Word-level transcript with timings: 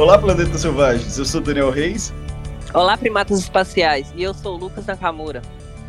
Olá, 0.00 0.16
planetas 0.16 0.62
selvagens. 0.62 1.18
Eu 1.18 1.26
sou 1.26 1.42
Daniel 1.42 1.68
Reis. 1.68 2.10
Olá, 2.72 2.96
primatas 2.96 3.38
espaciais. 3.38 4.10
E 4.16 4.22
eu 4.22 4.32
sou 4.32 4.54
o 4.54 4.58
Lucas 4.58 4.86
Nakamura. 4.86 5.42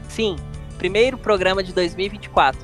Sim, 0.09 0.35
primeiro 0.77 1.17
programa 1.17 1.63
de 1.63 1.71
2024. 1.71 2.59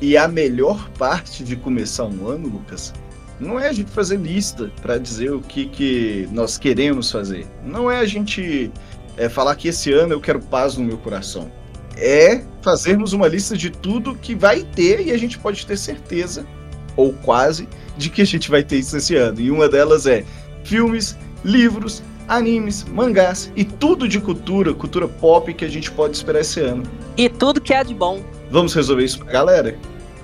E 0.00 0.16
a 0.16 0.28
melhor 0.28 0.88
parte 0.90 1.42
de 1.42 1.56
começar 1.56 2.04
um 2.04 2.28
ano, 2.28 2.46
Lucas, 2.46 2.94
não 3.40 3.58
é 3.58 3.68
a 3.68 3.72
gente 3.72 3.90
fazer 3.90 4.16
lista 4.16 4.70
para 4.80 4.96
dizer 4.96 5.32
o 5.32 5.40
que, 5.40 5.66
que 5.66 6.28
nós 6.30 6.56
queremos 6.56 7.10
fazer. 7.10 7.48
Não 7.64 7.90
é 7.90 7.98
a 7.98 8.06
gente 8.06 8.70
é, 9.16 9.28
falar 9.28 9.56
que 9.56 9.66
esse 9.66 9.92
ano 9.92 10.12
eu 10.12 10.20
quero 10.20 10.38
paz 10.38 10.76
no 10.76 10.84
meu 10.84 10.98
coração. 10.98 11.50
É 11.96 12.44
fazermos 12.62 13.12
uma 13.12 13.26
lista 13.26 13.56
de 13.56 13.70
tudo 13.70 14.14
que 14.14 14.36
vai 14.36 14.62
ter 14.62 15.04
e 15.04 15.10
a 15.10 15.18
gente 15.18 15.36
pode 15.36 15.66
ter 15.66 15.76
certeza, 15.76 16.46
ou 16.94 17.12
quase, 17.12 17.68
de 17.96 18.08
que 18.08 18.22
a 18.22 18.24
gente 18.24 18.48
vai 18.48 18.62
ter 18.62 18.76
isso 18.76 18.96
esse 18.96 19.16
ano. 19.16 19.40
E 19.40 19.50
uma 19.50 19.68
delas 19.68 20.06
é 20.06 20.24
filmes, 20.64 21.16
livros, 21.44 22.02
animes, 22.26 22.84
mangás 22.84 23.52
e 23.54 23.64
tudo 23.64 24.08
de 24.08 24.20
cultura, 24.20 24.72
cultura 24.74 25.06
pop 25.06 25.52
que 25.52 25.64
a 25.64 25.68
gente 25.68 25.90
pode 25.90 26.16
esperar 26.16 26.40
esse 26.40 26.60
ano. 26.60 26.82
E 27.16 27.28
tudo 27.28 27.60
que 27.60 27.72
há 27.72 27.82
de 27.82 27.94
bom. 27.94 28.22
Vamos 28.50 28.74
resolver 28.74 29.04
isso 29.04 29.18
pra 29.18 29.32
galera? 29.32 29.78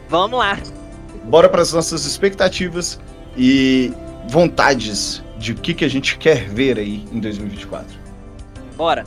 Vamos 0.09 0.39
lá. 0.39 0.59
Bora 1.25 1.49
para 1.49 1.63
as 1.63 1.73
nossas 1.73 2.05
expectativas 2.05 2.99
e 3.37 3.93
vontades 4.29 5.23
de 5.39 5.53
o 5.53 5.55
que, 5.55 5.75
que 5.75 5.85
a 5.85 5.89
gente 5.89 6.19
quer 6.19 6.49
ver 6.49 6.79
aí 6.79 7.05
em 7.13 7.21
2024. 7.21 7.99
Bora. 8.77 9.05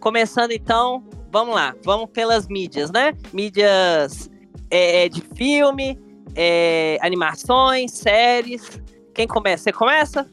Começando 0.00 0.52
então, 0.52 1.04
vamos 1.30 1.54
lá, 1.54 1.74
vamos 1.84 2.08
pelas 2.10 2.48
mídias, 2.48 2.90
né? 2.90 3.12
Mídias 3.34 4.30
é, 4.70 5.08
de 5.08 5.20
filme, 5.34 5.98
é, 6.34 6.98
animações, 7.00 7.92
séries. 7.92 8.80
Quem 9.14 9.26
começa? 9.26 9.64
Você 9.64 9.72
começa? 9.72 10.26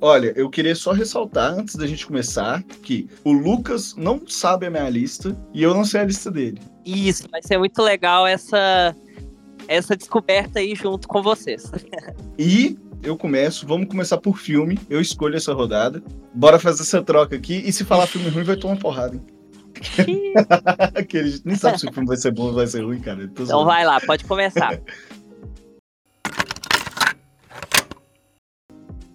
Olha, 0.00 0.32
eu 0.34 0.50
queria 0.50 0.74
só 0.74 0.90
ressaltar, 0.90 1.52
antes 1.52 1.76
da 1.76 1.86
gente 1.86 2.04
começar, 2.04 2.62
que 2.82 3.08
o 3.24 3.32
Lucas 3.32 3.94
não 3.96 4.20
sabe 4.26 4.66
a 4.66 4.70
minha 4.70 4.88
lista 4.88 5.36
e 5.54 5.62
eu 5.62 5.72
não 5.72 5.84
sei 5.84 6.00
a 6.00 6.04
lista 6.04 6.28
dele. 6.28 6.60
Isso, 6.84 7.28
vai 7.30 7.40
ser 7.40 7.56
muito 7.56 7.80
legal 7.80 8.26
essa, 8.26 8.96
essa 9.68 9.96
descoberta 9.96 10.58
aí 10.58 10.74
junto 10.74 11.06
com 11.06 11.22
vocês. 11.22 11.70
e 12.36 12.76
eu 13.00 13.16
começo, 13.16 13.64
vamos 13.64 13.88
começar 13.88 14.18
por 14.18 14.38
filme, 14.38 14.76
eu 14.90 15.00
escolho 15.00 15.36
essa 15.36 15.52
rodada. 15.52 16.02
Bora 16.34 16.58
fazer 16.58 16.82
essa 16.82 17.00
troca 17.00 17.36
aqui, 17.36 17.62
e 17.64 17.72
se 17.72 17.84
falar 17.84 18.08
filme 18.08 18.28
ruim, 18.28 18.42
vai 18.42 18.56
tomar 18.56 18.78
porrada, 18.78 19.14
hein? 19.14 19.22
que 21.08 21.18
a 21.18 21.22
gente 21.22 21.42
nem 21.44 21.56
sabe 21.56 21.78
se 21.78 21.88
o 21.88 21.92
filme 21.92 22.08
vai 22.08 22.16
ser 22.16 22.30
bom 22.32 22.46
ou 22.46 22.54
vai 22.54 22.66
ser 22.66 22.82
ruim, 22.82 23.00
cara. 23.00 23.24
Então 23.24 23.46
zoando. 23.46 23.66
vai 23.66 23.84
lá, 23.84 24.00
pode 24.00 24.24
começar. 24.24 24.80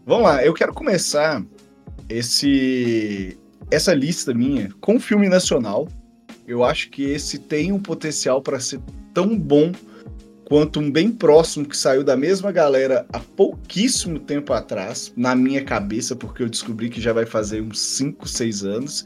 Vamos 0.07 0.23
lá, 0.23 0.41
eu 0.41 0.53
quero 0.53 0.73
começar 0.73 1.43
esse 2.07 3.37
essa 3.69 3.93
lista 3.93 4.33
minha 4.33 4.69
com 4.79 4.95
um 4.95 4.99
filme 5.01 5.27
nacional. 5.27 5.85
Eu 6.47 6.63
acho 6.63 6.89
que 6.89 7.03
esse 7.03 7.37
tem 7.37 7.73
um 7.73 7.79
potencial 7.79 8.41
para 8.41 8.57
ser 8.57 8.79
tão 9.13 9.37
bom 9.37 9.73
quanto 10.45 10.79
um 10.79 10.89
bem 10.89 11.11
próximo 11.11 11.65
que 11.65 11.75
saiu 11.75 12.05
da 12.05 12.15
mesma 12.15 12.53
galera 12.53 13.05
há 13.11 13.19
pouquíssimo 13.19 14.17
tempo 14.17 14.53
atrás, 14.53 15.11
na 15.17 15.35
minha 15.35 15.61
cabeça, 15.65 16.15
porque 16.15 16.41
eu 16.41 16.47
descobri 16.47 16.89
que 16.89 17.01
já 17.01 17.11
vai 17.11 17.25
fazer 17.25 17.61
uns 17.61 17.77
5, 17.77 18.29
6 18.29 18.63
anos. 18.63 19.05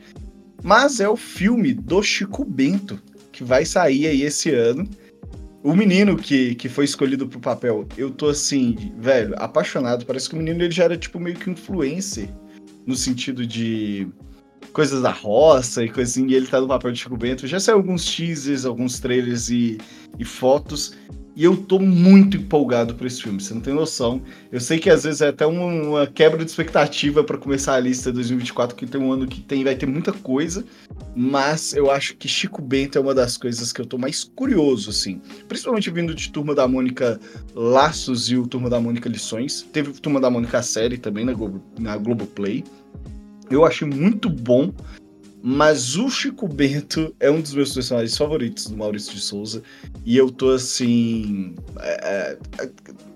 Mas 0.61 0.99
é 0.99 1.09
o 1.09 1.17
filme 1.17 1.73
do 1.73 2.03
Chico 2.03 2.45
Bento, 2.45 3.02
que 3.31 3.43
vai 3.43 3.65
sair 3.65 4.05
aí 4.05 4.21
esse 4.21 4.52
ano. 4.52 4.88
O 5.64 5.76
menino 5.76 6.17
que, 6.17 6.56
que 6.56 6.67
foi 6.67 6.86
escolhido 6.86 7.27
pro 7.27 7.39
papel, 7.39 7.88
eu 7.95 8.10
tô 8.10 8.30
assim, 8.30 8.94
velho, 8.98 9.36
apaixonado. 9.38 10.05
Parece 10.05 10.27
que 10.27 10.36
o 10.36 10.38
menino 10.38 10.64
ele 10.64 10.72
já 10.72 10.86
era 10.86 10.98
tipo 10.98 11.20
meio 11.20 11.36
que 11.36 11.52
influencer, 11.52 12.30
no 12.86 12.95
sentido 12.95 13.45
de 13.45 14.08
coisas 14.73 15.02
da 15.02 15.11
roça 15.11 15.83
e 15.83 15.92
assim, 16.02 16.27
e 16.27 16.33
ele 16.33 16.48
tá 16.48 16.60
no 16.60 16.67
papel 16.67 16.92
de 16.92 17.00
Chico 17.00 17.16
Bento. 17.16 17.45
Já 17.45 17.60
saiu 17.60 17.77
alguns 17.77 18.05
teasers, 18.05 18.66
alguns 18.66 19.00
trailers 19.00 19.50
e, 19.50 19.77
e 20.17 20.26
fotos. 20.26 20.98
E 21.36 21.45
eu 21.45 21.55
tô 21.55 21.80
muito 21.80 22.36
empolgado 22.36 22.93
por 22.93 23.08
esse 23.08 23.21
filme, 23.21 23.42
você 23.42 23.53
não 23.53 23.61
tem 23.61 23.73
noção. 23.73 24.21
Eu 24.52 24.59
sei 24.59 24.80
que 24.80 24.89
às 24.89 25.03
vezes 25.03 25.21
é 25.21 25.30
até 25.30 25.45
uma, 25.45 25.65
uma 25.65 26.08
quebra 26.08 26.43
de 26.43 26.52
expectativa 26.52 27.23
para 27.23 27.37
começar 27.37 27.75
a 27.75 27.80
lista 27.80 28.11
2024, 28.11 28.75
que 28.75 28.86
tem 28.86 28.99
um 28.99 29.11
ano 29.14 29.25
que 29.25 29.39
tem, 29.39 29.64
vai 29.64 29.75
ter 29.75 29.86
muita 29.86 30.11
coisa, 30.11 30.65
mas 31.15 31.73
eu 31.73 31.89
acho 31.89 32.17
que 32.17 32.27
Chico 32.27 32.61
Bento 32.61 32.97
é 32.97 33.02
uma 33.02 33.14
das 33.14 33.37
coisas 33.37 33.71
que 33.71 33.80
eu 33.80 33.86
tô 33.86 33.97
mais 33.97 34.23
curioso, 34.23 34.89
assim. 34.89 35.21
Principalmente 35.47 35.89
vindo 35.89 36.14
de 36.14 36.30
Turma 36.30 36.53
da 36.53 36.67
Mônica 36.67 37.20
Laços 37.55 38.30
e 38.30 38.36
o 38.36 38.45
Turma 38.45 38.70
da 38.70 38.81
Mônica 38.81 39.08
Lições. 39.08 39.61
Teve 39.71 39.93
Turma 39.93 40.20
da 40.20 40.30
Mônica 40.30 40.61
série 40.61 40.97
também 40.97 41.23
na, 41.23 41.33
Globo, 41.33 41.61
na 41.80 41.95
Globoplay. 41.95 42.64
Eu 43.49 43.65
achei 43.65 43.87
muito 43.87 44.30
bom. 44.30 44.73
Mas 45.43 45.95
o 45.95 46.09
Chico 46.09 46.47
Bento 46.47 47.15
é 47.19 47.31
um 47.31 47.41
dos 47.41 47.53
meus 47.53 47.73
personagens 47.73 48.15
favoritos 48.15 48.67
do 48.67 48.77
Maurício 48.77 49.13
de 49.13 49.21
Souza. 49.21 49.63
E 50.05 50.15
eu 50.15 50.29
tô 50.29 50.52
assim. 50.52 51.55
É, 51.79 52.37
é, 52.59 52.69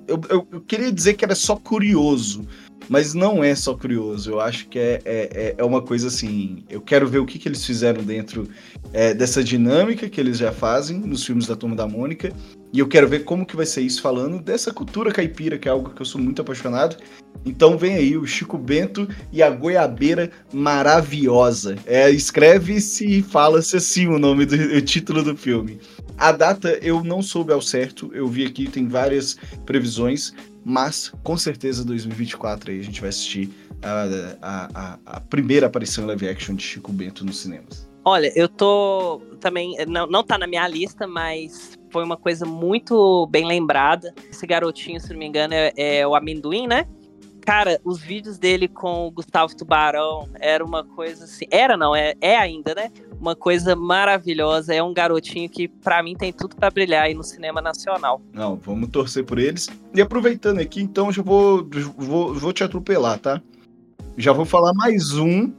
eu, 0.07 0.19
eu, 0.29 0.47
eu, 0.51 0.61
queria 0.61 0.91
dizer 0.91 1.13
que 1.13 1.23
era 1.23 1.35
só 1.35 1.55
curioso. 1.55 2.47
Mas 2.87 3.13
não 3.13 3.43
é 3.43 3.55
só 3.55 3.73
curioso. 3.73 4.31
Eu 4.31 4.39
acho 4.39 4.67
que 4.67 4.77
é, 4.77 5.01
é, 5.05 5.29
é, 5.33 5.55
é 5.57 5.63
uma 5.63 5.81
coisa 5.81 6.07
assim. 6.07 6.63
Eu 6.69 6.81
quero 6.81 7.07
ver 7.07 7.19
o 7.19 7.25
que, 7.25 7.39
que 7.39 7.47
eles 7.47 7.65
fizeram 7.65 8.03
dentro 8.03 8.47
é, 8.93 9.13
dessa 9.13 9.43
dinâmica 9.43 10.07
que 10.09 10.19
eles 10.19 10.37
já 10.37 10.51
fazem 10.51 10.99
nos 10.99 11.25
filmes 11.25 11.47
da 11.47 11.55
Turma 11.55 11.75
da 11.75 11.87
Mônica. 11.87 12.31
E 12.71 12.79
eu 12.79 12.87
quero 12.87 13.07
ver 13.07 13.23
como 13.23 13.45
que 13.45 13.55
vai 13.55 13.65
ser 13.65 13.81
isso 13.81 14.01
falando 14.01 14.39
dessa 14.41 14.73
cultura 14.73 15.11
caipira, 15.11 15.57
que 15.57 15.67
é 15.67 15.71
algo 15.71 15.91
que 15.91 16.01
eu 16.01 16.05
sou 16.05 16.19
muito 16.19 16.41
apaixonado. 16.41 16.97
Então 17.45 17.77
vem 17.77 17.95
aí 17.95 18.17
o 18.17 18.25
Chico 18.25 18.57
Bento 18.57 19.07
e 19.31 19.41
a 19.41 19.49
Goiabeira 19.49 20.29
Maravilhosa. 20.53 21.75
É, 21.85 22.09
Escreve-se 22.09 23.05
e 23.05 23.21
fala-se 23.21 23.77
assim 23.77 24.07
o 24.07 24.19
nome 24.19 24.45
do 24.45 24.55
o 24.55 24.81
título 24.81 25.23
do 25.23 25.37
filme. 25.37 25.79
A 26.17 26.31
data 26.31 26.79
eu 26.81 27.03
não 27.03 27.21
soube 27.21 27.51
ao 27.51 27.61
certo, 27.61 28.09
eu 28.13 28.27
vi 28.27 28.45
aqui, 28.45 28.69
tem 28.69 28.87
várias 28.87 29.37
previsões, 29.65 30.33
mas 30.65 31.13
com 31.23 31.37
certeza 31.37 31.85
2024 31.85 32.71
aí 32.71 32.79
a 32.79 32.83
gente 32.83 32.99
vai 32.99 33.09
assistir 33.09 33.51
a, 33.83 34.03
a, 34.41 34.69
a, 34.73 34.99
a 35.05 35.21
primeira 35.21 35.67
aparição 35.67 36.07
live 36.07 36.27
action 36.27 36.55
de 36.55 36.63
Chico 36.63 36.91
Bento 36.91 37.23
nos 37.23 37.39
cinemas. 37.39 37.87
Olha, 38.03 38.31
eu 38.35 38.47
tô 38.47 39.21
também, 39.39 39.75
não, 39.87 40.05
não 40.07 40.23
tá 40.23 40.37
na 40.37 40.47
minha 40.47 40.67
lista, 40.67 41.07
mas 41.07 41.77
foi 41.91 42.03
uma 42.03 42.17
coisa 42.17 42.45
muito 42.45 43.27
bem 43.27 43.45
lembrada. 43.45 44.13
Esse 44.29 44.45
garotinho, 44.45 44.99
se 44.99 45.11
não 45.11 45.19
me 45.19 45.25
engano, 45.25 45.53
é, 45.53 45.73
é 45.75 46.07
o 46.07 46.15
amendoim, 46.15 46.67
né? 46.67 46.87
Cara, 47.41 47.79
os 47.83 47.99
vídeos 47.99 48.39
dele 48.39 48.67
com 48.67 49.07
o 49.07 49.11
Gustavo 49.11 49.55
Tubarão 49.55 50.27
era 50.39 50.65
uma 50.65 50.83
coisa 50.83 51.25
assim. 51.25 51.45
Era 51.51 51.77
não, 51.77 51.95
é, 51.95 52.13
é 52.19 52.37
ainda, 52.37 52.73
né? 52.73 52.91
Uma 53.25 53.35
coisa 53.35 53.75
maravilhosa. 53.75 54.75
É 54.75 54.83
um 54.83 54.93
garotinho 54.93 55.49
que, 55.49 55.67
para 55.67 56.03
mim, 56.03 56.15
tem 56.15 56.31
tudo 56.31 56.55
para 56.55 56.69
brilhar 56.69 57.05
aí 57.05 57.15
no 57.15 57.23
cinema 57.23 57.59
nacional. 57.59 58.21
Não, 58.31 58.55
vamos 58.55 58.87
torcer 58.89 59.25
por 59.25 59.39
eles. 59.39 59.67
E 59.95 59.99
aproveitando 59.99 60.59
aqui, 60.59 60.79
então, 60.79 61.11
já 61.11 61.23
vou, 61.23 61.67
vou, 61.97 62.35
vou 62.35 62.53
te 62.53 62.63
atropelar, 62.63 63.17
tá? 63.17 63.41
Já 64.15 64.31
vou 64.31 64.45
falar 64.45 64.75
mais 64.75 65.13
um, 65.13 65.51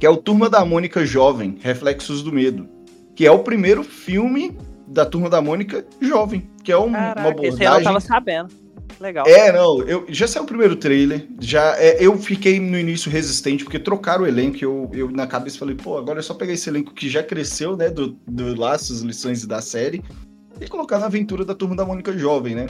que 0.00 0.06
é 0.06 0.10
o 0.10 0.16
Turma 0.16 0.48
da 0.48 0.64
Mônica 0.64 1.04
Jovem, 1.04 1.58
Reflexos 1.60 2.22
do 2.22 2.32
Medo. 2.32 2.66
Que 3.14 3.26
é 3.26 3.30
o 3.30 3.40
primeiro 3.40 3.84
filme 3.84 4.56
da 4.88 5.04
Turma 5.04 5.28
da 5.28 5.42
Mônica 5.42 5.84
jovem, 6.00 6.48
que 6.64 6.72
é 6.72 6.78
um, 6.78 6.92
Caraca, 6.92 7.20
uma 7.20 7.28
abordagem... 7.28 7.54
Esse 7.54 7.64
eu 7.64 7.70
não 7.72 7.82
tava 7.82 8.00
sabendo 8.00 8.65
legal. 9.00 9.26
É, 9.26 9.52
não, 9.52 9.82
eu, 9.82 10.06
já 10.08 10.26
saiu 10.26 10.44
o 10.44 10.46
primeiro 10.46 10.76
trailer, 10.76 11.26
já 11.40 11.76
é, 11.78 12.04
eu 12.04 12.16
fiquei 12.18 12.58
no 12.60 12.78
início 12.78 13.10
resistente, 13.10 13.64
porque 13.64 13.78
trocaram 13.78 14.24
o 14.24 14.26
elenco, 14.26 14.58
eu, 14.62 14.90
eu 14.92 15.10
na 15.10 15.26
cabeça 15.26 15.58
falei, 15.58 15.74
pô, 15.74 15.98
agora 15.98 16.20
é 16.20 16.22
só 16.22 16.34
pegar 16.34 16.52
esse 16.52 16.68
elenco 16.68 16.94
que 16.94 17.08
já 17.08 17.22
cresceu, 17.22 17.76
né, 17.76 17.90
do, 17.90 18.18
do 18.26 18.58
Laços, 18.58 19.02
Lições 19.02 19.44
da 19.46 19.60
série, 19.60 20.02
e 20.60 20.66
colocar 20.68 20.98
na 20.98 21.06
aventura 21.06 21.44
da 21.44 21.54
Turma 21.54 21.76
da 21.76 21.84
Mônica 21.84 22.16
Jovem, 22.16 22.54
né? 22.54 22.66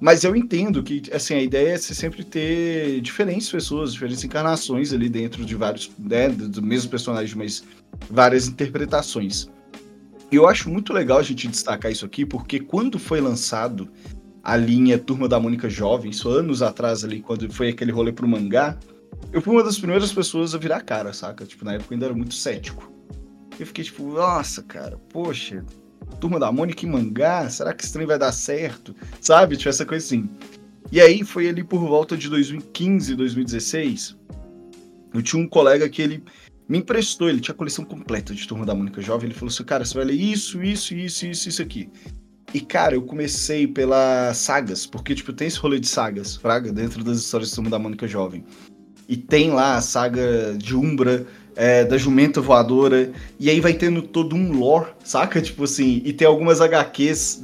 Mas 0.00 0.22
eu 0.22 0.36
entendo 0.36 0.82
que, 0.82 1.02
assim, 1.12 1.34
a 1.34 1.42
ideia 1.42 1.70
é 1.70 1.76
você 1.76 1.92
sempre 1.92 2.22
ter 2.22 3.00
diferentes 3.00 3.50
pessoas, 3.50 3.92
diferentes 3.92 4.22
encarnações 4.22 4.92
ali 4.92 5.08
dentro 5.08 5.44
de 5.44 5.56
vários, 5.56 5.90
né, 5.98 6.28
do 6.28 6.62
mesmo 6.62 6.88
personagem, 6.88 7.36
mas 7.36 7.64
várias 8.08 8.46
interpretações. 8.46 9.48
E 10.30 10.36
eu 10.36 10.46
acho 10.46 10.68
muito 10.68 10.92
legal 10.92 11.18
a 11.18 11.22
gente 11.22 11.48
destacar 11.48 11.90
isso 11.90 12.04
aqui, 12.04 12.24
porque 12.24 12.60
quando 12.60 12.98
foi 12.98 13.20
lançado 13.20 13.88
a 14.48 14.56
linha 14.56 14.98
Turma 14.98 15.28
da 15.28 15.38
Mônica 15.38 15.68
Jovem, 15.68 16.10
isso 16.10 16.26
anos 16.30 16.62
atrás 16.62 17.04
ali, 17.04 17.20
quando 17.20 17.52
foi 17.52 17.68
aquele 17.68 17.92
rolê 17.92 18.12
pro 18.12 18.26
mangá, 18.26 18.78
eu 19.30 19.42
fui 19.42 19.52
uma 19.52 19.62
das 19.62 19.78
primeiras 19.78 20.10
pessoas 20.10 20.54
a 20.54 20.58
virar 20.58 20.80
cara, 20.80 21.12
saca? 21.12 21.44
Tipo, 21.44 21.66
na 21.66 21.74
época 21.74 21.92
eu 21.92 21.96
ainda 21.96 22.06
era 22.06 22.14
muito 22.14 22.32
cético. 22.32 22.90
Eu 23.60 23.66
fiquei 23.66 23.84
tipo, 23.84 24.02
nossa, 24.10 24.62
cara, 24.62 24.96
poxa, 25.10 25.62
Turma 26.18 26.40
da 26.40 26.50
Mônica 26.50 26.86
em 26.86 26.88
mangá, 26.88 27.46
será 27.50 27.74
que 27.74 27.84
esse 27.84 27.92
trem 27.92 28.06
vai 28.06 28.18
dar 28.18 28.32
certo? 28.32 28.96
Sabe? 29.20 29.54
Tipo, 29.54 29.68
essa 29.68 29.84
coisa 29.84 30.02
assim. 30.02 30.26
E 30.90 30.98
aí 30.98 31.22
foi 31.24 31.46
ali 31.46 31.62
por 31.62 31.80
volta 31.80 32.16
de 32.16 32.30
2015, 32.30 33.14
2016, 33.16 34.16
eu 35.12 35.20
tinha 35.20 35.42
um 35.42 35.46
colega 35.46 35.86
que 35.90 36.00
ele 36.00 36.24
me 36.66 36.78
emprestou, 36.78 37.28
ele 37.28 37.40
tinha 37.40 37.54
a 37.54 37.58
coleção 37.58 37.84
completa 37.84 38.34
de 38.34 38.48
Turma 38.48 38.64
da 38.64 38.74
Mônica 38.74 39.02
Jovem, 39.02 39.26
ele 39.26 39.34
falou 39.34 39.52
assim, 39.52 39.64
cara, 39.64 39.84
você 39.84 39.92
vai 39.92 40.06
ler 40.06 40.14
isso, 40.14 40.62
isso, 40.62 40.94
isso, 40.94 41.26
isso, 41.26 41.48
isso 41.50 41.60
aqui. 41.60 41.90
E, 42.52 42.60
cara, 42.60 42.94
eu 42.94 43.02
comecei 43.02 43.66
pelas 43.66 44.36
sagas, 44.38 44.86
porque, 44.86 45.14
tipo, 45.14 45.32
tem 45.32 45.48
esse 45.48 45.58
rolê 45.58 45.78
de 45.78 45.88
sagas, 45.88 46.36
fraga, 46.36 46.72
dentro 46.72 47.04
das 47.04 47.18
histórias 47.18 47.50
do 47.50 47.54
Turma 47.56 47.70
da 47.70 47.78
Mônica 47.78 48.06
Jovem. 48.08 48.44
E 49.06 49.16
tem 49.16 49.50
lá 49.50 49.76
a 49.76 49.80
saga 49.80 50.54
de 50.56 50.74
Umbra, 50.74 51.26
é, 51.54 51.84
da 51.84 51.98
Jumenta 51.98 52.40
Voadora, 52.40 53.12
e 53.38 53.50
aí 53.50 53.60
vai 53.60 53.74
tendo 53.74 54.00
todo 54.00 54.36
um 54.36 54.52
lore, 54.52 54.92
saca? 55.04 55.42
Tipo 55.42 55.64
assim, 55.64 56.00
e 56.04 56.12
tem 56.12 56.26
algumas 56.26 56.60
HQs 56.60 57.42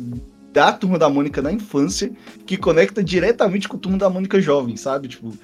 da 0.52 0.72
Turma 0.72 0.98
da 0.98 1.10
Mônica 1.10 1.42
na 1.42 1.52
infância 1.52 2.12
que 2.46 2.56
conecta 2.56 3.02
diretamente 3.02 3.68
com 3.68 3.76
o 3.76 3.80
Turma 3.80 3.98
da 3.98 4.08
Mônica 4.08 4.40
jovem, 4.40 4.76
sabe? 4.76 5.08
Tipo, 5.08 5.34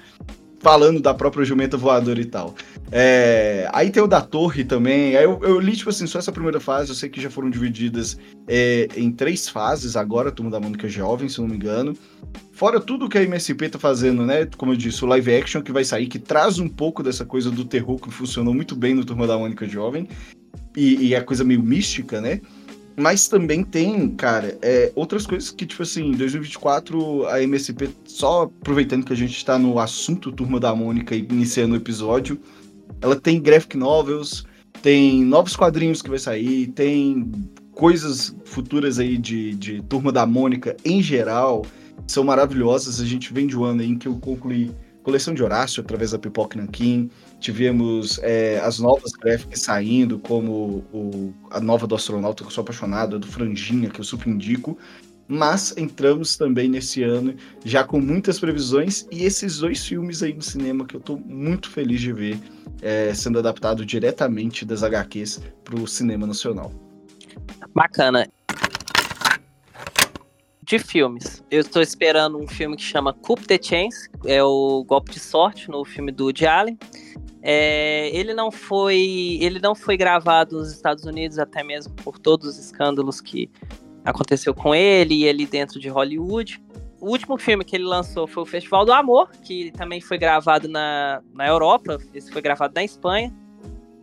falando 0.61 1.01
da 1.01 1.13
própria 1.13 1.43
jumenta 1.43 1.75
voadora 1.75 2.21
e 2.21 2.25
tal. 2.25 2.55
É, 2.91 3.67
aí 3.73 3.89
tem 3.89 4.01
o 4.01 4.07
da 4.07 4.21
torre 4.21 4.63
também. 4.63 5.15
Aí 5.17 5.23
eu, 5.23 5.39
eu, 5.41 5.59
li, 5.59 5.75
tipo 5.75 5.89
assim, 5.89 6.05
só 6.05 6.19
essa 6.19 6.31
primeira 6.31 6.59
fase. 6.59 6.89
Eu 6.89 6.95
sei 6.95 7.09
que 7.09 7.19
já 7.19 7.29
foram 7.29 7.49
divididas 7.49 8.17
é, 8.47 8.87
em 8.95 9.11
três 9.11 9.49
fases 9.49 9.95
agora, 9.95 10.31
Turma 10.31 10.51
da 10.51 10.59
Mônica 10.59 10.87
Jovem, 10.87 11.27
se 11.27 11.41
não 11.41 11.47
me 11.47 11.55
engano. 11.55 11.95
Fora 12.53 12.79
tudo 12.79 13.09
que 13.09 13.17
a 13.17 13.23
MSP 13.23 13.69
tá 13.69 13.79
fazendo, 13.79 14.25
né? 14.25 14.47
Como 14.57 14.73
eu 14.73 14.77
disse, 14.77 15.03
o 15.03 15.07
live 15.07 15.35
action 15.35 15.61
que 15.61 15.71
vai 15.71 15.83
sair, 15.83 16.07
que 16.07 16.19
traz 16.19 16.59
um 16.59 16.69
pouco 16.69 17.01
dessa 17.01 17.25
coisa 17.25 17.49
do 17.49 17.65
terror 17.65 17.99
que 17.99 18.11
funcionou 18.11 18.53
muito 18.53 18.75
bem 18.75 18.93
no 18.93 19.03
Turma 19.03 19.25
da 19.25 19.37
Mônica 19.37 19.67
Jovem. 19.67 20.07
E, 20.77 21.07
e 21.07 21.15
a 21.15 21.23
coisa 21.23 21.43
meio 21.43 21.63
mística, 21.63 22.21
né? 22.21 22.39
Mas 23.01 23.27
também 23.27 23.63
tem, 23.63 24.09
cara, 24.09 24.57
é, 24.61 24.91
outras 24.95 25.25
coisas 25.25 25.49
que, 25.49 25.65
tipo 25.65 25.81
assim, 25.81 26.09
em 26.09 26.11
2024 26.11 27.25
a 27.25 27.41
MSP, 27.41 27.89
só 28.05 28.43
aproveitando 28.43 29.03
que 29.03 29.11
a 29.11 29.15
gente 29.15 29.35
está 29.35 29.57
no 29.57 29.79
assunto 29.79 30.31
Turma 30.31 30.59
da 30.59 30.75
Mônica 30.75 31.15
e 31.15 31.19
iniciando 31.19 31.73
o 31.73 31.77
episódio, 31.77 32.39
ela 33.01 33.15
tem 33.15 33.41
graphic 33.41 33.75
novels, 33.75 34.45
tem 34.83 35.25
novos 35.25 35.55
quadrinhos 35.55 36.03
que 36.03 36.09
vai 36.09 36.19
sair, 36.19 36.67
tem 36.67 37.31
coisas 37.71 38.35
futuras 38.45 38.99
aí 38.99 39.17
de, 39.17 39.55
de 39.55 39.81
Turma 39.81 40.11
da 40.11 40.25
Mônica 40.27 40.77
em 40.85 41.01
geral, 41.01 41.65
são 42.05 42.23
maravilhosas. 42.23 43.01
A 43.01 43.05
gente 43.05 43.33
vem 43.33 43.47
de 43.47 43.57
um 43.57 43.63
ano 43.63 43.81
em 43.81 43.97
que 43.97 44.07
eu 44.07 44.15
concluí 44.19 44.71
coleção 45.01 45.33
de 45.33 45.41
Horácio 45.41 45.81
através 45.81 46.11
da 46.11 46.19
Pipoca 46.19 46.59
Nankin. 46.59 47.09
Tivemos 47.41 48.19
é, 48.21 48.59
as 48.59 48.79
novas 48.79 49.11
gráficas 49.13 49.61
saindo, 49.61 50.19
como 50.19 50.85
o, 50.93 51.33
a 51.49 51.59
nova 51.59 51.87
do 51.87 51.95
Astronauta, 51.95 52.43
que 52.43 52.47
eu 52.49 52.53
sou 52.53 52.61
apaixonado, 52.61 53.15
a 53.15 53.19
do 53.19 53.27
Franjinha, 53.27 53.89
que 53.89 53.99
eu 53.99 54.05
super 54.05 54.29
indico. 54.29 54.77
Mas 55.27 55.75
entramos 55.75 56.37
também 56.37 56.69
nesse 56.69 57.01
ano 57.01 57.35
já 57.65 57.83
com 57.83 57.99
muitas 57.99 58.39
previsões 58.39 59.07
e 59.09 59.23
esses 59.23 59.57
dois 59.57 59.83
filmes 59.83 60.21
aí 60.21 60.33
no 60.33 60.41
cinema 60.41 60.85
que 60.85 60.95
eu 60.95 60.99
tô 60.99 61.17
muito 61.17 61.69
feliz 61.69 61.99
de 61.99 62.13
ver 62.13 62.39
é, 62.81 63.13
sendo 63.13 63.39
adaptado 63.39 63.85
diretamente 63.85 64.63
das 64.63 64.83
HQs 64.83 65.41
para 65.63 65.79
o 65.79 65.87
cinema 65.87 66.27
nacional. 66.27 66.71
Bacana 67.73 68.27
de 70.63 70.79
filmes. 70.79 71.43
Eu 71.49 71.61
estou 71.61 71.81
esperando 71.81 72.37
um 72.37 72.47
filme 72.47 72.77
que 72.77 72.83
chama 72.83 73.13
Coup 73.13 73.39
de 73.45 73.61
Chance, 73.61 74.09
é 74.25 74.43
o 74.43 74.83
golpe 74.85 75.11
de 75.11 75.19
sorte 75.19 75.69
no 75.69 75.83
filme 75.83 76.11
do 76.11 76.25
Woody 76.25 76.45
Allen. 76.45 76.77
É, 77.43 78.09
ele 78.15 78.33
não 78.33 78.51
foi 78.51 79.39
ele 79.41 79.59
não 79.59 79.73
foi 79.73 79.97
gravado 79.97 80.57
nos 80.57 80.71
Estados 80.71 81.05
Unidos 81.05 81.39
até 81.39 81.63
mesmo 81.63 81.93
por 81.95 82.19
todos 82.19 82.47
os 82.47 82.59
escândalos 82.59 83.19
que 83.19 83.49
aconteceu 84.05 84.53
com 84.53 84.75
ele 84.75 85.15
e 85.15 85.25
ele 85.25 85.45
dentro 85.45 85.79
de 85.79 85.89
Hollywood. 85.89 86.61
O 86.99 87.09
último 87.09 87.37
filme 87.37 87.65
que 87.65 87.75
ele 87.75 87.83
lançou 87.83 88.27
foi 88.27 88.43
o 88.43 88.45
Festival 88.45 88.85
do 88.85 88.93
Amor, 88.93 89.31
que 89.43 89.71
também 89.71 89.99
foi 89.99 90.19
gravado 90.19 90.67
na, 90.67 91.21
na 91.33 91.47
Europa. 91.47 91.97
Esse 92.13 92.31
foi 92.31 92.43
gravado 92.43 92.73
na 92.75 92.83
Espanha. 92.83 93.33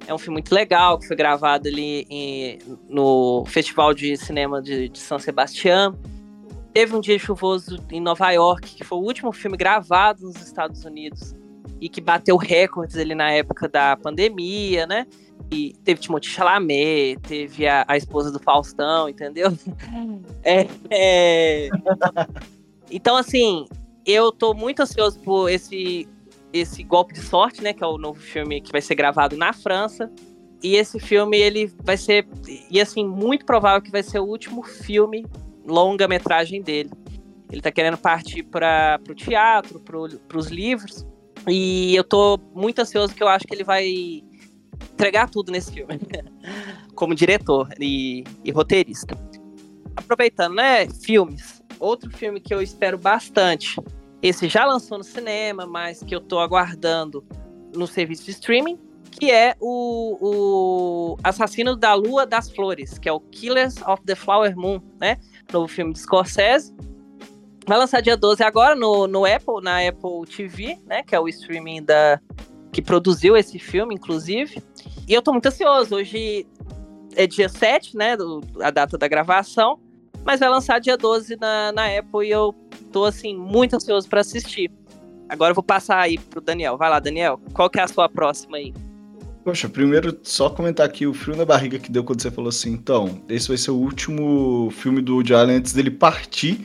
É 0.05 0.13
um 0.13 0.19
filme 0.19 0.35
muito 0.35 0.53
legal, 0.53 0.99
que 0.99 1.07
foi 1.07 1.15
gravado 1.15 1.69
ali 1.69 2.07
em, 2.11 2.59
no 2.89 3.45
Festival 3.47 3.95
de 3.95 4.17
Cinema 4.17 4.61
de, 4.61 4.89
de 4.89 4.99
São 4.99 5.19
Sebastião. 5.19 5.97
Teve 6.73 6.97
um 6.97 7.01
dia 7.01 7.19
chuvoso 7.21 7.79
em 7.91 8.01
Nova 8.01 8.31
York, 8.33 8.75
que 8.75 8.83
foi 8.83 8.99
o 8.99 9.03
último 9.03 9.31
filme 9.33 9.57
gravado 9.57 10.23
nos 10.23 10.37
Estados 10.37 10.85
Unidos 10.85 11.35
e 11.81 11.89
que 11.89 12.01
bateu 12.01 12.37
recordes 12.37 12.97
ali 12.97 13.15
na 13.15 13.31
época 13.31 13.69
da 13.69 13.97
pandemia, 13.97 14.87
né? 14.87 15.07
E 15.51 15.75
teve 15.85 16.01
Timothée 16.01 16.31
Chalamet, 16.31 17.19
teve 17.23 17.67
a, 17.67 17.85
a 17.89 17.97
esposa 17.97 18.31
do 18.31 18.39
Faustão, 18.39 19.09
entendeu? 19.09 19.57
É, 20.43 20.67
é... 20.91 21.69
Então, 22.91 23.17
assim, 23.17 23.67
eu 24.05 24.33
tô 24.33 24.55
muito 24.55 24.81
ansioso 24.81 25.21
por 25.21 25.51
esse, 25.51 26.09
esse 26.53 26.83
golpe 26.83 27.15
de 27.15 27.21
sorte, 27.21 27.63
né? 27.63 27.73
Que 27.73 27.85
é 27.85 27.87
o 27.87 27.99
novo 27.99 28.19
filme 28.19 28.61
que 28.61 28.73
vai 28.73 28.81
ser 28.81 28.95
gravado 28.95 29.37
na 29.37 29.53
França. 29.53 30.11
E 30.63 30.75
esse 30.75 30.99
filme, 30.99 31.39
ele 31.39 31.73
vai 31.85 31.97
ser, 31.97 32.27
e 32.71 32.81
assim, 32.81 33.07
muito 33.07 33.45
provável 33.47 33.81
que 33.81 33.93
vai 33.93 34.03
ser 34.03 34.19
o 34.19 34.25
último 34.25 34.63
filme 34.63 35.25
longa-metragem 35.67 36.63
dele. 36.63 36.91
Ele 37.51 37.61
tá 37.61 37.71
querendo 37.71 37.97
partir 37.97 38.43
para 38.43 39.01
o 39.09 39.15
teatro, 39.15 39.81
para 39.81 40.39
os 40.39 40.49
livros. 40.49 41.07
E 41.47 41.95
eu 41.95 42.05
tô 42.05 42.39
muito 42.55 42.81
ansioso 42.81 43.15
que 43.15 43.23
eu 43.23 43.29
acho 43.29 43.47
que 43.47 43.55
ele 43.55 43.65
vai 43.65 44.23
entregar 44.93 45.31
tudo 45.31 45.53
nesse 45.53 45.73
filme. 45.73 45.99
Como 46.95 47.15
diretor 47.15 47.69
e, 47.79 48.25
e 48.45 48.51
roteirista. 48.51 49.17
Aproveitando, 49.97 50.55
né? 50.55 50.89
Filmes. 50.89 51.63
Outro 51.79 52.11
filme 52.11 52.41
que 52.41 52.53
eu 52.53 52.61
espero 52.61 52.99
bastante. 52.99 53.77
Esse 54.21 54.49
já 54.49 54.67
lançou 54.67 54.99
no 54.99 55.05
cinema, 55.05 55.67
mas 55.67 56.03
que 56.03 56.15
eu 56.15 56.21
tô 56.21 56.41
aguardando 56.41 57.25
no 57.75 57.87
serviço 57.87 58.25
de 58.25 58.33
streaming, 58.33 58.79
que 59.11 59.31
é 59.31 59.55
o, 59.61 60.19
o 60.21 61.17
Assassino 61.23 61.77
da 61.77 61.95
Lua 61.95 62.27
das 62.27 62.51
Flores, 62.51 62.99
que 62.99 63.09
é 63.09 63.13
o 63.13 63.21
Killers 63.21 63.77
of 63.83 64.03
the 64.05 64.15
Flower 64.15 64.57
Moon, 64.57 64.81
né? 65.01 65.19
novo 65.53 65.69
filme 65.69 65.93
de 65.93 66.01
Scorsese. 66.01 66.75
Vai 67.69 67.77
lançar 67.77 68.01
dia 68.01 68.17
12 68.17 68.43
agora 68.43 68.75
no, 68.75 69.07
no 69.07 69.27
Apple, 69.27 69.63
na 69.63 69.87
Apple 69.87 70.27
TV, 70.35 70.79
né? 70.87 71.03
Que 71.03 71.15
é 71.15 71.21
o 71.21 71.29
streaming 71.29 71.83
da, 71.83 72.19
que 72.73 72.81
produziu 72.81 73.37
esse 73.37 73.59
filme, 73.59 73.95
inclusive. 73.95 74.63
E 75.07 75.13
eu 75.13 75.21
tô 75.21 75.33
muito 75.33 75.45
ansioso. 75.45 75.97
Hoje 75.97 76.47
é 77.15 77.27
dia 77.27 77.47
7, 77.47 77.95
né? 77.95 78.17
Do, 78.17 78.41
a 78.63 78.71
data 78.71 78.97
da 78.97 79.07
gravação. 79.07 79.79
Mas 80.25 80.41
vai 80.41 80.49
lançar 80.49 80.79
dia 80.79 80.97
12 80.97 81.37
na, 81.37 81.71
na 81.73 81.99
Apple 81.99 82.27
e 82.27 82.31
eu 82.31 82.55
tô, 82.91 83.05
assim, 83.05 83.37
muito 83.37 83.77
ansioso 83.77 84.09
para 84.09 84.23
assistir. 84.23 84.71
Agora 85.29 85.51
eu 85.51 85.55
vou 85.55 85.63
passar 85.63 85.99
aí 85.99 86.17
pro 86.17 86.41
Daniel. 86.41 86.79
Vai 86.79 86.89
lá, 86.89 86.99
Daniel. 86.99 87.39
Qual 87.53 87.69
que 87.69 87.79
é 87.79 87.83
a 87.83 87.89
sua 87.89 88.09
próxima 88.09 88.57
aí? 88.57 88.73
Poxa, 89.45 89.69
primeiro 89.69 90.19
só 90.23 90.49
comentar 90.49 90.87
aqui 90.87 91.07
o 91.07 91.13
frio 91.13 91.37
na 91.37 91.45
barriga 91.45 91.79
que 91.79 91.93
deu 91.93 92.03
quando 92.03 92.23
você 92.23 92.31
falou 92.31 92.49
assim, 92.49 92.73
então, 92.73 93.23
esse 93.29 93.49
vai 93.49 93.59
ser 93.59 93.73
o 93.73 93.77
último 93.77 94.71
filme 94.71 95.03
do 95.03 95.17
Woody 95.17 95.35
Allen 95.35 95.57
antes 95.57 95.75
dele 95.75 95.91
partir. 95.91 96.65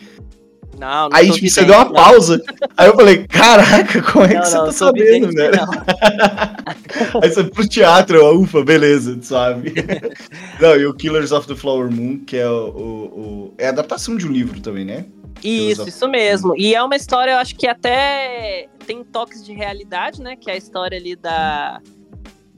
Não, 0.78 1.10
não 1.10 1.18
Aí 1.18 1.32
tipo, 1.32 1.50
você 1.50 1.64
deu 1.64 1.76
uma 1.76 1.86
não. 1.86 1.94
pausa. 1.94 2.42
Aí 2.76 2.88
eu 2.88 2.96
falei, 2.96 3.28
caraca, 3.28 4.02
como 4.02 4.26
é 4.26 4.34
não, 4.34 4.42
que 4.42 4.48
você 4.48 4.58
tá 4.58 4.72
sabendo, 4.72 5.32
velho? 5.32 5.54
Aí 7.22 7.30
você 7.30 7.44
pro 7.44 7.68
teatro, 7.68 8.18
eu, 8.18 8.40
ufa, 8.42 8.64
beleza, 8.64 9.18
sabe? 9.22 9.74
não, 10.60 10.76
e 10.76 10.86
o 10.86 10.94
Killers 10.94 11.32
of 11.32 11.48
the 11.48 11.56
Flower 11.56 11.92
Moon, 11.92 12.20
que 12.20 12.38
é 12.38 12.50
o, 12.50 12.70
o, 12.70 13.20
o, 13.20 13.54
É 13.58 13.68
a 13.68 13.70
adaptação 13.70 14.16
de 14.16 14.28
um 14.28 14.32
livro 14.32 14.60
também, 14.60 14.86
né? 14.86 15.06
Isso, 15.44 15.88
isso 15.88 16.08
mesmo. 16.08 16.56
E 16.58 16.74
é 16.74 16.82
uma 16.82 16.96
história, 16.96 17.32
eu 17.32 17.38
acho 17.38 17.56
que 17.56 17.68
até 17.68 18.68
tem 18.86 19.04
toques 19.04 19.44
de 19.46 19.54
realidade, 19.54 20.22
né? 20.22 20.36
Que 20.36 20.50
é 20.50 20.54
a 20.54 20.58
história 20.58 20.98
ali 20.98 21.16
da 21.16 21.82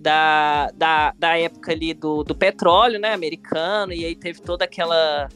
da, 0.05 0.69
da, 0.75 1.13
da 1.17 1.37
época 1.37 1.71
ali 1.71 1.91
do, 1.91 2.23
do 2.23 2.35
petróleo, 2.35 2.99
né, 2.99 3.11
americano, 3.11 3.91
e 3.91 4.05
aí 4.05 4.15
teve 4.15 4.39
toda 4.39 4.63
aquela 4.63 5.27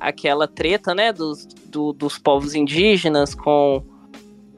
aquela 0.00 0.48
treta, 0.48 0.94
né, 0.94 1.12
dos, 1.12 1.46
do, 1.66 1.92
dos 1.92 2.18
povos 2.18 2.54
indígenas 2.54 3.34
com, 3.34 3.84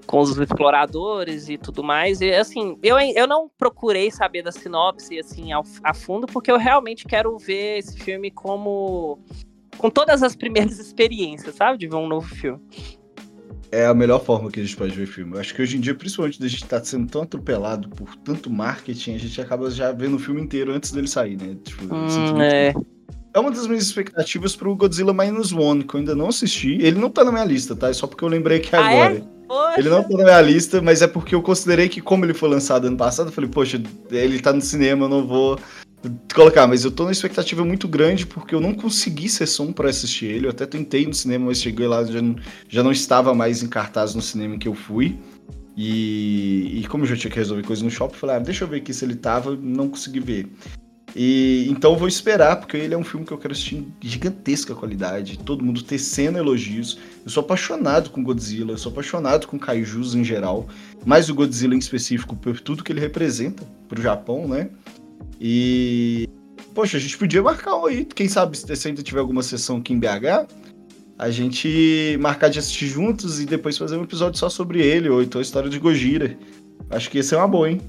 com 0.06 0.20
os 0.20 0.36
exploradores 0.36 1.48
e 1.48 1.58
tudo 1.58 1.82
mais. 1.82 2.20
E 2.20 2.32
assim, 2.32 2.78
eu, 2.82 2.98
eu 2.98 3.26
não 3.26 3.50
procurei 3.58 4.10
saber 4.10 4.42
da 4.42 4.52
sinopse 4.52 5.18
assim 5.18 5.52
ao, 5.52 5.64
a 5.82 5.94
fundo, 5.94 6.26
porque 6.26 6.50
eu 6.50 6.58
realmente 6.58 7.04
quero 7.04 7.36
ver 7.38 7.78
esse 7.78 7.98
filme 7.98 8.30
como 8.30 9.18
com 9.78 9.88
todas 9.88 10.22
as 10.22 10.36
primeiras 10.36 10.78
experiências, 10.80 11.54
sabe, 11.54 11.78
de 11.78 11.88
ver 11.88 11.96
um 11.96 12.08
novo 12.08 12.28
filme 12.34 12.60
é 13.72 13.86
a 13.86 13.94
melhor 13.94 14.22
forma 14.22 14.50
que 14.50 14.60
a 14.60 14.64
gente 14.64 14.76
pode 14.76 14.94
ver 14.94 15.06
filme. 15.06 15.34
Eu 15.34 15.40
acho 15.40 15.54
que 15.54 15.62
hoje 15.62 15.76
em 15.76 15.80
dia, 15.80 15.94
principalmente 15.94 16.40
da 16.40 16.48
gente 16.48 16.64
estar 16.64 16.80
tá 16.80 16.84
sendo 16.84 17.08
tão 17.08 17.22
atropelado 17.22 17.88
por 17.90 18.16
tanto 18.16 18.50
marketing, 18.50 19.14
a 19.14 19.18
gente 19.18 19.40
acaba 19.40 19.70
já 19.70 19.92
vendo 19.92 20.16
o 20.16 20.18
filme 20.18 20.40
inteiro 20.40 20.72
antes 20.72 20.90
dele 20.90 21.06
sair, 21.06 21.36
né? 21.40 21.56
Tipo, 21.62 21.94
hum, 21.94 22.42
é. 22.42 22.72
É 23.32 23.38
uma 23.38 23.50
das 23.50 23.66
minhas 23.66 23.84
expectativas 23.84 24.56
pro 24.56 24.74
Godzilla 24.74 25.14
Minus 25.14 25.52
One, 25.52 25.84
que 25.84 25.94
eu 25.94 25.98
ainda 26.00 26.14
não 26.14 26.28
assisti. 26.28 26.78
Ele 26.80 26.98
não 26.98 27.08
tá 27.08 27.22
na 27.22 27.30
minha 27.30 27.44
lista, 27.44 27.76
tá? 27.76 27.88
É 27.88 27.92
só 27.92 28.06
porque 28.06 28.24
eu 28.24 28.28
lembrei 28.28 28.58
que 28.58 28.74
ah, 28.74 28.84
agora. 28.84 29.14
É? 29.14 29.78
Ele 29.78 29.88
não 29.88 30.02
tá 30.02 30.16
na 30.16 30.24
minha 30.24 30.40
lista, 30.40 30.82
mas 30.82 31.00
é 31.00 31.06
porque 31.06 31.34
eu 31.34 31.42
considerei 31.42 31.88
que, 31.88 32.00
como 32.00 32.24
ele 32.24 32.34
foi 32.34 32.48
lançado 32.48 32.86
ano 32.86 32.96
passado, 32.96 33.28
eu 33.28 33.32
falei, 33.32 33.48
poxa, 33.48 33.80
ele 34.10 34.40
tá 34.40 34.52
no 34.52 34.60
cinema, 34.60 35.04
eu 35.04 35.08
não 35.08 35.26
vou 35.26 35.58
colocar, 36.34 36.66
mas 36.66 36.84
eu 36.84 36.90
tô 36.90 37.02
numa 37.04 37.12
expectativa 37.12 37.64
muito 37.64 37.86
grande 37.86 38.26
porque 38.26 38.54
eu 38.54 38.60
não 38.60 38.74
consegui 38.74 39.28
ser 39.28 39.46
som 39.46 39.72
para 39.72 39.90
assistir 39.90 40.26
ele. 40.26 40.46
Eu 40.46 40.50
até 40.50 40.66
tentei 40.66 41.06
no 41.06 41.14
cinema, 41.14 41.46
mas 41.46 41.60
cheguei 41.60 41.86
lá, 41.86 42.04
já 42.04 42.22
não, 42.22 42.36
já 42.68 42.82
não 42.82 42.90
estava 42.92 43.34
mais 43.34 43.62
em 43.62 43.68
cartaz 43.68 44.14
no 44.14 44.22
cinema 44.22 44.58
que 44.58 44.66
eu 44.66 44.74
fui. 44.74 45.18
E, 45.76 46.80
e 46.80 46.86
como 46.88 47.04
eu 47.04 47.08
já 47.08 47.16
tinha 47.16 47.30
que 47.30 47.38
resolver 47.38 47.62
coisas 47.62 47.82
no 47.82 47.90
shopping, 47.90 48.16
falei, 48.16 48.36
ah, 48.36 48.40
deixa 48.40 48.64
eu 48.64 48.68
ver 48.68 48.78
aqui 48.78 48.92
se 48.92 49.04
ele 49.04 49.14
tava, 49.14 49.56
não 49.56 49.88
consegui 49.88 50.20
ver. 50.20 50.48
E 51.14 51.66
então 51.68 51.92
eu 51.92 51.98
vou 51.98 52.06
esperar, 52.06 52.56
porque 52.56 52.76
ele 52.76 52.94
é 52.94 52.98
um 52.98 53.04
filme 53.04 53.26
que 53.26 53.32
eu 53.32 53.38
quero 53.38 53.52
assistir 53.52 53.76
em 53.76 53.92
gigantesca 54.00 54.74
qualidade, 54.74 55.38
todo 55.38 55.64
mundo 55.64 55.82
tecendo 55.82 56.38
elogios. 56.38 56.98
Eu 57.24 57.30
sou 57.30 57.42
apaixonado 57.42 58.10
com 58.10 58.22
Godzilla, 58.22 58.72
eu 58.72 58.78
sou 58.78 58.92
apaixonado 58.92 59.46
com 59.46 59.58
kaijus 59.58 60.14
em 60.14 60.22
geral, 60.22 60.68
mas 61.04 61.28
o 61.28 61.34
Godzilla 61.34 61.74
em 61.74 61.78
específico 61.78 62.36
por 62.36 62.60
tudo 62.60 62.84
que 62.84 62.92
ele 62.92 63.00
representa 63.00 63.64
pro 63.88 64.00
Japão, 64.00 64.46
né? 64.46 64.70
E 65.40 66.28
poxa, 66.74 66.96
a 66.96 67.00
gente 67.00 67.18
podia 67.18 67.42
marcar 67.42 67.76
um 67.76 67.86
aí, 67.86 68.04
quem 68.04 68.28
sabe 68.28 68.56
se 68.56 68.88
ainda 68.88 69.02
tiver 69.02 69.20
alguma 69.20 69.42
sessão 69.42 69.78
aqui 69.78 69.92
em 69.92 69.98
BH, 69.98 70.46
a 71.18 71.30
gente 71.30 72.16
marcar 72.20 72.48
de 72.48 72.58
assistir 72.58 72.86
juntos 72.86 73.40
e 73.40 73.46
depois 73.46 73.76
fazer 73.76 73.96
um 73.96 74.04
episódio 74.04 74.38
só 74.38 74.48
sobre 74.48 74.80
ele, 74.80 75.08
ou 75.08 75.22
então 75.22 75.38
a 75.38 75.42
história 75.42 75.68
de 75.68 75.78
Gojira. 75.78 76.36
Acho 76.88 77.10
que 77.10 77.18
ia 77.18 77.22
ser 77.22 77.36
uma 77.36 77.46
boa, 77.46 77.70
hein? 77.70 77.80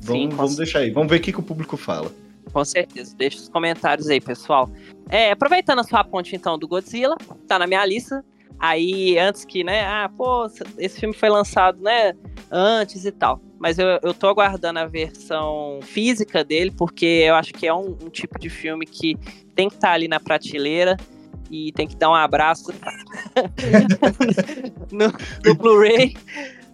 Vamos, 0.00 0.22
Sim, 0.22 0.28
vamos 0.28 0.56
deixar 0.56 0.80
aí. 0.80 0.90
Vamos 0.90 1.10
ver 1.10 1.16
o 1.16 1.20
que, 1.20 1.32
que 1.32 1.40
o 1.40 1.42
público 1.42 1.76
fala. 1.76 2.12
Com 2.52 2.64
certeza. 2.64 3.14
Deixa 3.16 3.38
os 3.38 3.48
comentários 3.48 4.08
aí, 4.08 4.20
pessoal. 4.20 4.70
É, 5.08 5.32
aproveitando 5.32 5.80
a 5.80 5.84
sua 5.84 6.04
ponte, 6.04 6.34
então, 6.34 6.58
do 6.58 6.66
Godzilla, 6.66 7.16
tá 7.46 7.58
na 7.58 7.66
minha 7.66 7.84
lista. 7.84 8.24
Aí, 8.58 9.18
antes 9.18 9.44
que, 9.44 9.62
né, 9.62 9.84
ah, 9.84 10.10
pô, 10.16 10.46
esse 10.78 10.98
filme 10.98 11.14
foi 11.14 11.28
lançado, 11.28 11.82
né, 11.82 12.14
antes 12.50 13.04
e 13.04 13.12
tal. 13.12 13.40
Mas 13.58 13.78
eu, 13.78 13.86
eu 14.02 14.14
tô 14.14 14.28
aguardando 14.28 14.78
a 14.78 14.86
versão 14.86 15.80
física 15.82 16.42
dele, 16.42 16.70
porque 16.70 17.24
eu 17.26 17.34
acho 17.34 17.52
que 17.52 17.66
é 17.66 17.74
um, 17.74 17.96
um 18.02 18.10
tipo 18.10 18.38
de 18.38 18.48
filme 18.48 18.86
que 18.86 19.16
tem 19.54 19.68
que 19.68 19.74
estar 19.74 19.88
tá 19.88 19.94
ali 19.94 20.08
na 20.08 20.20
prateleira 20.20 20.96
e 21.50 21.72
tem 21.72 21.86
que 21.86 21.96
dar 21.96 22.10
um 22.10 22.14
abraço 22.14 22.72
no, 24.90 25.12
no 25.44 25.54
Blu-ray. 25.54 26.14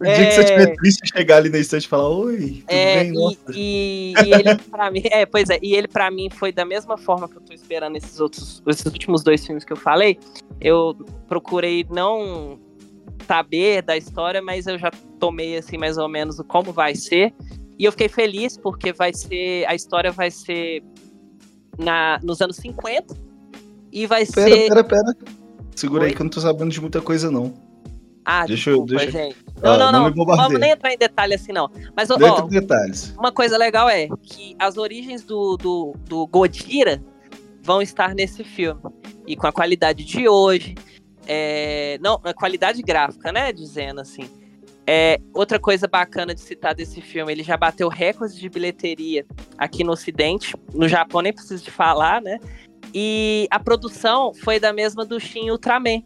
O 0.02 0.04
dia 0.04 0.14
é... 0.14 0.26
que 0.26 0.34
você 0.34 0.40
estiver 0.40 0.76
triste, 0.76 1.00
chegar 1.16 1.36
ali 1.36 1.48
na 1.48 1.58
estante 1.58 1.84
e 1.84 1.88
falar, 1.88 2.08
oi, 2.08 2.64
é, 2.66 3.04
bem? 3.04 3.14
E, 3.54 3.54
e, 3.54 4.14
e, 4.24 4.34
ele 4.34 4.56
pra 4.68 4.90
mim, 4.90 5.02
é, 5.04 5.24
pois 5.24 5.48
é, 5.48 5.60
e 5.62 5.76
ele 5.76 5.86
pra 5.86 6.10
mim 6.10 6.28
foi 6.28 6.50
da 6.50 6.64
mesma 6.64 6.98
forma 6.98 7.28
que 7.28 7.36
eu 7.36 7.40
tô 7.40 7.52
esperando 7.52 7.96
esses 7.96 8.18
outros, 8.18 8.60
esses 8.66 8.84
últimos 8.84 9.22
dois 9.22 9.46
filmes 9.46 9.64
que 9.64 9.72
eu 9.72 9.76
falei. 9.76 10.18
Eu 10.60 10.96
procurei 11.28 11.86
não 11.88 12.58
saber 13.28 13.82
da 13.82 13.96
história, 13.96 14.42
mas 14.42 14.66
eu 14.66 14.76
já 14.76 14.90
tomei 15.20 15.56
assim 15.56 15.78
mais 15.78 15.96
ou 15.96 16.08
menos 16.08 16.40
como 16.48 16.72
vai 16.72 16.96
ser. 16.96 17.32
E 17.78 17.84
eu 17.84 17.92
fiquei 17.92 18.08
feliz 18.08 18.56
porque 18.56 18.92
vai 18.92 19.14
ser 19.14 19.64
a 19.66 19.74
história 19.74 20.10
vai 20.10 20.32
ser 20.32 20.82
na 21.78 22.18
nos 22.24 22.40
anos 22.40 22.56
50 22.56 23.16
e 23.92 24.04
vai 24.04 24.26
pera, 24.26 24.50
ser 24.50 24.68
Pera, 24.68 24.84
pera, 24.84 25.16
Segura 25.76 26.02
Oi? 26.02 26.08
aí 26.08 26.14
que 26.14 26.20
eu 26.20 26.24
não 26.24 26.30
tô 26.30 26.40
sabendo 26.40 26.70
de 26.70 26.80
muita 26.80 27.00
coisa 27.00 27.30
não. 27.30 27.54
Ah, 28.24 28.46
deixa 28.46 28.70
desculpa, 28.70 28.92
eu, 28.92 28.98
deixa... 28.98 29.12
gente. 29.12 29.36
Não, 29.62 29.72
ah, 29.72 29.78
não, 29.78 29.92
não. 29.92 30.10
não 30.10 30.24
vamos 30.24 30.60
nem 30.60 30.70
entrar 30.70 30.92
em 30.92 30.98
detalhe 30.98 31.34
assim, 31.34 31.52
não. 31.52 31.70
Mas, 31.96 32.10
ó, 32.10 32.16
ó 32.20 32.42
detalhes. 32.42 33.14
uma 33.18 33.32
coisa 33.32 33.56
legal 33.56 33.88
é 33.88 34.08
que 34.22 34.54
as 34.58 34.76
origens 34.76 35.22
do, 35.24 35.56
do, 35.56 35.94
do 36.08 36.26
Godira 36.26 37.02
vão 37.62 37.82
estar 37.82 38.14
nesse 38.14 38.44
filme. 38.44 38.80
E 39.26 39.36
com 39.36 39.46
a 39.46 39.52
qualidade 39.52 40.04
de 40.04 40.28
hoje. 40.28 40.74
É... 41.26 41.98
Não, 42.00 42.20
a 42.24 42.34
qualidade 42.34 42.82
gráfica, 42.82 43.32
né? 43.32 43.52
Dizendo 43.52 44.00
assim. 44.00 44.28
É, 44.84 45.20
outra 45.32 45.60
coisa 45.60 45.86
bacana 45.86 46.34
de 46.34 46.40
citar 46.40 46.74
desse 46.74 47.00
filme, 47.00 47.30
ele 47.30 47.44
já 47.44 47.56
bateu 47.56 47.88
recordes 47.88 48.36
de 48.36 48.48
bilheteria 48.48 49.24
aqui 49.56 49.84
no 49.84 49.92
Ocidente. 49.92 50.54
No 50.74 50.88
Japão 50.88 51.20
nem 51.20 51.32
preciso 51.32 51.62
de 51.62 51.70
falar, 51.70 52.20
né? 52.20 52.38
E 52.92 53.46
a 53.50 53.60
produção 53.60 54.34
foi 54.34 54.58
da 54.58 54.72
mesma 54.72 55.04
do 55.04 55.20
Shin 55.20 55.50
Ultraman. 55.50 56.02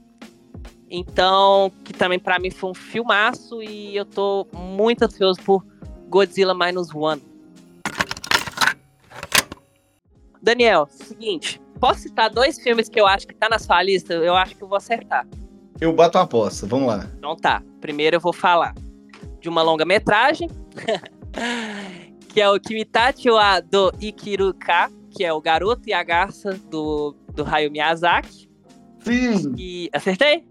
Então, 0.91 1.73
que 1.85 1.93
também 1.93 2.19
para 2.19 2.39
mim 2.39 2.51
foi 2.51 2.71
um 2.71 2.75
filmaço 2.75 3.63
e 3.63 3.97
eu 3.97 4.05
tô 4.05 4.47
muito 4.53 5.03
ansioso 5.03 5.41
por 5.43 5.65
Godzilla 6.09 6.55
Minus 6.55 6.95
One. 6.95 7.23
Daniel, 10.41 10.87
seguinte, 10.89 11.61
posso 11.81 12.01
citar 12.01 12.31
dois 12.31 12.59
filmes 12.61 12.89
que 12.89 13.01
eu 13.01 13.07
acho 13.07 13.27
que 13.27 13.35
tá 13.35 13.49
na 13.49 13.59
sua 13.59 13.83
lista? 13.83 14.15
Eu 14.15 14.37
acho 14.37 14.55
que 14.55 14.63
eu 14.63 14.69
vou 14.69 14.77
acertar. 14.77 15.27
Eu 15.81 15.93
bato 15.93 16.19
a 16.19 16.23
aposta, 16.23 16.67
vamos 16.67 16.87
lá. 16.87 17.11
Então 17.19 17.35
tá. 17.37 17.63
Primeiro 17.81 18.17
eu 18.17 18.21
vou 18.21 18.33
falar 18.33 18.73
de 19.41 19.49
uma 19.49 19.63
longa-metragem, 19.63 20.49
que 22.33 22.41
é 22.41 22.49
o 22.49 22.61
Kimitachi 22.61 23.29
wa 23.29 23.61
do 23.61 23.93
Ikiruka, 24.01 24.91
que 25.11 25.25
é 25.25 25.33
o 25.33 25.41
Garoto 25.41 25.89
e 25.89 25.93
a 25.93 26.03
Garça 26.03 26.53
do, 26.71 27.15
do 27.35 27.45
Hayao 27.45 27.71
Miyazaki. 27.71 28.49
Sim. 29.01 29.55
E 29.59 29.91
acertei? 29.93 30.47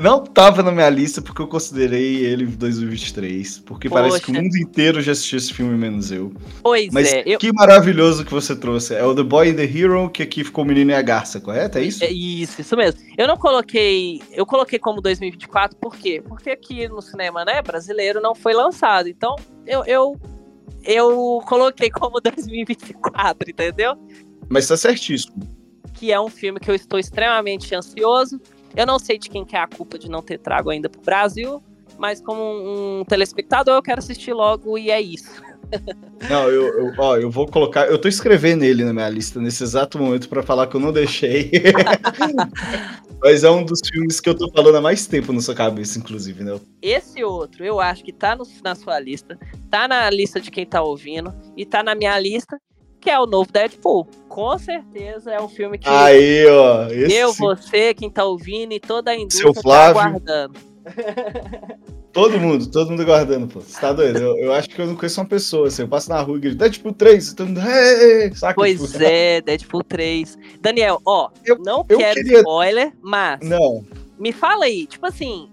Não 0.00 0.24
tava 0.24 0.62
na 0.62 0.72
minha 0.72 0.88
lista 0.88 1.20
porque 1.20 1.42
eu 1.42 1.46
considerei 1.46 2.24
ele 2.24 2.46
2023. 2.46 3.58
Porque 3.58 3.86
Poxa. 3.86 4.00
parece 4.02 4.24
que 4.24 4.30
o 4.30 4.34
mundo 4.34 4.56
inteiro 4.56 5.02
já 5.02 5.12
assistiu 5.12 5.36
esse 5.36 5.52
filme, 5.52 5.76
menos 5.76 6.10
eu. 6.10 6.32
Pois 6.62 6.90
Mas 6.90 7.12
é. 7.12 7.22
que 7.36 7.48
eu... 7.48 7.54
maravilhoso 7.54 8.24
que 8.24 8.32
você 8.32 8.56
trouxe. 8.56 8.94
É 8.94 9.04
o 9.04 9.14
The 9.14 9.22
Boy 9.22 9.50
and 9.50 9.56
the 9.56 9.64
Hero, 9.64 10.08
que 10.08 10.22
aqui 10.22 10.42
ficou 10.42 10.64
o 10.64 10.66
menino 10.66 10.90
e 10.90 10.94
a 10.94 11.02
garça, 11.02 11.38
correto? 11.38 11.76
É 11.76 11.84
isso? 11.84 12.02
É 12.02 12.10
isso, 12.10 12.62
isso 12.62 12.74
mesmo. 12.74 12.98
Eu 13.18 13.28
não 13.28 13.36
coloquei. 13.36 14.22
Eu 14.32 14.46
coloquei 14.46 14.78
como 14.78 15.02
2024, 15.02 15.76
por 15.76 15.94
quê? 15.94 16.22
Porque 16.26 16.48
aqui 16.48 16.88
no 16.88 17.02
cinema, 17.02 17.44
né, 17.44 17.60
brasileiro 17.60 18.22
não 18.22 18.34
foi 18.34 18.54
lançado. 18.54 19.06
Então, 19.06 19.36
eu, 19.66 19.84
eu, 19.84 20.18
eu 20.82 21.42
coloquei 21.46 21.90
como 21.90 22.18
2024, 22.24 23.50
entendeu? 23.50 23.96
Mas 24.48 24.66
tá 24.66 24.78
certíssimo. 24.78 25.46
Que 25.92 26.10
é 26.10 26.18
um 26.18 26.30
filme 26.30 26.58
que 26.58 26.70
eu 26.70 26.74
estou 26.74 26.98
extremamente 26.98 27.74
ansioso 27.74 28.40
eu 28.76 28.86
não 28.86 28.98
sei 28.98 29.18
de 29.18 29.28
quem 29.28 29.44
que 29.44 29.56
é 29.56 29.60
a 29.60 29.66
culpa 29.66 29.98
de 29.98 30.08
não 30.08 30.22
ter 30.22 30.38
trago 30.38 30.70
ainda 30.70 30.88
pro 30.88 31.00
Brasil, 31.00 31.62
mas 31.98 32.20
como 32.20 32.40
um, 32.40 33.04
telespectador 33.04 33.74
eu 33.74 33.82
quero 33.82 33.98
assistir 33.98 34.32
logo 34.32 34.78
e 34.78 34.90
é 34.90 35.00
isso. 35.00 35.42
Não, 36.28 36.48
eu, 36.48 36.66
eu, 36.66 36.92
ó, 36.98 37.16
eu 37.16 37.30
vou 37.30 37.46
colocar. 37.46 37.86
Eu 37.86 37.98
tô 37.98 38.08
escrevendo 38.08 38.64
ele 38.64 38.84
na 38.84 38.92
minha 38.92 39.08
lista 39.08 39.40
nesse 39.40 39.62
exato 39.62 39.98
momento 39.98 40.28
para 40.28 40.42
falar 40.42 40.66
que 40.66 40.74
eu 40.74 40.80
não 40.80 40.92
deixei. 40.92 41.50
Mas 43.22 43.44
é 43.44 43.50
um 43.50 43.64
dos 43.64 43.80
filmes 43.86 44.18
que 44.18 44.28
eu 44.28 44.34
tô 44.34 44.50
falando 44.50 44.76
há 44.76 44.80
mais 44.80 45.06
tempo 45.06 45.32
na 45.32 45.40
sua 45.40 45.54
cabeça, 45.54 45.98
inclusive, 45.98 46.42
né? 46.42 46.58
Esse 46.82 47.22
outro, 47.22 47.64
eu 47.64 47.78
acho 47.78 48.02
que 48.02 48.12
tá 48.12 48.34
no, 48.34 48.44
na 48.64 48.74
sua 48.74 48.98
lista, 48.98 49.38
tá 49.70 49.86
na 49.86 50.08
lista 50.10 50.40
de 50.40 50.50
quem 50.50 50.66
tá 50.66 50.82
ouvindo 50.82 51.32
e 51.56 51.64
tá 51.64 51.82
na 51.82 51.94
minha 51.94 52.18
lista 52.18 52.58
que 53.00 53.10
é 53.10 53.18
o 53.18 53.26
novo 53.26 53.50
Deadpool. 53.50 54.06
Com 54.30 54.56
certeza 54.56 55.32
é 55.32 55.42
um 55.42 55.48
filme 55.48 55.76
que 55.76 55.88
Aí, 55.88 56.46
ó, 56.46 56.86
esse... 56.86 57.16
eu, 57.16 57.32
você, 57.32 57.92
quem 57.92 58.08
tá 58.08 58.24
ouvindo 58.24 58.72
e 58.72 58.78
toda 58.78 59.10
a 59.10 59.16
indústria 59.16 59.52
Seu 59.52 59.60
Flávio. 59.60 59.94
tá 59.94 60.08
aguardando. 60.08 60.60
Todo 62.12 62.40
mundo, 62.40 62.68
todo 62.68 62.90
mundo 62.90 63.04
guardando, 63.04 63.46
pô. 63.46 63.60
Você 63.60 63.80
tá 63.80 63.92
doido? 63.92 64.18
Eu, 64.18 64.36
eu, 64.36 64.52
acho 64.52 64.68
que 64.68 64.80
eu 64.80 64.86
não 64.86 64.96
conheço 64.96 65.20
uma 65.20 65.28
pessoa, 65.28 65.68
assim. 65.68 65.82
Eu 65.82 65.88
passo 65.88 66.08
na 66.08 66.20
rua 66.20 66.38
e 66.38 66.40
grito, 66.40 66.56
Deadpool 66.56 66.92
3, 66.92 67.34
todo 67.34 67.46
mundo, 67.46 67.60
hey! 67.60 68.34
saca? 68.34 68.54
Pois 68.56 68.82
tipo... 68.82 69.04
é, 69.04 69.40
Deadpool 69.40 69.84
3. 69.84 70.36
Daniel, 70.60 71.00
ó, 71.06 71.30
eu, 71.44 71.56
não 71.60 71.86
eu 71.88 71.98
quero 71.98 72.16
queria... 72.16 72.38
spoiler, 72.38 72.92
mas. 73.00 73.38
Não. 73.48 73.84
Me 74.18 74.32
fala 74.32 74.64
aí, 74.64 74.86
tipo 74.86 75.06
assim. 75.06 75.48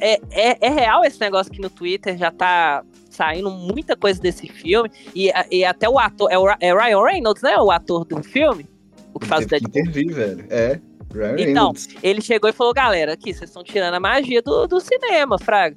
É, 0.00 0.20
é, 0.32 0.66
é 0.66 0.68
real 0.68 1.04
esse 1.04 1.20
negócio 1.20 1.52
que 1.52 1.60
no 1.60 1.70
Twitter 1.70 2.18
já 2.18 2.32
tá 2.32 2.82
saindo 3.14 3.50
muita 3.50 3.96
coisa 3.96 4.20
desse 4.20 4.46
filme. 4.48 4.90
E, 5.14 5.30
e 5.50 5.64
até 5.64 5.88
o 5.88 5.98
ator. 5.98 6.30
É, 6.30 6.38
o, 6.38 6.48
é 6.48 6.74
Ryan 6.74 7.02
Reynolds, 7.02 7.42
né? 7.42 7.56
O 7.58 7.70
ator 7.70 8.04
do 8.04 8.22
filme. 8.22 8.66
O 9.12 9.20
que 9.20 9.26
faz 9.26 9.44
o 9.44 9.48
Deadpool. 9.48 9.80
Intervi, 9.80 10.12
velho. 10.12 10.46
É. 10.50 10.80
Ryan 11.12 11.32
então, 11.32 11.44
Reynolds. 11.44 11.88
ele 12.02 12.20
chegou 12.20 12.50
e 12.50 12.52
falou: 12.52 12.74
galera, 12.74 13.12
aqui, 13.12 13.32
vocês 13.32 13.48
estão 13.48 13.62
tirando 13.62 13.94
a 13.94 14.00
magia 14.00 14.42
do, 14.42 14.66
do 14.66 14.80
cinema, 14.80 15.38
Fraga. 15.38 15.76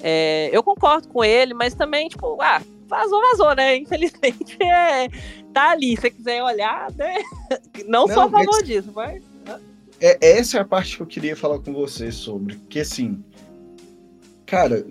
É, 0.00 0.50
eu 0.52 0.62
concordo 0.62 1.08
com 1.08 1.24
ele, 1.24 1.54
mas 1.54 1.74
também, 1.74 2.08
tipo, 2.08 2.40
ah, 2.40 2.62
vazou, 2.86 3.20
vazou, 3.20 3.54
né? 3.54 3.76
Infelizmente, 3.78 4.56
é, 4.62 5.08
tá 5.52 5.70
ali. 5.70 5.96
Se 5.96 6.02
você 6.02 6.10
quiser 6.10 6.42
olhar, 6.42 6.92
né? 6.92 7.16
Não, 7.86 8.06
Não 8.06 8.14
sou 8.14 8.22
a 8.24 8.30
favor 8.30 8.62
disso, 8.62 8.92
mas. 8.94 9.22
É, 10.00 10.18
essa 10.20 10.58
é 10.58 10.60
a 10.60 10.64
parte 10.64 10.96
que 10.96 11.02
eu 11.02 11.06
queria 11.06 11.34
falar 11.34 11.58
com 11.58 11.72
você 11.72 12.12
sobre. 12.12 12.56
Que 12.68 12.80
assim. 12.80 13.24
Cara, 14.44 14.86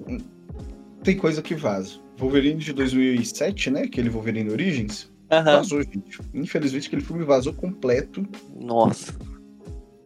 tem 1.05 1.15
coisa 1.15 1.41
que 1.41 1.55
vaza. 1.55 1.99
Wolverine 2.17 2.59
de 2.59 2.73
2007, 2.73 3.69
né? 3.69 3.83
Aquele 3.83 4.09
Wolverine 4.09 4.49
Origins. 4.49 5.11
Uhum. 5.31 5.43
Vazou, 5.43 5.83
gente. 5.83 6.19
Infelizmente, 6.33 6.87
aquele 6.87 7.01
filme 7.01 7.23
vazou 7.23 7.53
completo. 7.53 8.27
Nossa. 8.59 9.13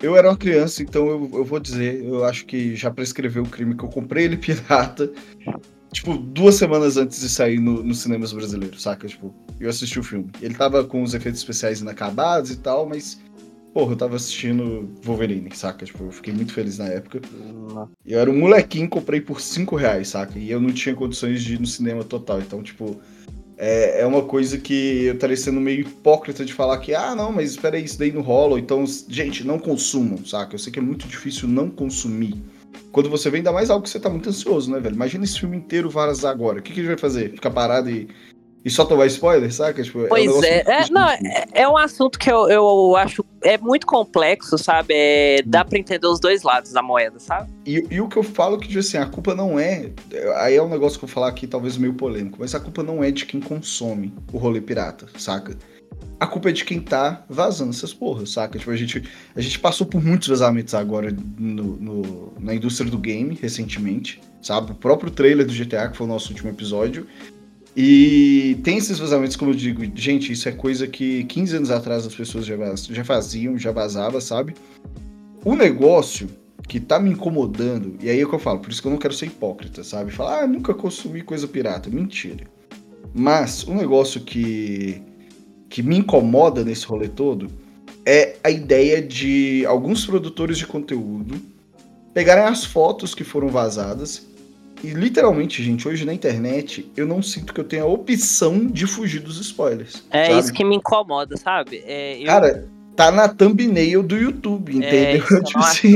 Eu 0.01 0.15
era 0.15 0.29
uma 0.29 0.37
criança, 0.37 0.81
então 0.81 1.07
eu, 1.07 1.29
eu 1.33 1.43
vou 1.43 1.59
dizer, 1.59 2.03
eu 2.03 2.23
acho 2.23 2.45
que 2.45 2.75
já 2.75 2.89
prescreveu 2.89 3.43
o 3.43 3.49
crime 3.49 3.75
que 3.75 3.83
eu 3.83 3.89
comprei 3.89 4.25
ele 4.25 4.37
pirata. 4.37 5.11
Tipo, 5.91 6.17
duas 6.17 6.55
semanas 6.55 6.97
antes 6.97 7.19
de 7.19 7.27
sair 7.27 7.59
no, 7.59 7.83
nos 7.83 7.99
cinemas 7.99 8.31
brasileiros, 8.31 8.81
saca? 8.81 9.07
Tipo, 9.07 9.33
eu 9.59 9.69
assisti 9.69 9.99
o 9.99 10.03
filme. 10.03 10.29
Ele 10.41 10.53
tava 10.53 10.83
com 10.83 11.01
os 11.01 11.13
efeitos 11.13 11.41
especiais 11.41 11.81
inacabados 11.81 12.51
e 12.51 12.57
tal, 12.57 12.87
mas 12.87 13.19
Porra, 13.73 13.93
eu 13.93 13.97
tava 13.97 14.15
assistindo 14.15 14.89
Wolverine, 15.03 15.49
saca? 15.55 15.85
Tipo, 15.85 16.05
eu 16.05 16.11
fiquei 16.11 16.33
muito 16.33 16.53
feliz 16.53 16.79
na 16.79 16.87
época. 16.87 17.21
Uhum. 17.31 17.87
Eu 18.05 18.19
era 18.19 18.29
um 18.29 18.37
molequinho, 18.37 18.89
comprei 18.89 19.21
por 19.21 19.39
5 19.39 19.75
reais, 19.75 20.09
saca? 20.09 20.39
E 20.39 20.49
eu 20.49 20.59
não 20.59 20.71
tinha 20.71 20.95
condições 20.95 21.43
de 21.43 21.53
ir 21.53 21.59
no 21.59 21.67
cinema 21.67 22.03
total. 22.03 22.39
Então, 22.39 22.63
tipo, 22.63 22.99
é, 23.57 24.01
é 24.01 24.05
uma 24.05 24.23
coisa 24.23 24.57
que 24.57 25.03
eu 25.03 25.13
estaria 25.13 25.37
sendo 25.37 25.61
meio 25.61 25.81
hipócrita 25.81 26.43
de 26.43 26.53
falar 26.53 26.79
que, 26.79 26.95
ah, 26.95 27.13
não, 27.13 27.31
mas 27.31 27.51
espera 27.51 27.77
aí, 27.77 27.83
isso 27.83 27.99
daí 27.99 28.11
não 28.11 28.21
rola. 28.21 28.59
Então, 28.59 28.83
gente, 29.07 29.45
não 29.45 29.59
consumam, 29.59 30.25
saca? 30.25 30.55
Eu 30.55 30.59
sei 30.59 30.73
que 30.73 30.79
é 30.79 30.81
muito 30.81 31.07
difícil 31.07 31.47
não 31.47 31.69
consumir. 31.69 32.41
Quando 32.91 33.09
você 33.09 33.29
vê 33.29 33.37
ainda 33.37 33.51
mais 33.51 33.69
algo 33.69 33.83
que 33.83 33.89
você 33.89 33.99
tá 33.99 34.09
muito 34.09 34.29
ansioso, 34.29 34.71
né, 34.71 34.79
velho? 34.79 34.95
Imagina 34.95 35.23
esse 35.23 35.39
filme 35.39 35.57
inteiro 35.57 35.89
varas 35.91 36.25
agora. 36.25 36.59
O 36.59 36.61
que, 36.61 36.73
que 36.73 36.79
ele 36.79 36.87
vai 36.87 36.97
fazer? 36.97 37.33
Ficar 37.33 37.51
parado 37.51 37.89
e 37.89 38.07
e 38.63 38.69
só 38.69 38.83
tomar 38.83 39.05
spoiler, 39.07 39.53
saca? 39.53 39.81
Tipo, 39.81 40.07
pois 40.07 40.27
é, 40.27 40.33
um 40.33 40.43
é, 40.43 40.63
é 40.67 40.89
não, 40.89 41.09
é, 41.09 41.45
é, 41.53 41.67
um 41.67 41.77
assunto 41.77 42.19
que 42.19 42.29
eu, 42.29 42.49
eu 42.49 42.95
acho 42.97 43.23
é 43.41 43.57
muito 43.57 43.87
complexo, 43.87 44.57
sabe? 44.57 44.93
É, 44.93 45.41
dá 45.45 45.63
pra 45.63 45.79
entender 45.79 46.05
os 46.05 46.19
dois 46.19 46.43
lados 46.43 46.71
da 46.73 46.81
moeda, 46.81 47.19
sabe? 47.19 47.49
E, 47.65 47.85
e, 47.89 48.01
o 48.01 48.09
que 48.09 48.17
eu 48.17 48.23
falo 48.23 48.59
que, 48.59 48.67
tipo 48.67 48.79
assim, 48.79 48.97
a 48.97 49.05
culpa 49.05 49.33
não 49.33 49.57
é. 49.57 49.91
Aí 50.37 50.55
é 50.55 50.61
um 50.61 50.67
negócio 50.67 50.99
que 50.99 51.05
eu 51.05 51.07
vou 51.07 51.13
falar 51.13 51.29
aqui, 51.29 51.47
talvez 51.47 51.77
meio 51.77 51.93
polêmico, 51.93 52.37
mas 52.39 52.53
a 52.53 52.59
culpa 52.59 52.83
não 52.83 53.03
é 53.03 53.11
de 53.11 53.25
quem 53.25 53.39
consome 53.39 54.13
o 54.33 54.37
rolê 54.37 54.59
pirata, 54.59 55.07
saca? 55.17 55.55
A 56.19 56.27
culpa 56.27 56.49
é 56.49 56.51
de 56.51 56.65
quem 56.65 56.81
tá 56.81 57.23
vazando 57.29 57.69
essas 57.69 57.93
porras, 57.93 58.31
saca? 58.31 58.59
Tipo, 58.59 58.71
a 58.71 58.75
gente, 58.75 59.03
a 59.35 59.39
gente 59.39 59.57
passou 59.57 59.87
por 59.87 60.03
muitos 60.03 60.27
vazamentos 60.27 60.73
agora 60.73 61.15
no, 61.37 61.77
no, 61.77 62.33
na 62.37 62.53
indústria 62.53 62.91
do 62.91 62.97
game, 62.97 63.37
recentemente, 63.41 64.19
sabe? 64.41 64.73
O 64.73 64.75
próprio 64.75 65.09
trailer 65.09 65.45
do 65.45 65.53
GTA, 65.53 65.87
que 65.87 65.95
foi 65.95 66.05
o 66.05 66.09
nosso 66.09 66.29
último 66.29 66.49
episódio, 66.49 67.07
e 67.81 68.55
tem 68.61 68.75
esses 68.75 68.99
vazamentos, 68.99 69.37
como 69.37 69.51
eu 69.51 69.55
digo, 69.55 69.81
gente, 69.95 70.33
isso 70.33 70.49
é 70.49 70.51
coisa 70.51 70.85
que 70.85 71.23
15 71.23 71.55
anos 71.55 71.71
atrás 71.71 72.05
as 72.05 72.13
pessoas 72.13 72.45
já, 72.45 72.57
já 72.75 73.05
faziam, 73.05 73.57
já 73.57 73.71
vazava, 73.71 74.19
sabe? 74.19 74.53
O 75.45 75.55
negócio 75.55 76.27
que 76.67 76.77
tá 76.77 76.99
me 76.99 77.11
incomodando, 77.11 77.95
e 78.01 78.09
aí 78.09 78.19
é 78.19 78.25
o 78.25 78.27
que 78.27 78.35
eu 78.35 78.39
falo, 78.39 78.59
por 78.59 78.69
isso 78.69 78.81
que 78.81 78.87
eu 78.89 78.91
não 78.91 78.97
quero 78.97 79.13
ser 79.13 79.27
hipócrita, 79.27 79.81
sabe? 79.81 80.11
Falar, 80.11 80.43
ah, 80.43 80.47
nunca 80.47 80.73
consumi 80.73 81.21
coisa 81.21 81.47
pirata. 81.47 81.89
Mentira. 81.89 82.47
Mas 83.13 83.63
o 83.63 83.73
negócio 83.73 84.19
que, 84.19 85.01
que 85.69 85.81
me 85.81 85.99
incomoda 85.99 86.65
nesse 86.65 86.85
rolê 86.85 87.07
todo 87.07 87.47
é 88.05 88.35
a 88.43 88.51
ideia 88.51 89.01
de 89.01 89.65
alguns 89.65 90.05
produtores 90.05 90.57
de 90.57 90.67
conteúdo 90.67 91.39
pegarem 92.13 92.43
as 92.43 92.65
fotos 92.65 93.15
que 93.15 93.23
foram 93.23 93.47
vazadas 93.47 94.27
e 94.83 94.89
literalmente, 94.89 95.63
gente, 95.63 95.87
hoje 95.87 96.05
na 96.05 96.13
internet, 96.13 96.91
eu 96.95 97.05
não 97.05 97.21
sinto 97.21 97.53
que 97.53 97.59
eu 97.59 97.63
tenha 97.63 97.83
a 97.83 97.87
opção 97.87 98.65
de 98.65 98.85
fugir 98.87 99.19
dos 99.19 99.39
spoilers. 99.39 100.03
É 100.09 100.25
sabe? 100.25 100.39
isso 100.39 100.53
que 100.53 100.63
me 100.63 100.75
incomoda, 100.75 101.35
sabe? 101.37 101.83
É, 101.85 102.19
eu... 102.21 102.25
Cara, 102.25 102.67
tá 102.95 103.11
na 103.11 103.29
thumbnail 103.29 104.03
do 104.03 104.17
YouTube, 104.17 104.73
é, 104.83 105.15
entendeu? 105.15 105.25
É, 105.39 105.43
tipo 105.43 105.59
assim. 105.59 105.95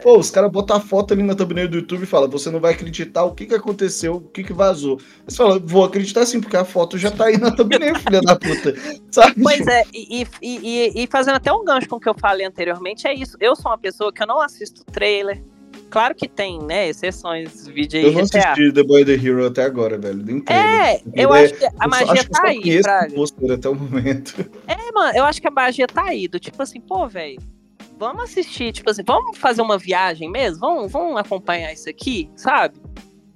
Pô, 0.00 0.16
os 0.16 0.30
caras 0.30 0.52
botam 0.52 0.76
a 0.76 0.80
foto 0.80 1.12
ali 1.12 1.24
na 1.24 1.34
thumbnail 1.34 1.68
do 1.68 1.78
YouTube 1.78 2.04
e 2.04 2.06
falam, 2.06 2.30
você 2.30 2.48
não 2.48 2.60
vai 2.60 2.72
acreditar 2.72 3.24
o 3.24 3.34
que 3.34 3.46
que 3.46 3.54
aconteceu, 3.54 4.14
o 4.14 4.20
que 4.20 4.44
que 4.44 4.52
vazou. 4.52 5.00
Você 5.26 5.36
fala, 5.36 5.58
vou 5.58 5.84
acreditar 5.84 6.24
sim, 6.24 6.40
porque 6.40 6.56
a 6.56 6.64
foto 6.64 6.96
já 6.96 7.10
tá 7.10 7.24
aí 7.24 7.36
na 7.36 7.50
thumbnail, 7.50 7.98
filha 7.98 8.20
da 8.20 8.36
puta. 8.36 8.74
Sabe? 9.10 9.42
Pois 9.42 9.66
é, 9.66 9.82
e, 9.92 10.22
e, 10.22 10.26
e, 10.40 11.02
e 11.02 11.06
fazendo 11.08 11.34
até 11.34 11.52
um 11.52 11.64
gancho 11.64 11.88
com 11.88 11.96
o 11.96 12.00
que 12.00 12.08
eu 12.08 12.14
falei 12.14 12.46
anteriormente, 12.46 13.08
é 13.08 13.14
isso. 13.14 13.36
Eu 13.40 13.56
sou 13.56 13.72
uma 13.72 13.78
pessoa 13.78 14.12
que 14.12 14.22
eu 14.22 14.26
não 14.28 14.40
assisto 14.40 14.84
trailer, 14.84 15.42
Claro 15.90 16.14
que 16.14 16.28
tem, 16.28 16.58
né? 16.58 16.88
Exceções, 16.88 17.66
vídeo 17.66 17.98
aí. 17.98 18.06
Eu 18.06 18.12
não 18.12 18.20
assisti 18.20 18.72
The 18.72 18.82
Boy 18.82 19.04
the 19.04 19.14
Hero 19.14 19.46
até 19.46 19.64
agora, 19.64 19.96
velho. 19.96 20.22
Nem 20.22 20.44
é, 20.48 21.00
eu 21.14 21.32
acho 21.32 21.54
que 21.54 21.64
a 21.64 21.88
magia 21.88 22.12
acho 22.12 22.30
tá 22.30 22.42
aí, 22.46 22.82
Fraga. 22.82 23.14
até 23.54 23.68
o 23.68 23.74
momento. 23.74 24.50
É, 24.66 24.92
mano, 24.92 25.16
eu 25.16 25.24
acho 25.24 25.40
que 25.40 25.48
a 25.48 25.50
magia 25.50 25.86
tá 25.86 26.04
aí. 26.04 26.28
Do 26.28 26.38
tipo 26.38 26.62
assim, 26.62 26.80
pô, 26.80 27.08
velho, 27.08 27.38
vamos 27.98 28.24
assistir, 28.24 28.72
tipo 28.72 28.90
assim, 28.90 29.02
vamos 29.02 29.38
fazer 29.38 29.62
uma 29.62 29.78
viagem 29.78 30.30
mesmo? 30.30 30.60
Vamos, 30.60 30.92
vamos 30.92 31.16
acompanhar 31.18 31.72
isso 31.72 31.88
aqui, 31.88 32.30
sabe? 32.36 32.78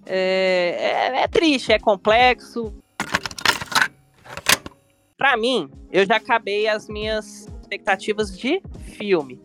É, 0.04 1.12
é, 1.14 1.22
é 1.22 1.28
triste, 1.28 1.72
é 1.72 1.78
complexo. 1.78 2.74
Pra 5.16 5.36
mim, 5.36 5.70
eu 5.90 6.04
já 6.04 6.16
acabei 6.16 6.68
as 6.68 6.88
minhas 6.88 7.48
expectativas 7.62 8.36
de 8.36 8.60
filme. 8.96 9.40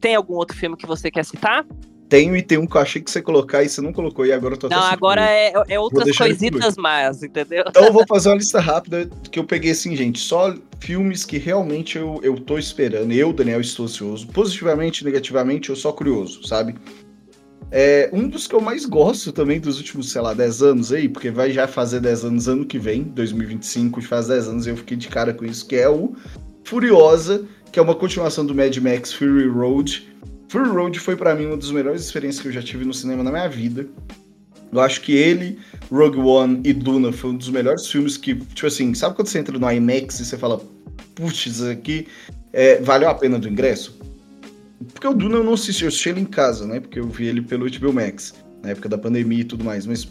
Tem 0.00 0.14
algum 0.14 0.34
outro 0.34 0.56
filme 0.56 0.76
que 0.76 0.86
você 0.86 1.10
quer 1.10 1.24
citar? 1.24 1.66
Tenho 2.08 2.36
e 2.36 2.42
tem 2.42 2.56
um 2.58 2.66
que 2.66 2.76
eu 2.76 2.80
achei 2.80 3.02
que 3.02 3.10
você 3.10 3.20
colocar 3.20 3.62
e 3.62 3.68
você 3.68 3.80
não 3.80 3.92
colocou, 3.92 4.24
e 4.24 4.32
agora 4.32 4.54
eu 4.54 4.58
tô 4.58 4.68
Não, 4.68 4.82
agora 4.82 5.22
é, 5.28 5.52
é 5.68 5.80
outras 5.80 6.16
coisitas 6.16 6.76
mais, 6.76 7.22
entendeu? 7.22 7.64
Então 7.68 7.84
eu 7.84 7.92
vou 7.92 8.04
fazer 8.06 8.28
uma 8.28 8.36
lista 8.36 8.60
rápida 8.60 9.10
que 9.30 9.38
eu 9.38 9.44
peguei 9.44 9.72
assim, 9.72 9.96
gente, 9.96 10.20
só 10.20 10.54
filmes 10.78 11.24
que 11.24 11.36
realmente 11.36 11.98
eu, 11.98 12.20
eu 12.22 12.38
tô 12.38 12.58
esperando. 12.58 13.12
Eu, 13.12 13.32
Daniel, 13.32 13.60
estou 13.60 13.86
ansioso. 13.86 14.26
Positivamente, 14.28 15.04
negativamente, 15.04 15.70
eu 15.70 15.76
sou 15.76 15.92
curioso, 15.92 16.46
sabe? 16.46 16.76
É, 17.70 18.08
um 18.12 18.28
dos 18.28 18.46
que 18.46 18.54
eu 18.54 18.60
mais 18.60 18.84
gosto 18.84 19.32
também 19.32 19.58
dos 19.58 19.78
últimos, 19.78 20.12
sei 20.12 20.20
lá, 20.20 20.32
10 20.32 20.62
anos 20.62 20.92
aí, 20.92 21.08
porque 21.08 21.30
vai 21.30 21.50
já 21.50 21.66
fazer 21.66 22.00
10 22.00 22.24
anos 22.24 22.48
ano 22.48 22.64
que 22.64 22.78
vem, 22.78 23.02
2025, 23.02 24.00
faz 24.02 24.28
10 24.28 24.48
anos, 24.48 24.66
eu 24.66 24.76
fiquei 24.76 24.96
de 24.96 25.08
cara 25.08 25.34
com 25.34 25.44
isso, 25.44 25.66
que 25.66 25.74
é 25.74 25.88
o 25.88 26.14
Furiosa, 26.62 27.44
que 27.72 27.78
é 27.78 27.82
uma 27.82 27.94
continuação 27.94 28.46
do 28.46 28.54
Mad 28.54 28.76
Max 28.78 29.12
Fury 29.12 29.48
Road 29.48 30.15
Fury 30.48 30.68
Road 30.68 30.98
foi 30.98 31.16
para 31.16 31.34
mim 31.34 31.46
uma 31.46 31.56
das 31.56 31.70
melhores 31.70 32.02
experiências 32.02 32.42
que 32.42 32.48
eu 32.48 32.52
já 32.52 32.62
tive 32.62 32.84
no 32.84 32.94
cinema 32.94 33.22
na 33.22 33.30
minha 33.30 33.48
vida. 33.48 33.86
Eu 34.72 34.80
acho 34.80 35.00
que 35.00 35.12
ele, 35.12 35.58
Rogue 35.90 36.18
One 36.18 36.60
e 36.64 36.72
Duna 36.72 37.12
foi 37.12 37.30
um 37.30 37.36
dos 37.36 37.48
melhores 37.48 37.86
filmes 37.86 38.16
que, 38.16 38.34
tipo 38.34 38.66
assim, 38.66 38.94
sabe 38.94 39.14
quando 39.14 39.28
você 39.28 39.38
entra 39.38 39.58
no 39.58 39.70
IMAX 39.70 40.20
e 40.20 40.24
você 40.24 40.36
fala, 40.36 40.60
putz, 41.14 41.62
aqui 41.62 42.06
é, 42.52 42.80
valeu 42.80 43.08
a 43.08 43.14
pena 43.14 43.38
do 43.38 43.48
ingresso? 43.48 43.98
Porque 44.92 45.06
o 45.06 45.14
Duna 45.14 45.36
eu 45.36 45.44
não 45.44 45.54
assisti, 45.54 45.84
eu 45.84 45.88
assisti 45.88 46.10
ele 46.10 46.20
em 46.20 46.26
casa, 46.26 46.66
né? 46.66 46.80
Porque 46.80 46.98
eu 46.98 47.08
vi 47.08 47.26
ele 47.26 47.42
pelo 47.42 47.66
HBO 47.70 47.92
Max, 47.92 48.34
na 48.62 48.70
época 48.70 48.88
da 48.88 48.98
pandemia 48.98 49.40
e 49.40 49.44
tudo 49.44 49.64
mais. 49.64 49.86
Mas, 49.86 50.08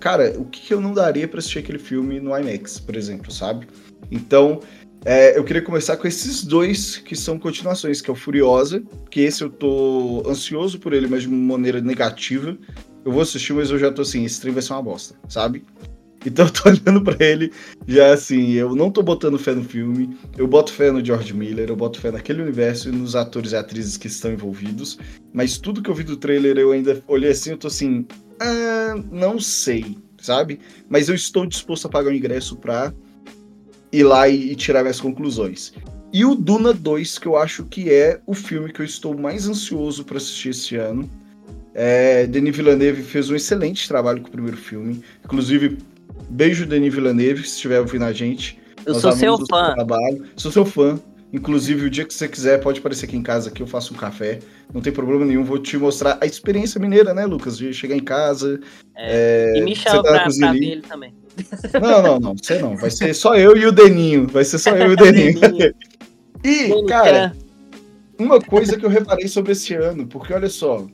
cara, 0.00 0.34
o 0.38 0.44
que, 0.44 0.60
que 0.60 0.74
eu 0.74 0.80
não 0.80 0.92
daria 0.92 1.26
para 1.26 1.38
assistir 1.38 1.60
aquele 1.60 1.78
filme 1.78 2.20
no 2.20 2.36
IMAX, 2.38 2.78
por 2.78 2.94
exemplo, 2.96 3.32
sabe? 3.32 3.66
Então, 4.10 4.60
é, 5.04 5.36
eu 5.36 5.44
queria 5.44 5.60
começar 5.60 5.96
com 5.96 6.08
esses 6.08 6.44
dois 6.44 6.96
que 6.96 7.14
são 7.14 7.38
continuações, 7.38 8.00
que 8.00 8.10
é 8.10 8.12
o 8.12 8.16
Furiosa, 8.16 8.82
que 9.10 9.20
esse 9.20 9.42
eu 9.42 9.50
tô 9.50 10.22
ansioso 10.26 10.78
por 10.78 10.92
ele, 10.92 11.06
mas 11.06 11.22
de 11.22 11.28
uma 11.28 11.54
maneira 11.54 11.80
negativa. 11.80 12.56
Eu 13.04 13.12
vou 13.12 13.20
assistir, 13.20 13.52
mas 13.52 13.70
eu 13.70 13.78
já 13.78 13.92
tô 13.92 14.00
assim, 14.00 14.24
esse 14.24 14.40
trem 14.40 14.54
vai 14.54 14.62
ser 14.62 14.72
uma 14.72 14.82
bosta, 14.82 15.14
sabe? 15.28 15.62
Então 16.24 16.46
eu 16.46 16.50
tô 16.50 16.68
olhando 16.70 17.02
para 17.02 17.22
ele 17.22 17.52
já 17.86 18.12
assim, 18.12 18.52
eu 18.52 18.74
não 18.74 18.90
tô 18.90 19.02
botando 19.02 19.38
fé 19.38 19.54
no 19.54 19.62
filme, 19.62 20.16
eu 20.38 20.48
boto 20.48 20.72
fé 20.72 20.90
no 20.90 21.04
George 21.04 21.34
Miller, 21.34 21.68
eu 21.68 21.76
boto 21.76 22.00
fé 22.00 22.10
naquele 22.10 22.40
universo 22.40 22.88
e 22.88 22.92
nos 22.92 23.14
atores 23.14 23.52
e 23.52 23.56
atrizes 23.56 23.98
que 23.98 24.06
estão 24.06 24.32
envolvidos, 24.32 24.98
mas 25.34 25.58
tudo 25.58 25.82
que 25.82 25.90
eu 25.90 25.94
vi 25.94 26.04
do 26.04 26.16
trailer 26.16 26.56
eu 26.56 26.72
ainda 26.72 27.02
olhei 27.06 27.30
assim, 27.30 27.50
eu 27.50 27.58
tô 27.58 27.66
assim, 27.66 28.06
ah, 28.40 28.94
não 29.12 29.38
sei, 29.38 29.98
sabe? 30.18 30.60
Mas 30.88 31.10
eu 31.10 31.14
estou 31.14 31.44
disposto 31.44 31.86
a 31.86 31.90
pagar 31.90 32.10
o 32.10 32.14
ingresso 32.14 32.56
pra 32.56 32.92
ir 33.94 34.04
lá 34.04 34.28
e, 34.28 34.52
e 34.52 34.56
tirar 34.56 34.82
minhas 34.82 35.00
conclusões. 35.00 35.72
E 36.12 36.24
o 36.24 36.34
Duna 36.34 36.72
2, 36.72 37.18
que 37.18 37.26
eu 37.26 37.36
acho 37.36 37.64
que 37.64 37.92
é 37.92 38.20
o 38.26 38.34
filme 38.34 38.72
que 38.72 38.80
eu 38.80 38.84
estou 38.84 39.16
mais 39.16 39.48
ansioso 39.48 40.04
para 40.04 40.16
assistir 40.16 40.50
esse 40.50 40.76
ano. 40.76 41.10
É, 41.74 42.26
Denis 42.26 42.56
Villeneuve 42.56 43.02
fez 43.02 43.30
um 43.30 43.34
excelente 43.34 43.88
trabalho 43.88 44.20
com 44.22 44.28
o 44.28 44.30
primeiro 44.30 44.56
filme. 44.56 45.02
Inclusive, 45.24 45.78
beijo 46.30 46.66
Denis 46.66 46.94
Villeneuve, 46.94 47.42
se 47.42 47.56
estiver 47.56 47.80
ouvindo 47.80 48.04
a 48.04 48.12
gente. 48.12 48.60
Eu 48.86 48.94
sou 48.94 49.12
seu 49.12 49.38
fã. 49.50 49.74
Trabalho. 49.74 50.24
Sou 50.36 50.52
seu 50.52 50.64
fã. 50.64 51.00
Inclusive, 51.32 51.86
o 51.86 51.90
dia 51.90 52.04
que 52.04 52.14
você 52.14 52.28
quiser, 52.28 52.60
pode 52.60 52.78
aparecer 52.78 53.06
aqui 53.06 53.16
em 53.16 53.22
casa 53.22 53.50
que 53.50 53.60
eu 53.60 53.66
faço 53.66 53.92
um 53.92 53.96
café. 53.96 54.38
Não 54.72 54.80
tem 54.80 54.92
problema 54.92 55.24
nenhum. 55.24 55.42
Vou 55.42 55.58
te 55.58 55.76
mostrar 55.76 56.16
a 56.20 56.26
experiência 56.26 56.80
mineira, 56.80 57.12
né, 57.12 57.26
Lucas? 57.26 57.58
De 57.58 57.74
chegar 57.74 57.96
em 57.96 58.04
casa. 58.04 58.60
É, 58.96 59.54
é, 59.56 59.58
e 59.58 59.64
me 59.64 59.74
chama 59.74 60.00
tá 60.04 60.10
pra, 60.10 60.28
pra 60.28 60.52
ver 60.52 60.62
ele 60.62 60.82
também. 60.82 61.12
Não, 61.80 62.02
não, 62.02 62.20
não, 62.20 62.36
você 62.36 62.58
não. 62.58 62.76
Vai 62.76 62.90
ser 62.90 63.14
só 63.14 63.34
eu 63.34 63.56
e 63.56 63.66
o 63.66 63.72
Deninho. 63.72 64.26
Vai 64.26 64.44
ser 64.44 64.58
só 64.58 64.70
eu 64.70 64.90
e 64.90 64.94
o 64.94 64.96
Deninho. 64.96 65.40
e, 66.44 66.86
cara, 66.86 67.34
uma 68.18 68.40
coisa 68.40 68.76
que 68.76 68.84
eu 68.84 68.90
reparei 68.90 69.28
sobre 69.28 69.52
esse 69.52 69.74
ano, 69.74 70.06
porque 70.06 70.32
olha 70.32 70.48
só, 70.48 70.86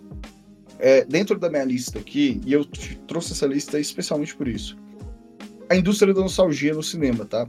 é, 0.79 1.05
dentro 1.05 1.39
da 1.39 1.51
minha 1.51 1.65
lista 1.65 1.99
aqui, 1.99 2.41
e 2.47 2.53
eu 2.53 2.65
trouxe 3.07 3.33
essa 3.33 3.47
lista 3.47 3.79
especialmente 3.79 4.35
por 4.35 4.49
isso. 4.49 4.77
A 5.69 5.77
indústria 5.77 6.13
da 6.13 6.21
nostalgia 6.21 6.75
no 6.75 6.83
cinema, 6.83 7.25
tá? 7.25 7.47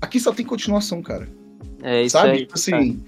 Aqui 0.00 0.20
só 0.20 0.32
tem 0.32 0.44
continuação, 0.44 1.00
cara. 1.00 1.28
É 1.82 2.02
isso 2.02 2.12
Sabe? 2.12 2.30
aí. 2.30 2.38
Tipo 2.40 2.54
assim, 2.54 3.02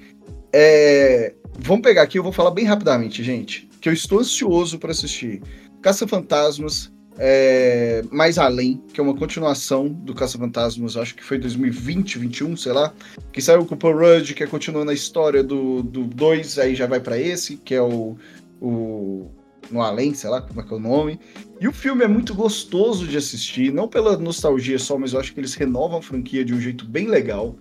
é... 0.52 1.34
vamos 1.58 1.82
pegar 1.82 2.02
aqui, 2.02 2.18
eu 2.18 2.22
vou 2.22 2.32
falar 2.32 2.52
bem 2.52 2.64
rapidamente, 2.64 3.22
gente, 3.22 3.68
que 3.80 3.88
eu 3.88 3.92
estou 3.92 4.20
ansioso 4.20 4.78
para 4.78 4.92
assistir 4.92 5.42
Caça 5.82 6.06
Fantasmas, 6.06 6.90
é, 7.18 8.02
Mais 8.12 8.38
Além, 8.38 8.80
que 8.92 9.00
é 9.00 9.02
uma 9.02 9.14
continuação 9.14 9.88
do 9.88 10.14
Caça-Fantasmas, 10.14 10.96
acho 10.96 11.16
que 11.16 11.24
foi 11.24 11.38
2020, 11.38 12.18
21, 12.18 12.56
sei 12.56 12.72
lá, 12.72 12.94
que 13.32 13.42
saiu 13.42 13.66
com 13.66 13.74
o 13.74 13.78
Paul 13.78 13.98
Rudd, 13.98 14.34
que 14.34 14.44
é 14.44 14.46
continuando 14.46 14.90
a 14.90 14.94
história 14.94 15.42
do 15.42 15.82
2, 15.82 16.58
aí 16.58 16.74
já 16.74 16.86
vai 16.86 17.00
para 17.00 17.18
esse, 17.18 17.56
que 17.56 17.74
é 17.74 17.82
o, 17.82 18.16
o 18.60 19.26
No 19.70 19.82
Além, 19.82 20.14
sei 20.14 20.30
lá 20.30 20.40
como 20.40 20.60
é 20.60 20.64
que 20.64 20.72
é 20.72 20.76
o 20.76 20.80
nome. 20.80 21.18
E 21.60 21.66
o 21.66 21.72
filme 21.72 22.04
é 22.04 22.08
muito 22.08 22.34
gostoso 22.34 23.06
de 23.06 23.16
assistir, 23.16 23.72
não 23.72 23.88
pela 23.88 24.16
nostalgia 24.16 24.78
só, 24.78 24.96
mas 24.96 25.12
eu 25.12 25.18
acho 25.18 25.34
que 25.34 25.40
eles 25.40 25.54
renovam 25.54 25.98
a 25.98 26.02
franquia 26.02 26.44
de 26.44 26.54
um 26.54 26.60
jeito 26.60 26.84
bem 26.84 27.08
legal. 27.08 27.56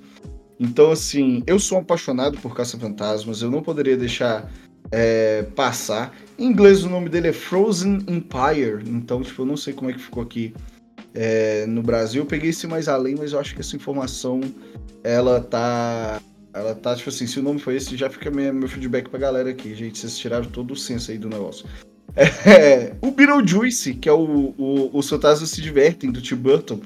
Então, 0.59 0.91
assim, 0.91 1.43
eu 1.47 1.59
sou 1.59 1.79
apaixonado 1.79 2.37
por 2.39 2.55
Caça-Fantasmas, 2.55 3.41
eu 3.41 3.49
não 3.49 3.61
poderia 3.61 3.97
deixar 3.97 4.51
é, 4.91 5.43
passar. 5.55 6.15
Em 6.37 6.45
inglês 6.45 6.83
o 6.83 6.89
nome 6.89 7.09
dele 7.09 7.29
é 7.29 7.33
Frozen 7.33 8.05
Empire, 8.07 8.83
então 8.87 9.21
tipo, 9.23 9.41
eu 9.41 9.45
não 9.45 9.57
sei 9.57 9.73
como 9.73 9.89
é 9.89 9.93
que 9.93 9.99
ficou 9.99 10.21
aqui 10.21 10.53
é, 11.13 11.65
no 11.65 11.81
Brasil. 11.81 12.21
Eu 12.21 12.25
peguei 12.27 12.51
esse 12.51 12.67
mais 12.67 12.87
além, 12.87 13.15
mas 13.15 13.33
eu 13.33 13.39
acho 13.39 13.55
que 13.55 13.61
essa 13.61 13.75
informação 13.75 14.41
ela 15.03 15.41
tá. 15.41 16.21
Ela 16.53 16.73
tá, 16.73 16.95
tipo 16.95 17.09
assim, 17.09 17.27
se 17.27 17.39
o 17.39 17.43
nome 17.43 17.59
foi 17.59 17.75
esse, 17.75 17.95
já 17.95 18.09
fica 18.09 18.31
meu, 18.31 18.51
meu 18.53 18.67
feedback 18.67 19.09
pra 19.09 19.19
galera 19.19 19.49
aqui, 19.49 19.75
gente. 19.75 19.97
Vocês 19.97 20.17
tiraram 20.17 20.45
todo 20.45 20.71
o 20.71 20.75
senso 20.75 21.11
aí 21.11 21.17
do 21.17 21.29
negócio. 21.29 21.65
É, 22.47 22.95
o 22.99 23.11
Beetlejuice, 23.11 23.93
que 23.93 24.09
é 24.09 24.11
o, 24.11 24.55
o, 24.57 24.89
os 24.91 25.07
fantasmas 25.07 25.51
se 25.51 25.61
divertem, 25.61 26.09
do 26.09 26.19
Tim 26.19 26.35
Burton. 26.35 26.79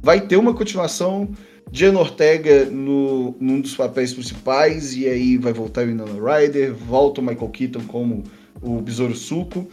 vai 0.00 0.20
ter 0.20 0.36
uma 0.36 0.54
continuação. 0.54 1.28
Jen 1.72 1.96
Ortega 1.96 2.66
no, 2.66 3.34
num 3.40 3.60
dos 3.60 3.74
papéis 3.74 4.14
principais, 4.14 4.94
e 4.94 5.08
aí 5.08 5.36
vai 5.36 5.52
voltar 5.52 5.82
o 5.82 5.88
Winona 5.88 6.12
Ryder, 6.12 6.72
volta 6.72 7.20
o 7.20 7.24
Michael 7.24 7.48
Keaton 7.48 7.80
como 7.88 8.22
o 8.60 8.80
Besouro 8.80 9.14
Suco. 9.14 9.68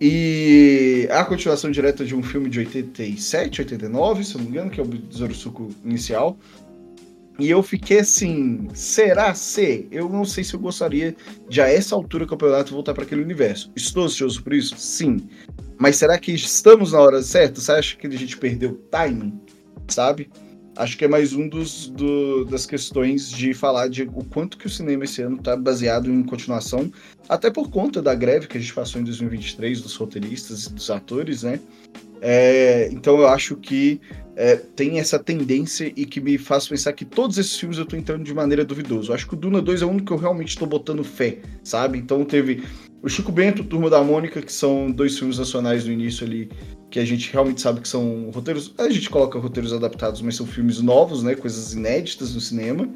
E 0.00 1.08
a 1.10 1.24
continuação 1.24 1.70
direta 1.70 2.04
de 2.04 2.14
um 2.14 2.22
filme 2.22 2.50
de 2.50 2.58
87, 2.58 3.62
89, 3.62 4.24
se 4.24 4.34
eu 4.34 4.38
não 4.38 4.44
me 4.44 4.50
engano, 4.50 4.70
que 4.70 4.78
é 4.78 4.82
o 4.82 4.86
Besouro 4.86 5.34
Suco 5.34 5.70
inicial. 5.84 6.36
E 7.38 7.50
eu 7.50 7.62
fiquei 7.62 8.00
assim, 8.00 8.68
será 8.74 9.34
ser? 9.34 9.86
Eu 9.90 10.08
não 10.08 10.24
sei 10.24 10.42
se 10.42 10.54
eu 10.54 10.60
gostaria 10.60 11.14
de 11.48 11.60
a 11.60 11.68
essa 11.68 11.94
altura 11.94 12.24
do 12.24 12.30
campeonato 12.30 12.72
voltar 12.72 12.94
para 12.94 13.04
aquele 13.04 13.22
universo. 13.22 13.70
Estou 13.76 14.04
ansioso 14.04 14.42
por 14.42 14.54
isso? 14.54 14.74
Sim. 14.78 15.28
Mas 15.78 15.96
será 15.96 16.18
que 16.18 16.32
estamos 16.32 16.92
na 16.92 17.00
hora 17.00 17.22
certa? 17.22 17.60
Você 17.60 17.72
acha 17.72 17.96
que 17.96 18.06
a 18.06 18.10
gente 18.10 18.38
perdeu 18.38 18.70
o 18.70 18.74
timing? 18.74 19.38
Sabe? 19.86 20.30
Acho 20.76 20.98
que 20.98 21.06
é 21.06 21.08
mais 21.08 21.32
um 21.32 21.48
dos 21.48 21.88
do, 21.88 22.44
das 22.44 22.66
questões 22.66 23.30
de 23.30 23.54
falar 23.54 23.88
de 23.88 24.02
o 24.02 24.22
quanto 24.24 24.58
que 24.58 24.66
o 24.66 24.70
cinema 24.70 25.04
esse 25.04 25.22
ano 25.22 25.36
está 25.36 25.56
baseado 25.56 26.10
em 26.10 26.22
continuação, 26.22 26.92
até 27.26 27.50
por 27.50 27.70
conta 27.70 28.02
da 28.02 28.14
greve 28.14 28.46
que 28.46 28.58
a 28.58 28.60
gente 28.60 28.74
passou 28.74 29.00
em 29.00 29.04
2023 29.04 29.80
dos 29.80 29.96
roteiristas 29.96 30.66
e 30.66 30.72
dos 30.74 30.90
atores, 30.90 31.42
né? 31.44 31.58
É, 32.20 32.88
então 32.92 33.18
eu 33.18 33.26
acho 33.26 33.56
que 33.56 34.00
é, 34.36 34.56
tem 34.56 34.98
essa 34.98 35.18
tendência 35.18 35.90
e 35.96 36.04
que 36.04 36.20
me 36.20 36.36
faz 36.36 36.68
pensar 36.68 36.92
que 36.92 37.06
todos 37.06 37.38
esses 37.38 37.58
filmes 37.58 37.78
eu 37.78 37.84
estou 37.84 37.98
entrando 37.98 38.24
de 38.24 38.34
maneira 38.34 38.64
duvidosa. 38.64 39.10
Eu 39.10 39.14
acho 39.14 39.26
que 39.26 39.34
o 39.34 39.36
Duna 39.36 39.62
2 39.62 39.80
é 39.80 39.86
o 39.86 39.88
único 39.88 40.06
que 40.06 40.12
eu 40.12 40.18
realmente 40.18 40.50
estou 40.50 40.68
botando 40.68 41.02
fé, 41.02 41.38
sabe? 41.64 41.98
Então 41.98 42.22
teve 42.22 42.64
o 43.02 43.08
Chico 43.08 43.32
Bento, 43.32 43.64
Turma 43.64 43.88
da 43.88 44.02
Mônica, 44.02 44.42
que 44.42 44.52
são 44.52 44.90
dois 44.90 45.18
filmes 45.18 45.38
nacionais 45.38 45.86
no 45.86 45.92
início 45.92 46.26
ali, 46.26 46.50
que 46.96 47.00
a 47.00 47.04
gente 47.04 47.30
realmente 47.30 47.60
sabe 47.60 47.82
que 47.82 47.88
são 47.88 48.30
roteiros. 48.30 48.72
A 48.78 48.88
gente 48.88 49.10
coloca 49.10 49.38
roteiros 49.38 49.70
adaptados, 49.70 50.22
mas 50.22 50.34
são 50.34 50.46
filmes 50.46 50.80
novos, 50.80 51.22
né? 51.22 51.34
Coisas 51.34 51.74
inéditas 51.74 52.34
no 52.34 52.40
cinema. 52.40 52.88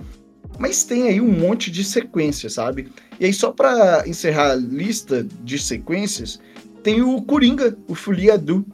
Mas 0.58 0.84
tem 0.84 1.08
aí 1.08 1.20
um 1.20 1.30
monte 1.30 1.70
de 1.70 1.84
sequências, 1.84 2.54
sabe? 2.54 2.88
E 3.20 3.26
aí, 3.26 3.32
só 3.34 3.52
para 3.52 4.08
encerrar 4.08 4.52
a 4.52 4.54
lista 4.54 5.22
de 5.44 5.58
sequências, 5.58 6.40
tem 6.82 7.02
o 7.02 7.20
Coringa, 7.20 7.76
o 7.86 7.94
Folia 7.94 8.38
Du, 8.38 8.64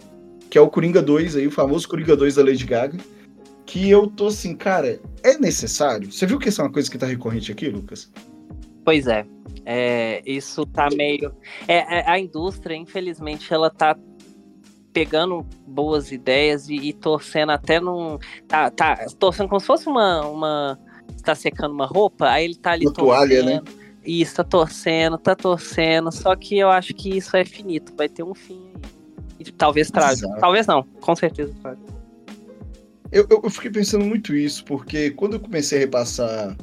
que 0.49 0.57
é 0.57 0.61
o 0.61 0.69
Coringa 0.69 1.03
2 1.03 1.35
aí, 1.35 1.47
o 1.49 1.51
famoso 1.51 1.89
Coringa 1.89 2.17
2 2.17 2.37
da 2.37 2.45
Lady 2.45 2.65
Gaga, 2.65 2.99
que 3.67 3.91
eu 3.91 4.07
tô 4.07 4.29
assim, 4.29 4.55
cara, 4.55 5.01
é 5.25 5.37
necessário? 5.39 6.13
Você 6.13 6.25
viu 6.25 6.39
que 6.39 6.51
isso 6.51 6.61
é 6.61 6.65
uma 6.65 6.73
coisa 6.73 6.89
que 6.89 6.97
tá 6.97 7.07
recorrente 7.07 7.51
aqui, 7.51 7.69
Lucas? 7.69 8.13
Pois 8.85 9.09
é. 9.09 9.27
é 9.65 10.23
isso 10.25 10.65
tá 10.67 10.89
meio. 10.97 11.35
É, 11.67 11.99
é, 11.99 12.09
a 12.09 12.17
indústria, 12.17 12.77
infelizmente, 12.77 13.53
ela 13.53 13.69
tá 13.69 13.97
pegando 14.97 15.47
boas 15.67 16.11
ideias 16.11 16.71
e, 16.71 16.77
e, 16.77 16.93
torcendo 16.95 17.53
até 17.53 17.79
num. 17.79 18.19
Tá, 18.49 18.71
tá 18.71 19.05
torcendo 19.19 19.47
como 19.47 19.61
se 19.61 19.67
fosse 19.67 19.87
uma. 19.87 20.27
uma 20.27 20.79
tá 21.23 21.35
secando 21.35 21.73
uma 21.75 21.85
roupa, 21.85 22.31
aí 22.31 22.47
ele 22.47 22.55
tá 22.55 22.71
ali 22.71 22.87
uma 22.87 22.95
torcendo. 22.95 23.15
Toalha, 23.15 23.43
né? 23.43 23.63
Isso, 24.03 24.37
tá 24.37 24.45
torcendo, 24.45 25.19
tá 25.19 25.37
torcendo. 25.37 26.11
Só 26.11 26.35
que 26.35 26.57
eu 26.57 26.71
acho 26.71 26.95
que 26.95 27.15
isso 27.15 27.37
é 27.37 27.45
finito, 27.45 27.93
vai 27.95 28.09
ter 28.09 28.23
um 28.23 28.35
fim 28.35 28.73
aí. 29.39 29.53
Talvez 29.53 29.91
traga. 29.91 30.27
Talvez 30.41 30.67
não, 30.67 30.83
com 30.83 31.15
certeza 31.15 31.53
traga. 31.61 31.79
Eu, 33.13 33.27
eu, 33.29 33.43
eu, 33.45 33.51
fiquei 33.51 33.71
pensando 33.71 34.05
muito 34.05 34.35
isso, 34.35 34.65
porque 34.65 35.11
quando 35.11 35.35
eu 35.35 35.41
comecei 35.41 35.77
a 35.77 35.81
repassar 35.83 36.57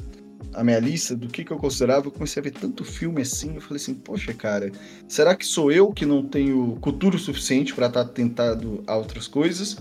a 0.54 0.64
minha 0.64 0.78
lista 0.78 1.16
do 1.16 1.28
que, 1.28 1.44
que 1.44 1.50
eu 1.50 1.56
considerava, 1.56 2.06
eu 2.06 2.10
comecei 2.10 2.40
a 2.40 2.44
ver 2.44 2.52
tanto 2.52 2.84
filme 2.84 3.22
assim, 3.22 3.54
eu 3.54 3.60
falei 3.60 3.76
assim, 3.76 3.94
poxa, 3.94 4.32
cara, 4.32 4.70
será 5.08 5.34
que 5.34 5.44
sou 5.44 5.70
eu 5.70 5.92
que 5.92 6.06
não 6.06 6.22
tenho 6.22 6.78
cultura 6.80 7.18
suficiente 7.18 7.74
para 7.74 7.86
estar 7.86 8.04
tá 8.04 8.10
tentado 8.10 8.82
a 8.86 8.96
outras 8.96 9.26
coisas? 9.26 9.76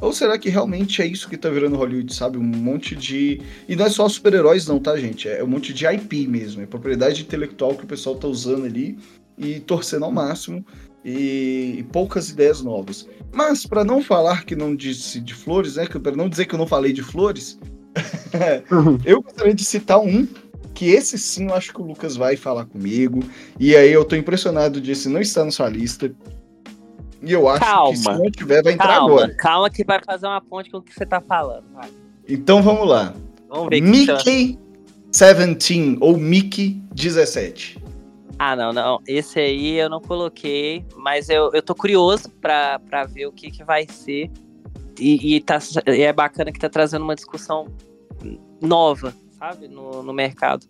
Ou 0.00 0.12
será 0.12 0.38
que 0.38 0.48
realmente 0.48 1.02
é 1.02 1.06
isso 1.06 1.28
que 1.28 1.36
tá 1.36 1.48
virando 1.48 1.76
Hollywood, 1.76 2.14
sabe? 2.14 2.38
Um 2.38 2.42
monte 2.42 2.94
de. 2.94 3.40
E 3.68 3.74
não 3.74 3.86
é 3.86 3.90
só 3.90 4.08
super-heróis, 4.08 4.66
não, 4.66 4.78
tá, 4.78 4.96
gente? 4.96 5.28
É 5.28 5.42
um 5.42 5.48
monte 5.48 5.72
de 5.72 5.86
IP 5.86 6.26
mesmo. 6.28 6.62
É 6.62 6.66
propriedade 6.66 7.22
intelectual 7.22 7.74
que 7.74 7.84
o 7.84 7.86
pessoal 7.86 8.14
tá 8.14 8.28
usando 8.28 8.64
ali 8.64 8.96
e 9.36 9.58
torcendo 9.60 10.04
ao 10.04 10.12
máximo 10.12 10.64
e, 11.04 11.76
e 11.78 11.82
poucas 11.90 12.30
ideias 12.30 12.62
novas. 12.62 13.08
Mas, 13.32 13.66
para 13.66 13.84
não 13.84 14.02
falar 14.02 14.44
que 14.44 14.54
não 14.54 14.74
disse 14.74 15.20
de 15.20 15.34
flores, 15.34 15.74
né? 15.74 15.86
Para 15.86 16.14
não 16.14 16.28
dizer 16.28 16.46
que 16.46 16.54
eu 16.54 16.58
não 16.58 16.66
falei 16.66 16.92
de 16.92 17.02
flores, 17.02 17.58
eu 19.04 19.22
gostaria 19.22 19.54
de 19.54 19.64
citar 19.64 20.00
um 20.00 20.26
que 20.74 20.90
esse 20.90 21.18
sim 21.18 21.48
eu 21.48 21.54
acho 21.54 21.74
que 21.74 21.80
o 21.80 21.84
Lucas 21.84 22.14
vai 22.14 22.36
falar 22.36 22.64
comigo. 22.64 23.20
E 23.58 23.74
aí 23.74 23.92
eu 23.92 24.04
tô 24.04 24.14
impressionado 24.14 24.80
de 24.80 24.92
esse 24.92 25.08
não 25.08 25.20
estar 25.20 25.44
na 25.44 25.50
sua 25.50 25.68
lista. 25.68 26.14
E 27.20 27.32
eu 27.32 27.48
acho 27.48 27.60
calma, 27.60 27.90
que 27.90 27.96
se 27.96 28.08
não 28.08 28.30
tiver, 28.30 28.62
vai 28.62 28.74
entrar 28.74 28.86
calma, 28.86 29.14
agora. 29.14 29.34
Calma 29.34 29.70
que 29.70 29.82
vai 29.82 30.00
fazer 30.04 30.26
uma 30.28 30.40
ponte 30.40 30.70
com 30.70 30.78
o 30.78 30.82
que 30.82 30.94
você 30.94 31.04
tá 31.04 31.20
falando. 31.20 31.64
Vai. 31.74 31.90
Então 32.28 32.62
vamos 32.62 32.88
lá. 32.88 33.12
Vamos 33.48 33.70
ver 33.70 33.80
Mickey 33.80 34.56
17 35.10 35.98
ou 36.00 36.16
Mickey 36.16 36.80
17. 36.94 37.82
Ah, 38.38 38.54
não, 38.54 38.72
não. 38.72 39.00
Esse 39.04 39.40
aí 39.40 39.80
eu 39.80 39.90
não 39.90 40.00
coloquei, 40.00 40.84
mas 40.96 41.28
eu, 41.28 41.50
eu 41.52 41.60
tô 41.60 41.74
curioso 41.74 42.30
pra, 42.40 42.78
pra 42.78 43.04
ver 43.04 43.26
o 43.26 43.32
que, 43.32 43.50
que 43.50 43.64
vai 43.64 43.84
ser. 43.88 44.30
E, 44.96 45.34
e, 45.36 45.40
tá, 45.40 45.58
e 45.88 46.02
é 46.02 46.12
bacana 46.12 46.52
que 46.52 46.58
tá 46.60 46.68
trazendo 46.68 47.02
uma 47.02 47.16
discussão 47.16 47.66
nova, 48.60 49.14
sabe, 49.38 49.68
no, 49.68 50.02
no 50.02 50.12
mercado. 50.12 50.66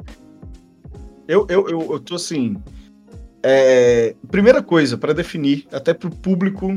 Eu, 1.27 1.47
eu, 1.49 1.69
eu, 1.69 1.93
eu 1.93 2.01
tô 2.01 2.15
assim. 2.15 2.57
É, 3.43 4.15
primeira 4.31 4.63
coisa, 4.63 4.97
para 4.97 5.13
definir, 5.13 5.67
até 5.71 5.95
pro 5.95 6.11
público 6.11 6.77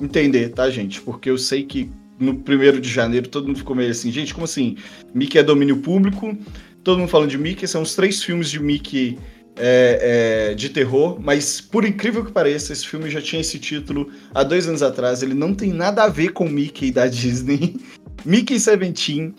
entender, 0.00 0.50
tá, 0.50 0.68
gente? 0.70 1.00
Porque 1.00 1.30
eu 1.30 1.38
sei 1.38 1.64
que 1.64 1.90
no 2.18 2.36
primeiro 2.36 2.80
de 2.80 2.88
janeiro 2.88 3.28
todo 3.28 3.46
mundo 3.46 3.58
ficou 3.58 3.74
meio 3.74 3.90
assim, 3.90 4.10
gente, 4.10 4.34
como 4.34 4.44
assim? 4.44 4.76
Mickey 5.14 5.38
é 5.38 5.42
domínio 5.42 5.78
público, 5.78 6.36
todo 6.82 6.98
mundo 6.98 7.08
falando 7.08 7.30
de 7.30 7.38
Mickey, 7.38 7.66
são 7.66 7.82
os 7.82 7.94
três 7.94 8.22
filmes 8.22 8.50
de 8.50 8.60
Mickey 8.60 9.18
é, 9.56 10.50
é, 10.50 10.54
de 10.54 10.68
terror, 10.68 11.18
mas 11.20 11.60
por 11.60 11.84
incrível 11.84 12.24
que 12.24 12.32
pareça, 12.32 12.72
esse 12.72 12.86
filme 12.86 13.10
já 13.10 13.20
tinha 13.20 13.40
esse 13.40 13.58
título 13.58 14.10
há 14.34 14.42
dois 14.42 14.68
anos 14.68 14.82
atrás. 14.82 15.22
Ele 15.22 15.34
não 15.34 15.54
tem 15.54 15.72
nada 15.72 16.04
a 16.04 16.08
ver 16.08 16.30
com 16.30 16.48
Mickey 16.48 16.90
da 16.90 17.06
Disney. 17.08 17.76
Mickey 18.24 18.58
Seventeen 18.58 19.34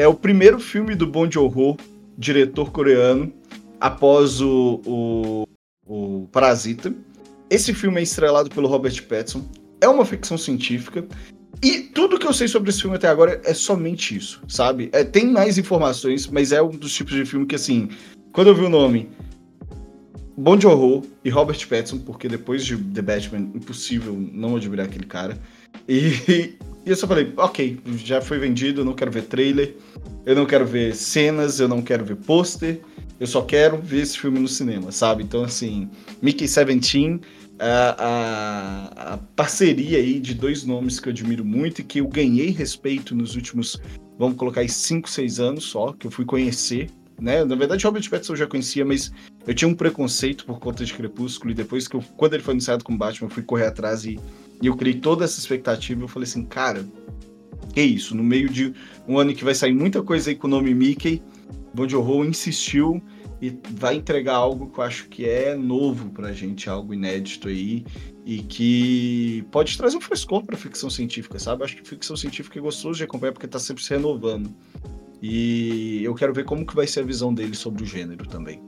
é 0.00 0.08
o 0.08 0.14
primeiro 0.14 0.58
filme 0.58 0.94
do 0.94 1.06
Bong 1.06 1.32
Joon-ho, 1.32 1.76
diretor 2.16 2.72
coreano, 2.72 3.30
após 3.78 4.40
o, 4.40 4.80
o, 4.86 5.46
o 5.86 6.26
Parasita. 6.32 6.94
Esse 7.50 7.74
filme 7.74 8.00
é 8.00 8.02
estrelado 8.02 8.48
pelo 8.48 8.66
Robert 8.66 9.02
Pattinson. 9.06 9.46
É 9.78 9.86
uma 9.86 10.06
ficção 10.06 10.38
científica. 10.38 11.06
E 11.62 11.80
tudo 11.80 12.18
que 12.18 12.26
eu 12.26 12.32
sei 12.32 12.48
sobre 12.48 12.70
esse 12.70 12.80
filme 12.80 12.96
até 12.96 13.08
agora 13.08 13.42
é 13.44 13.52
somente 13.52 14.16
isso, 14.16 14.42
sabe? 14.48 14.88
É, 14.92 15.04
tem 15.04 15.26
mais 15.26 15.58
informações, 15.58 16.26
mas 16.28 16.50
é 16.50 16.62
um 16.62 16.70
dos 16.70 16.94
tipos 16.94 17.12
de 17.12 17.26
filme 17.26 17.44
que, 17.44 17.54
assim, 17.54 17.90
quando 18.32 18.46
eu 18.46 18.54
vi 18.54 18.64
o 18.64 18.70
nome 18.70 19.10
Bon 20.34 20.58
Joon-ho 20.58 21.02
e 21.22 21.28
Robert 21.28 21.68
Pattinson, 21.68 21.98
porque 21.98 22.26
depois 22.26 22.64
de 22.64 22.74
The 22.74 23.02
Batman, 23.02 23.50
impossível 23.54 24.16
não 24.32 24.56
admirar 24.56 24.86
aquele 24.86 25.04
cara. 25.04 25.38
E, 25.86 26.56
e 26.84 26.90
eu 26.90 26.96
só 26.96 27.06
falei, 27.06 27.32
ok, 27.36 27.78
já 27.96 28.20
foi 28.20 28.38
vendido, 28.38 28.84
não 28.84 28.94
quero 28.94 29.10
ver 29.10 29.22
trailer, 29.22 29.76
eu 30.24 30.34
não 30.34 30.46
quero 30.46 30.66
ver 30.66 30.94
cenas, 30.94 31.60
eu 31.60 31.68
não 31.68 31.82
quero 31.82 32.04
ver 32.04 32.16
pôster, 32.16 32.80
eu 33.18 33.26
só 33.26 33.42
quero 33.42 33.78
ver 33.78 34.00
esse 34.00 34.18
filme 34.18 34.38
no 34.38 34.48
cinema, 34.48 34.90
sabe? 34.90 35.22
Então, 35.22 35.44
assim, 35.44 35.90
Mickey 36.22 36.48
Seventeen, 36.48 37.20
a, 37.58 37.96
a, 37.98 39.14
a 39.14 39.16
parceria 39.36 39.98
aí 39.98 40.18
de 40.18 40.34
dois 40.34 40.64
nomes 40.64 40.98
que 40.98 41.08
eu 41.08 41.12
admiro 41.12 41.44
muito 41.44 41.80
e 41.80 41.84
que 41.84 42.00
eu 42.00 42.08
ganhei 42.08 42.50
respeito 42.50 43.14
nos 43.14 43.34
últimos, 43.36 43.78
vamos 44.18 44.36
colocar 44.36 44.62
aí, 44.62 44.68
5, 44.68 45.08
6 45.08 45.40
anos 45.40 45.64
só, 45.64 45.92
que 45.92 46.06
eu 46.06 46.10
fui 46.10 46.24
conhecer 46.24 46.88
né? 47.20 47.44
Na 47.44 47.54
verdade, 47.54 47.84
Robert 47.84 48.08
Pattinson 48.08 48.32
eu 48.32 48.38
já 48.38 48.46
conhecia, 48.46 48.84
mas 48.84 49.12
eu 49.46 49.54
tinha 49.54 49.68
um 49.68 49.74
preconceito 49.74 50.46
por 50.46 50.58
conta 50.58 50.84
de 50.84 50.94
Crepúsculo, 50.94 51.50
e 51.50 51.54
depois 51.54 51.86
que 51.86 51.94
eu, 51.94 52.02
quando 52.16 52.34
ele 52.34 52.42
foi 52.42 52.52
anunciado 52.52 52.82
como 52.82 52.96
Batman, 52.96 53.28
eu 53.28 53.30
fui 53.30 53.42
correr 53.42 53.66
atrás 53.66 54.04
e, 54.04 54.18
e 54.60 54.66
eu 54.66 54.76
criei 54.76 54.98
toda 55.00 55.24
essa 55.24 55.38
expectativa. 55.38 56.02
Eu 56.02 56.08
falei 56.08 56.28
assim, 56.28 56.44
cara, 56.44 56.86
que 57.72 57.82
isso? 57.82 58.14
No 58.14 58.22
meio 58.22 58.48
de 58.48 58.74
um 59.06 59.18
ano 59.18 59.34
que 59.34 59.44
vai 59.44 59.54
sair 59.54 59.72
muita 59.72 60.02
coisa 60.02 60.30
aí 60.30 60.36
com 60.36 60.46
o 60.46 60.50
nome 60.50 60.74
Mickey, 60.74 61.22
Bon 61.74 61.88
Joon 61.88 62.24
insistiu 62.24 63.02
e 63.40 63.56
vai 63.72 63.94
entregar 63.96 64.34
algo 64.34 64.68
que 64.70 64.78
eu 64.78 64.84
acho 64.84 65.08
que 65.08 65.26
é 65.26 65.54
novo 65.54 66.10
pra 66.10 66.32
gente, 66.32 66.68
algo 66.68 66.92
inédito 66.92 67.48
aí 67.48 67.86
e 68.26 68.42
que 68.42 69.44
pode 69.50 69.76
trazer 69.78 69.96
um 69.96 70.00
frescor 70.00 70.44
pra 70.44 70.56
ficção 70.56 70.90
científica, 70.90 71.38
sabe? 71.38 71.64
Acho 71.64 71.76
que 71.76 71.88
ficção 71.88 72.16
científica 72.16 72.58
é 72.58 72.62
gostoso 72.62 72.98
de 72.98 73.04
acompanhar 73.04 73.32
porque 73.32 73.48
tá 73.48 73.58
sempre 73.58 73.82
se 73.82 73.90
renovando. 73.90 74.54
E 75.22 76.02
eu 76.02 76.14
quero 76.14 76.34
ver 76.34 76.44
como 76.44 76.66
que 76.66 76.74
vai 76.74 76.86
ser 76.86 77.00
a 77.00 77.04
visão 77.04 77.32
dele 77.32 77.54
sobre 77.54 77.82
o 77.82 77.86
gênero 77.86 78.26
também. 78.26 78.60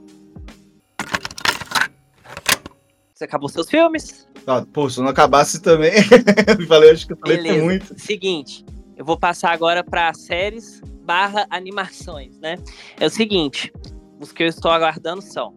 Você 3.13 3.25
acabou 3.25 3.47
seus 3.47 3.69
filmes? 3.69 4.27
Ah, 4.45 4.65
pô, 4.71 4.89
se 4.89 4.99
eu 4.99 5.03
não 5.03 5.11
acabasse 5.11 5.61
também. 5.61 5.93
falei, 6.67 6.91
acho 6.91 7.07
que 7.07 7.13
eu 7.13 7.17
falei 7.17 7.37
Beleza. 7.37 7.63
muito. 7.63 7.99
Seguinte, 7.99 8.65
eu 8.97 9.05
vou 9.05 9.17
passar 9.17 9.51
agora 9.51 9.83
para 9.83 10.13
séries 10.13 10.81
barra 11.03 11.45
animações, 11.49 12.39
né? 12.39 12.57
É 12.99 13.05
o 13.05 13.09
seguinte, 13.09 13.71
os 14.19 14.31
que 14.31 14.43
eu 14.43 14.47
estou 14.47 14.71
aguardando 14.71 15.21
são 15.21 15.53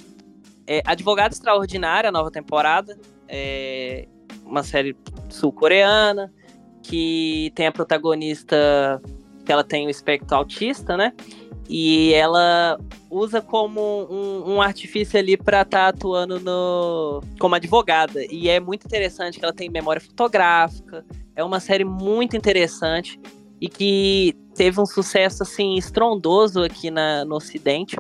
é, 0.67 0.83
Advogado 0.85 1.33
Extraordinário, 1.33 2.09
a 2.09 2.13
nova 2.13 2.31
temporada, 2.31 2.99
é 3.29 4.09
uma 4.45 4.63
série 4.63 4.97
sul-coreana, 5.29 6.33
que 6.83 7.53
tem 7.55 7.67
a 7.67 7.73
protagonista 7.73 9.01
que 9.45 9.53
ela 9.53 9.63
tem 9.63 9.87
o 9.87 9.91
espectro 9.91 10.37
autista, 10.37 10.97
né? 10.97 11.13
E 11.69 12.13
ela 12.15 12.79
usa 13.11 13.41
como 13.41 13.81
um, 14.11 14.55
um 14.55 14.63
artifício 14.63 15.19
ali 15.19 15.37
para 15.37 15.63
estar 15.63 15.79
tá 15.79 15.89
atuando 15.89 16.39
no, 16.39 17.23
como 17.39 17.55
advogada. 17.55 18.25
E 18.31 18.49
é 18.49 18.61
muito 18.61 18.85
interessante 18.85 19.39
que 19.39 19.45
ela 19.45 19.55
tem 19.55 19.69
memória 19.69 20.01
fotográfica. 20.01 21.05
É 21.35 21.43
uma 21.43 21.61
série 21.61 21.85
muito 21.85 22.37
interessante 22.37 23.19
e 23.61 23.69
que 23.69 24.37
teve 24.55 24.81
um 24.81 24.87
sucesso 24.87 25.43
assim 25.43 25.77
estrondoso 25.77 26.63
aqui 26.63 26.91
na, 26.91 27.25
no 27.25 27.37
Ocidente. 27.37 27.97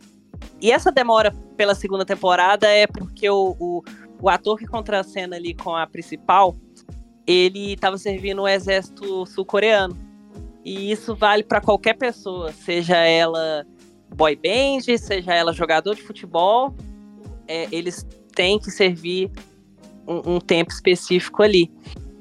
E 0.61 0.71
essa 0.71 0.93
demora 0.93 1.33
pela 1.57 1.75
segunda 1.75 2.05
temporada 2.05 2.69
é 2.69 2.87
porque 2.87 3.29
o, 3.29 3.57
o, 3.59 3.83
o 4.21 4.29
ator 4.29 4.59
que 4.59 4.67
contracena 4.67 5.37
ali 5.37 5.55
com 5.55 5.75
a 5.75 5.87
principal, 5.87 6.57
ele 7.27 7.73
estava 7.73 7.99
servindo 7.99 8.43
o 8.43 8.49
exército 8.49 9.27
sul-coreano. 9.27 9.97
E 10.67 10.91
isso 10.91 11.15
vale 11.15 11.45
para 11.45 11.61
qualquer 11.61 11.95
pessoa, 11.95 12.51
seja 12.51 12.97
ela 12.97 13.65
boy 14.13 14.35
band, 14.35 14.99
seja 14.99 15.33
ela 15.33 15.53
jogador 15.53 15.95
de 15.95 16.03
futebol, 16.03 16.75
é, 17.47 17.69
eles 17.71 18.05
têm 18.35 18.59
que 18.59 18.73
servir 18.73 19.31
um, 20.09 20.35
um, 20.35 20.41
tempo 20.41 20.73
específico 20.73 21.41
ali. 21.45 21.71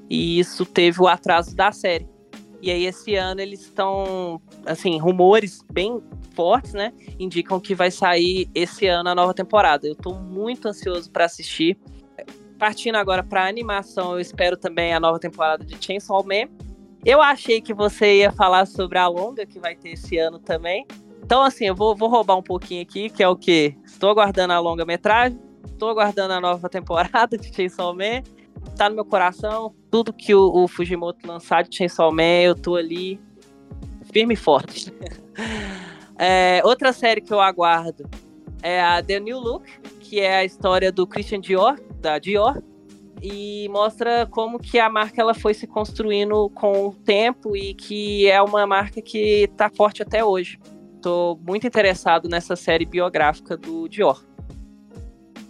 E 0.07 0.37
isso 0.37 0.63
teve 0.63 1.01
o 1.01 1.07
atraso 1.07 1.55
da 1.55 1.71
série. 1.71 2.07
E 2.61 2.69
aí 2.69 2.85
esse 2.85 3.15
ano 3.15 3.41
eles 3.41 3.61
estão, 3.61 4.39
assim, 4.63 4.99
rumores 4.99 5.65
bem 5.73 5.99
fortes, 6.35 6.73
né? 6.73 6.93
Indicam 7.17 7.59
que 7.59 7.73
vai 7.73 7.89
sair 7.89 8.47
esse 8.53 8.85
ano 8.85 9.09
a 9.09 9.15
nova 9.15 9.33
temporada. 9.33 9.87
Eu 9.87 9.93
estou 9.93 10.13
muito 10.13 10.67
ansioso 10.67 11.09
para 11.09 11.25
assistir. 11.25 11.79
Partindo 12.59 12.95
agora 12.95 13.23
para 13.23 13.47
animação, 13.47 14.13
eu 14.13 14.19
espero 14.19 14.55
também 14.55 14.93
a 14.93 14.99
nova 14.99 15.19
temporada 15.19 15.65
de 15.65 15.83
Chainsaw 15.83 16.23
Man 16.23 16.47
eu 17.05 17.21
achei 17.21 17.61
que 17.61 17.73
você 17.73 18.17
ia 18.17 18.31
falar 18.31 18.65
sobre 18.65 18.97
a 18.97 19.07
longa 19.07 19.45
que 19.45 19.59
vai 19.59 19.75
ter 19.75 19.89
esse 19.89 20.17
ano 20.17 20.39
também. 20.39 20.87
Então, 21.23 21.43
assim, 21.43 21.65
eu 21.65 21.75
vou, 21.75 21.95
vou 21.95 22.09
roubar 22.09 22.35
um 22.35 22.41
pouquinho 22.41 22.81
aqui, 22.81 23.09
que 23.09 23.21
é 23.21 23.27
o 23.27 23.35
quê? 23.35 23.75
Estou 23.85 24.09
aguardando 24.09 24.53
a 24.53 24.59
longa-metragem, 24.59 25.39
estou 25.65 25.89
aguardando 25.89 26.33
a 26.33 26.41
nova 26.41 26.67
temporada 26.69 27.37
de 27.37 27.53
Chainsaw 27.53 27.95
Man. 27.95 28.23
Tá 28.75 28.89
no 28.89 28.95
meu 28.95 29.05
coração. 29.05 29.73
Tudo 29.91 30.11
que 30.11 30.33
o, 30.33 30.63
o 30.63 30.67
Fujimoto 30.67 31.27
lançar 31.27 31.63
de 31.63 31.75
Chainsaw 31.75 32.11
Man, 32.11 32.41
eu 32.43 32.55
tô 32.55 32.75
ali 32.75 33.19
firme 34.11 34.33
e 34.33 34.37
forte. 34.37 34.91
é, 36.17 36.61
outra 36.63 36.91
série 36.91 37.21
que 37.21 37.31
eu 37.31 37.39
aguardo 37.39 38.09
é 38.63 38.81
a 38.81 39.01
The 39.01 39.19
New 39.19 39.39
Look, 39.39 39.65
que 39.99 40.19
é 40.19 40.37
a 40.37 40.45
história 40.45 40.91
do 40.91 41.05
Christian 41.05 41.39
Dior, 41.39 41.79
da 42.01 42.17
Dior, 42.17 42.61
e 43.27 43.67
mostra 43.69 44.27
como 44.27 44.59
que 44.59 44.77
a 44.77 44.87
marca 44.87 45.19
ela 45.19 45.33
foi 45.33 45.55
se 45.55 45.65
construindo 45.65 46.47
com 46.51 46.89
o 46.89 46.93
tempo 46.93 47.57
e 47.57 47.73
que 47.73 48.29
é 48.29 48.39
uma 48.39 48.67
marca 48.67 49.01
que 49.01 49.45
está 49.45 49.67
forte 49.67 50.03
até 50.03 50.23
hoje. 50.23 50.59
Estou 50.95 51.35
muito 51.43 51.65
interessado 51.65 52.29
nessa 52.29 52.55
série 52.55 52.85
biográfica 52.85 53.57
do 53.57 53.87
Dior. 53.89 54.23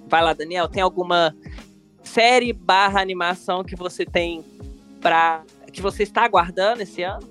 Vai 0.07 0.23
lá, 0.23 0.31
Daniel, 0.31 0.69
tem 0.69 0.81
alguma 0.81 1.35
série 2.01 2.53
barra 2.53 3.01
animação 3.01 3.61
que 3.61 3.75
você 3.75 4.05
tem 4.05 4.41
para 5.01 5.43
que 5.73 5.81
você 5.81 6.03
está 6.03 6.23
aguardando 6.23 6.81
esse 6.81 7.03
ano? 7.03 7.27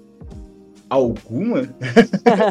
Alguma? 0.91 1.61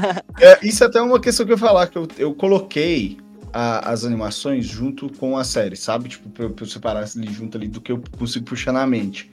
é, 0.41 0.59
isso 0.63 0.83
é 0.83 0.87
até 0.87 0.99
uma 0.99 1.21
questão 1.21 1.45
que 1.45 1.51
eu 1.51 1.57
ia 1.57 1.59
falar, 1.59 1.85
que 1.85 1.97
eu, 1.99 2.07
eu 2.17 2.33
coloquei 2.33 3.17
a, 3.53 3.91
as 3.91 4.03
animações 4.03 4.65
junto 4.65 5.07
com 5.17 5.37
a 5.37 5.43
série, 5.43 5.75
sabe? 5.75 6.09
Tipo, 6.09 6.29
pra, 6.29 6.49
pra 6.49 6.65
eu 6.65 6.69
separar 6.69 7.05
ali 7.15 7.31
junto 7.31 7.57
ali 7.57 7.67
do 7.67 7.79
que 7.79 7.91
eu 7.91 8.01
consigo 8.17 8.45
puxar 8.45 8.73
na 8.73 8.85
mente. 8.87 9.31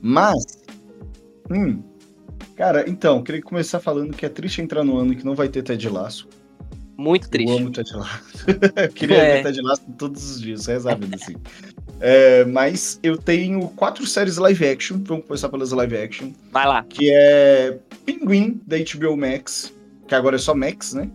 Mas. 0.00 0.62
Hum. 1.50 1.82
Cara, 2.56 2.88
então, 2.88 3.22
queria 3.22 3.42
começar 3.42 3.80
falando 3.80 4.14
que 4.14 4.24
é 4.24 4.28
triste 4.28 4.62
entrar 4.62 4.84
no 4.84 4.96
ano 4.98 5.14
que 5.14 5.24
não 5.24 5.34
vai 5.34 5.48
ter 5.48 5.62
Ted 5.62 5.88
Laço. 5.88 6.28
Muito 6.96 7.28
triste. 7.30 7.50
Eu 7.50 7.58
amo 7.58 7.70
Ted 7.70 7.92
Laço. 7.94 8.46
queria 8.94 9.16
é. 9.16 9.36
ver 9.36 9.42
Ted 9.44 9.62
Laço 9.62 9.82
todos 9.98 10.30
os 10.30 10.40
dias, 10.40 10.66
vida, 10.66 11.16
assim. 11.16 11.34
É, 11.98 12.44
mas 12.44 13.00
eu 13.02 13.16
tenho 13.16 13.68
quatro 13.70 14.06
séries 14.06 14.36
live 14.36 14.66
action. 14.66 14.98
Vamos 15.04 15.26
começar 15.26 15.48
pelas 15.48 15.72
live 15.72 15.96
action. 15.96 16.32
Vai 16.52 16.66
lá. 16.66 16.84
Que 16.84 17.10
é 17.12 17.78
Pinguim, 18.04 18.60
da 18.66 18.76
HBO 18.76 19.16
Max. 19.16 19.72
Que 20.06 20.14
agora 20.14 20.36
é 20.36 20.38
só 20.38 20.54
Max, 20.54 20.94
né? 20.94 21.10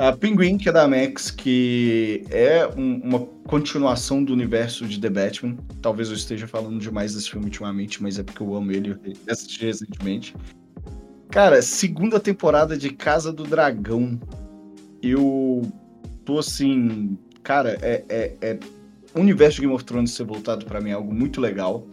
A 0.00 0.16
Penguin, 0.16 0.56
que 0.56 0.66
é 0.66 0.72
da 0.72 0.88
Max, 0.88 1.30
que 1.30 2.24
é 2.30 2.66
um, 2.66 3.02
uma 3.04 3.20
continuação 3.46 4.24
do 4.24 4.32
universo 4.32 4.86
de 4.86 4.98
The 4.98 5.10
Batman. 5.10 5.58
Talvez 5.82 6.08
eu 6.08 6.14
esteja 6.14 6.48
falando 6.48 6.80
demais 6.80 7.14
desse 7.14 7.28
filme 7.28 7.44
ultimamente, 7.44 8.02
mas 8.02 8.18
é 8.18 8.22
porque 8.22 8.42
eu 8.42 8.54
amo 8.54 8.72
ele, 8.72 8.92
eu 8.92 9.12
assisti 9.30 9.66
recentemente. 9.66 10.34
Cara, 11.28 11.60
segunda 11.60 12.18
temporada 12.18 12.78
de 12.78 12.88
Casa 12.88 13.30
do 13.30 13.44
Dragão. 13.44 14.18
Eu 15.02 15.70
tô 16.24 16.38
assim. 16.38 17.18
Cara, 17.42 17.76
é, 17.82 18.02
é, 18.08 18.36
é... 18.40 18.58
o 19.14 19.20
universo 19.20 19.56
de 19.56 19.60
Game 19.60 19.74
of 19.74 19.84
Thrones 19.84 20.12
ser 20.12 20.24
voltado 20.24 20.64
para 20.64 20.80
mim 20.80 20.90
é 20.90 20.94
algo 20.94 21.12
muito 21.12 21.42
legal. 21.42 21.86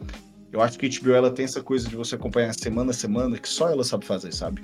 Eu 0.53 0.61
acho 0.61 0.79
que 0.79 0.85
a 0.85 0.89
HBO 0.89 1.11
ela 1.11 1.29
tem 1.29 1.43
essa 1.43 1.61
coisa 1.61 1.89
de 1.89 1.95
você 1.97 2.15
acompanhar 2.15 2.53
semana 2.53 2.91
a 2.91 2.93
semana 2.93 3.37
que 3.37 3.49
só 3.49 3.69
ela 3.69 3.83
sabe 3.83 4.05
fazer, 4.05 4.33
sabe? 4.33 4.63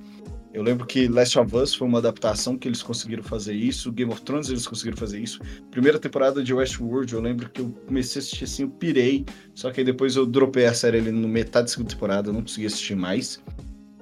Eu 0.54 0.62
lembro 0.62 0.86
que 0.86 1.08
Last 1.08 1.40
of 1.40 1.56
Us 1.56 1.74
foi 1.74 1.88
uma 1.88 1.98
adaptação 1.98 2.56
que 2.56 2.68
eles 2.68 2.84
conseguiram 2.84 3.24
fazer 3.24 3.56
isso, 3.56 3.92
Game 3.92 4.12
of 4.12 4.22
Thrones 4.22 4.50
eles 4.50 4.68
conseguiram 4.68 4.96
fazer 4.96 5.20
isso. 5.20 5.40
Primeira 5.72 5.98
temporada 5.98 6.44
de 6.44 6.54
Westworld, 6.54 7.12
eu 7.12 7.20
lembro 7.20 7.50
que 7.50 7.60
eu 7.60 7.74
comecei 7.88 8.20
a 8.20 8.22
assistir 8.22 8.44
assim, 8.44 8.62
eu 8.62 8.70
pirei, 8.70 9.26
só 9.56 9.72
que 9.72 9.82
aí 9.82 9.86
depois 9.86 10.16
eu 10.16 10.28
dropei 10.28 10.68
a 10.68 10.74
série 10.74 11.00
ali 11.00 11.12
no 11.12 11.28
metade 11.28 11.66
da 11.66 11.72
segunda 11.72 11.90
temporada, 11.90 12.30
eu 12.30 12.34
não 12.34 12.42
consegui 12.42 12.68
assistir 12.68 12.96
mais. 12.96 13.42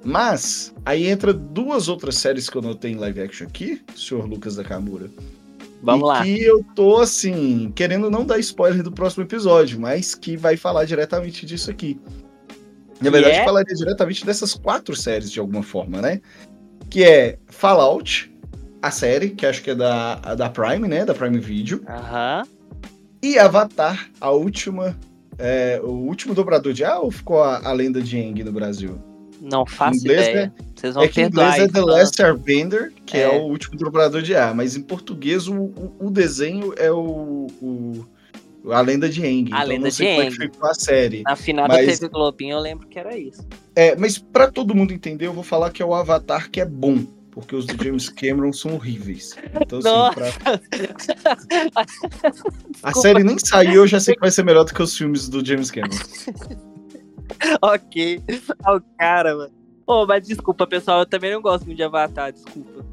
Mas, 0.04 0.74
aí 0.84 1.06
entra 1.06 1.32
duas 1.32 1.88
outras 1.88 2.16
séries 2.16 2.50
que 2.50 2.56
eu 2.56 2.62
notei 2.62 2.92
em 2.92 2.96
live 2.96 3.22
action 3.22 3.46
aqui, 3.46 3.80
senhor 3.96 4.28
Lucas 4.28 4.56
da 4.56 4.64
Camura. 4.64 5.08
Vamos 5.82 6.02
e 6.02 6.06
lá. 6.06 6.22
que 6.22 6.42
eu 6.42 6.64
tô, 6.74 6.98
assim, 6.98 7.72
querendo 7.74 8.10
não 8.10 8.26
dar 8.26 8.38
spoiler 8.38 8.82
do 8.82 8.92
próximo 8.92 9.24
episódio, 9.24 9.80
mas 9.80 10.14
que 10.14 10.36
vai 10.36 10.56
falar 10.56 10.84
diretamente 10.84 11.46
disso 11.46 11.70
aqui. 11.70 11.98
Na 13.02 13.10
verdade, 13.10 13.36
é? 13.36 13.44
falaria 13.44 13.74
diretamente 13.74 14.24
dessas 14.24 14.54
quatro 14.54 14.94
séries 14.94 15.30
de 15.30 15.40
alguma 15.40 15.62
forma, 15.62 16.00
né? 16.00 16.20
Que 16.88 17.04
é 17.04 17.38
Fallout, 17.48 18.32
a 18.80 18.90
série, 18.90 19.30
que 19.30 19.46
acho 19.46 19.62
que 19.62 19.70
é 19.70 19.74
da, 19.74 20.16
da 20.34 20.48
Prime, 20.48 20.88
né? 20.88 21.04
Da 21.04 21.14
Prime 21.14 21.38
Video. 21.38 21.82
Aham. 21.88 22.42
E 23.22 23.38
Avatar, 23.38 24.10
a 24.20 24.30
última. 24.30 24.96
É, 25.38 25.80
o 25.82 25.90
último 25.90 26.34
dobrador 26.34 26.72
de 26.72 26.84
A 26.84 26.98
ou 26.98 27.10
ficou 27.10 27.42
a, 27.42 27.66
a 27.66 27.72
lenda 27.72 28.02
de 28.02 28.18
Aang 28.18 28.44
no 28.44 28.52
Brasil? 28.52 28.98
Não 29.40 29.66
faço 29.66 30.04
ideia. 30.04 30.52
É, 30.56 30.62
Vocês 30.74 30.94
vão 30.94 31.02
é 31.02 31.08
que 31.08 31.20
em 31.20 31.26
inglês 31.26 31.58
é 31.58 31.68
The 31.68 31.80
Last 31.80 32.22
Airbender, 32.22 32.92
que 33.04 33.16
é. 33.16 33.22
é. 33.22 33.28
o 33.28 33.42
último 33.42 33.76
dobrador 33.76 34.22
de 34.22 34.36
A, 34.36 34.52
mas 34.54 34.76
em 34.76 34.82
português 34.82 35.48
o, 35.48 35.54
o, 35.54 35.96
o 36.00 36.10
desenho 36.10 36.72
é 36.76 36.92
o, 36.92 37.48
o 37.60 38.06
a 38.70 38.80
lenda 38.80 39.08
de 39.08 39.22
Aang. 39.22 39.50
A 39.52 39.56
então 39.56 39.66
lenda 39.66 39.90
de 39.90 40.06
Aang. 40.06 40.30
ficou 40.30 40.68
a 40.68 40.74
série. 40.74 41.22
Na 41.22 41.36
final 41.36 41.66
mas... 41.66 41.86
da 41.86 41.92
TV 41.92 42.08
Globinho 42.08 42.54
eu 42.54 42.60
lembro 42.60 42.86
que 42.86 42.98
era 42.98 43.16
isso. 43.16 43.46
É, 43.74 43.96
mas 43.96 44.18
para 44.18 44.50
todo 44.50 44.74
mundo 44.74 44.92
entender, 44.92 45.26
eu 45.26 45.32
vou 45.32 45.42
falar 45.42 45.70
que 45.70 45.82
é 45.82 45.84
o 45.84 45.94
Avatar 45.94 46.50
que 46.50 46.60
é 46.60 46.64
bom. 46.64 47.04
Porque 47.32 47.56
os 47.56 47.64
do 47.64 47.82
James 47.82 48.10
Cameron 48.10 48.52
são 48.52 48.74
horríveis. 48.74 49.34
Então, 49.58 49.78
assim, 49.78 50.14
pra... 50.14 50.60
A 52.82 52.92
série 52.92 53.24
nem 53.24 53.38
saiu, 53.38 53.76
eu 53.76 53.86
já 53.86 53.98
sei 53.98 54.14
que 54.14 54.20
vai 54.20 54.30
ser 54.30 54.44
melhor 54.44 54.64
do 54.64 54.74
que 54.74 54.82
os 54.82 54.94
filmes 54.94 55.30
do 55.30 55.42
James 55.42 55.70
Cameron. 55.70 55.96
ok. 57.62 58.22
Olha 58.66 58.76
o 58.76 58.82
cara, 58.98 59.34
mano. 59.34 59.52
Pô, 59.86 60.02
oh, 60.02 60.06
mas 60.06 60.26
desculpa, 60.26 60.66
pessoal, 60.66 61.00
eu 61.00 61.06
também 61.06 61.32
não 61.32 61.40
gosto 61.40 61.64
muito 61.64 61.78
de 61.78 61.82
Avatar, 61.82 62.32
desculpa. 62.32 62.84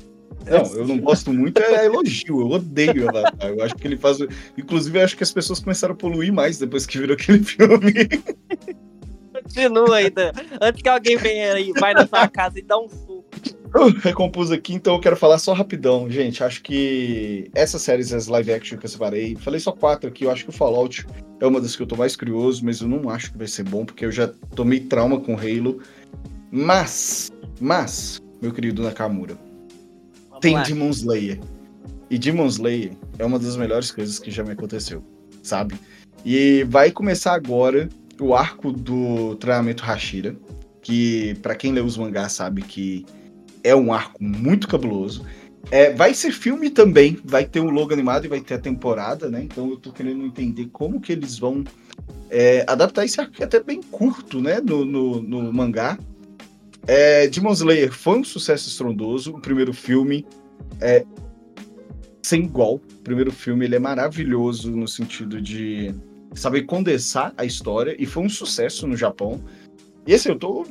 Não, 0.49 0.73
eu 0.73 0.87
não 0.87 0.97
gosto 0.99 1.31
muito, 1.33 1.59
é 1.61 1.85
elogio. 1.85 2.41
Eu 2.41 2.49
odeio 2.49 3.09
Avatar. 3.09 3.49
Eu 3.49 3.63
acho 3.63 3.75
que 3.75 3.87
ele 3.87 3.97
faz. 3.97 4.17
Inclusive, 4.57 4.99
eu 4.99 5.03
acho 5.03 5.17
que 5.17 5.23
as 5.23 5.31
pessoas 5.31 5.59
começaram 5.59 5.93
a 5.93 5.97
poluir 5.97 6.33
mais 6.33 6.57
depois 6.57 6.85
que 6.85 6.97
viram 6.97 7.13
aquele 7.13 7.41
filme. 7.43 8.09
Continua 9.33 9.97
ainda. 9.97 10.33
Antes 10.61 10.81
que 10.81 10.89
alguém 10.89 11.17
venha 11.17 11.53
aí, 11.53 11.71
vai 11.79 11.93
na 11.93 12.05
sua 12.05 12.27
casa 12.27 12.59
e 12.59 12.61
dá 12.61 12.77
um 12.77 12.89
suco. 12.89 13.25
Eu 13.73 13.91
recompus 13.91 14.51
aqui, 14.51 14.73
então 14.73 14.95
eu 14.95 14.99
quero 14.99 15.15
falar 15.15 15.37
só 15.37 15.53
rapidão. 15.53 16.09
Gente, 16.09 16.43
acho 16.43 16.61
que 16.63 17.49
essas 17.53 17.81
séries, 17.83 18.11
as 18.11 18.27
live 18.27 18.51
action 18.51 18.77
que 18.77 18.85
eu 18.85 18.89
separei, 18.89 19.35
falei 19.35 19.59
só 19.59 19.71
quatro 19.71 20.09
aqui. 20.09 20.25
Eu 20.25 20.31
acho 20.31 20.43
que 20.43 20.49
o 20.49 20.53
Fallout 20.53 21.05
é 21.39 21.45
uma 21.45 21.61
das 21.61 21.75
que 21.75 21.83
eu 21.83 21.87
tô 21.87 21.95
mais 21.95 22.15
curioso, 22.15 22.65
mas 22.65 22.81
eu 22.81 22.87
não 22.87 23.09
acho 23.09 23.31
que 23.31 23.37
vai 23.37 23.47
ser 23.47 23.63
bom, 23.63 23.85
porque 23.85 24.05
eu 24.05 24.11
já 24.11 24.27
tomei 24.55 24.79
trauma 24.79 25.19
com 25.19 25.37
Halo. 25.37 25.79
Mas, 26.51 27.31
mas, 27.61 28.19
meu 28.41 28.51
querido 28.51 28.81
Nakamura, 28.81 29.37
tem 30.39 30.55
lá. 30.55 30.63
Demon 30.63 30.89
Slayer. 30.89 31.39
E 32.09 32.17
Demon 32.17 32.47
Slayer 32.47 32.91
é 33.17 33.25
uma 33.25 33.37
das 33.37 33.55
melhores 33.55 33.91
coisas 33.91 34.17
que 34.17 34.31
já 34.31 34.43
me 34.43 34.51
aconteceu, 34.51 35.03
sabe? 35.43 35.75
E 36.25 36.65
vai 36.67 36.91
começar 36.91 37.33
agora 37.33 37.87
o 38.19 38.35
arco 38.35 38.71
do 38.71 39.35
treinamento 39.35 39.83
Hashira, 39.83 40.35
que 40.81 41.35
para 41.41 41.55
quem 41.55 41.71
lê 41.71 41.81
os 41.81 41.97
mangás 41.97 42.33
sabe 42.33 42.61
que 42.61 43.05
é 43.63 43.75
um 43.75 43.93
arco 43.93 44.21
muito 44.21 44.67
cabuloso. 44.67 45.25
É, 45.71 45.93
vai 45.93 46.13
ser 46.13 46.31
filme 46.31 46.69
também, 46.69 47.17
vai 47.23 47.45
ter 47.45 47.59
um 47.59 47.69
logo 47.69 47.93
animado 47.93 48.25
e 48.25 48.27
vai 48.27 48.41
ter 48.41 48.55
a 48.55 48.59
temporada, 48.59 49.29
né? 49.29 49.43
Então 49.43 49.69
eu 49.69 49.77
tô 49.77 49.91
querendo 49.91 50.25
entender 50.25 50.67
como 50.71 50.99
que 50.99 51.11
eles 51.11 51.37
vão 51.37 51.63
é, 52.29 52.63
adaptar 52.67 53.05
esse 53.05 53.19
arco 53.19 53.33
que 53.33 53.43
é 53.43 53.45
até 53.45 53.61
bem 53.61 53.81
curto, 53.81 54.41
né? 54.41 54.59
No, 54.59 54.83
no, 54.83 55.21
no 55.21 55.53
mangá. 55.53 55.97
É, 56.91 57.27
Demon 57.27 57.51
Slayer 57.51 57.93
foi 57.93 58.17
um 58.17 58.23
sucesso 58.23 58.67
estrondoso. 58.67 59.35
O 59.35 59.39
primeiro 59.39 59.71
filme 59.71 60.25
é 60.81 61.05
sem 62.23 62.45
igual. 62.45 62.77
O 62.77 63.03
primeiro 63.03 63.31
filme 63.31 63.63
ele 63.65 63.75
é 63.75 63.79
maravilhoso 63.79 64.71
no 64.71 64.87
sentido 64.87 65.39
de 65.39 65.93
saber 66.33 66.63
condensar 66.63 67.31
a 67.37 67.45
história 67.45 67.95
e 67.99 68.07
foi 68.07 68.23
um 68.23 68.29
sucesso 68.29 68.87
no 68.87 68.97
Japão. 68.97 69.39
E 70.07 70.15
assim, 70.15 70.29
eu 70.29 70.39
tô 70.39 70.65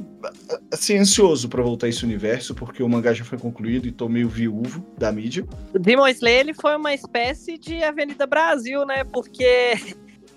assim, 0.73 0.97
ansioso 0.99 1.49
para 1.49 1.63
voltar 1.63 1.87
a 1.87 1.89
esse 1.89 2.05
universo, 2.05 2.53
porque 2.53 2.83
o 2.83 2.89
mangá 2.89 3.13
já 3.13 3.23
foi 3.23 3.39
concluído 3.39 3.87
e 3.87 3.93
tô 3.93 4.09
meio 4.09 4.29
viúvo 4.29 4.85
da 4.99 5.13
mídia. 5.13 5.47
O 5.73 5.79
Demon 5.79 6.09
Slayer 6.09 6.41
ele 6.41 6.55
foi 6.55 6.77
uma 6.77 6.93
espécie 6.93 7.57
de 7.57 7.81
Avenida 7.85 8.27
Brasil, 8.27 8.85
né? 8.85 9.05
Porque 9.05 9.75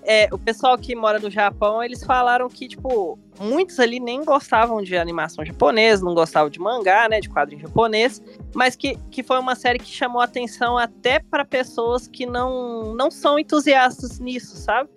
é, 0.04 0.28
o 0.32 0.38
pessoal 0.38 0.76
que 0.76 0.94
mora 0.96 1.18
no 1.18 1.30
Japão, 1.30 1.82
eles 1.82 2.02
falaram 2.02 2.48
que, 2.48 2.66
tipo, 2.66 3.18
muitos 3.38 3.78
ali 3.78 4.00
nem 4.00 4.24
gostavam 4.24 4.82
de 4.82 4.96
animação 4.96 5.44
japonesa, 5.44 6.04
não 6.04 6.14
gostavam 6.14 6.50
de 6.50 6.58
mangá, 6.58 7.08
né, 7.08 7.20
de 7.20 7.28
quadrinho 7.28 7.62
japonês, 7.62 8.20
mas 8.54 8.74
que, 8.74 8.96
que 9.10 9.22
foi 9.22 9.38
uma 9.38 9.54
série 9.54 9.78
que 9.78 9.86
chamou 9.86 10.20
atenção 10.20 10.76
até 10.76 11.20
para 11.20 11.44
pessoas 11.44 12.08
que 12.08 12.26
não, 12.26 12.94
não 12.94 13.10
são 13.10 13.38
entusiastas 13.38 14.18
nisso, 14.18 14.56
sabe? 14.56 14.90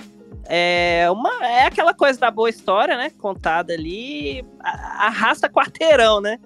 É, 0.48 1.08
uma, 1.12 1.46
é 1.46 1.66
aquela 1.66 1.94
coisa 1.94 2.20
da 2.20 2.32
boa 2.32 2.50
história, 2.50 2.98
né, 2.98 3.12
contada 3.20 3.74
ali, 3.74 4.46
arrasta 4.60 5.50
quarteirão, 5.50 6.20
né? 6.20 6.40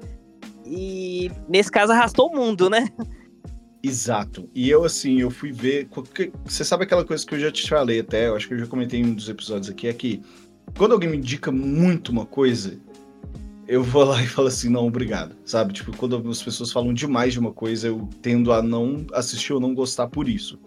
E 0.65 1.31
nesse 1.47 1.71
caso 1.71 1.93
arrastou 1.93 2.29
o 2.29 2.35
mundo, 2.35 2.69
né? 2.69 2.87
Exato. 3.81 4.49
E 4.53 4.69
eu, 4.69 4.83
assim, 4.83 5.21
eu 5.21 5.31
fui 5.31 5.51
ver. 5.51 5.87
Você 6.45 6.65
sabe 6.65 6.83
aquela 6.83 7.05
coisa 7.05 7.25
que 7.25 7.33
eu 7.33 7.39
já 7.39 7.51
te 7.51 7.67
falei 7.67 8.01
até, 8.01 8.27
eu 8.27 8.35
acho 8.35 8.47
que 8.47 8.53
eu 8.53 8.59
já 8.59 8.67
comentei 8.67 8.99
em 8.99 9.05
um 9.05 9.13
dos 9.13 9.29
episódios 9.29 9.69
aqui, 9.69 9.87
é 9.87 9.93
que 9.93 10.21
quando 10.77 10.91
alguém 10.91 11.09
me 11.09 11.17
indica 11.17 11.51
muito 11.51 12.11
uma 12.11 12.25
coisa, 12.25 12.79
eu 13.67 13.83
vou 13.83 14.03
lá 14.03 14.21
e 14.23 14.27
falo 14.27 14.47
assim, 14.47 14.69
não, 14.69 14.85
obrigado. 14.85 15.35
Sabe? 15.45 15.73
Tipo, 15.73 15.95
quando 15.95 16.29
as 16.29 16.43
pessoas 16.43 16.71
falam 16.71 16.93
demais 16.93 17.33
de 17.33 17.39
uma 17.39 17.53
coisa, 17.53 17.87
eu 17.87 18.09
tendo 18.21 18.51
a 18.51 18.61
não 18.61 19.05
assistir 19.13 19.53
ou 19.53 19.59
não 19.59 19.73
gostar 19.73 20.07
por 20.07 20.27
isso. 20.27 20.59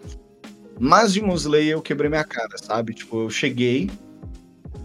Mas 0.79 1.13
de 1.13 1.21
Slayer 1.21 1.73
eu 1.73 1.81
quebrei 1.81 2.09
minha 2.09 2.23
cara, 2.23 2.57
sabe? 2.57 2.95
Tipo, 2.95 3.23
eu 3.23 3.29
cheguei, 3.29 3.91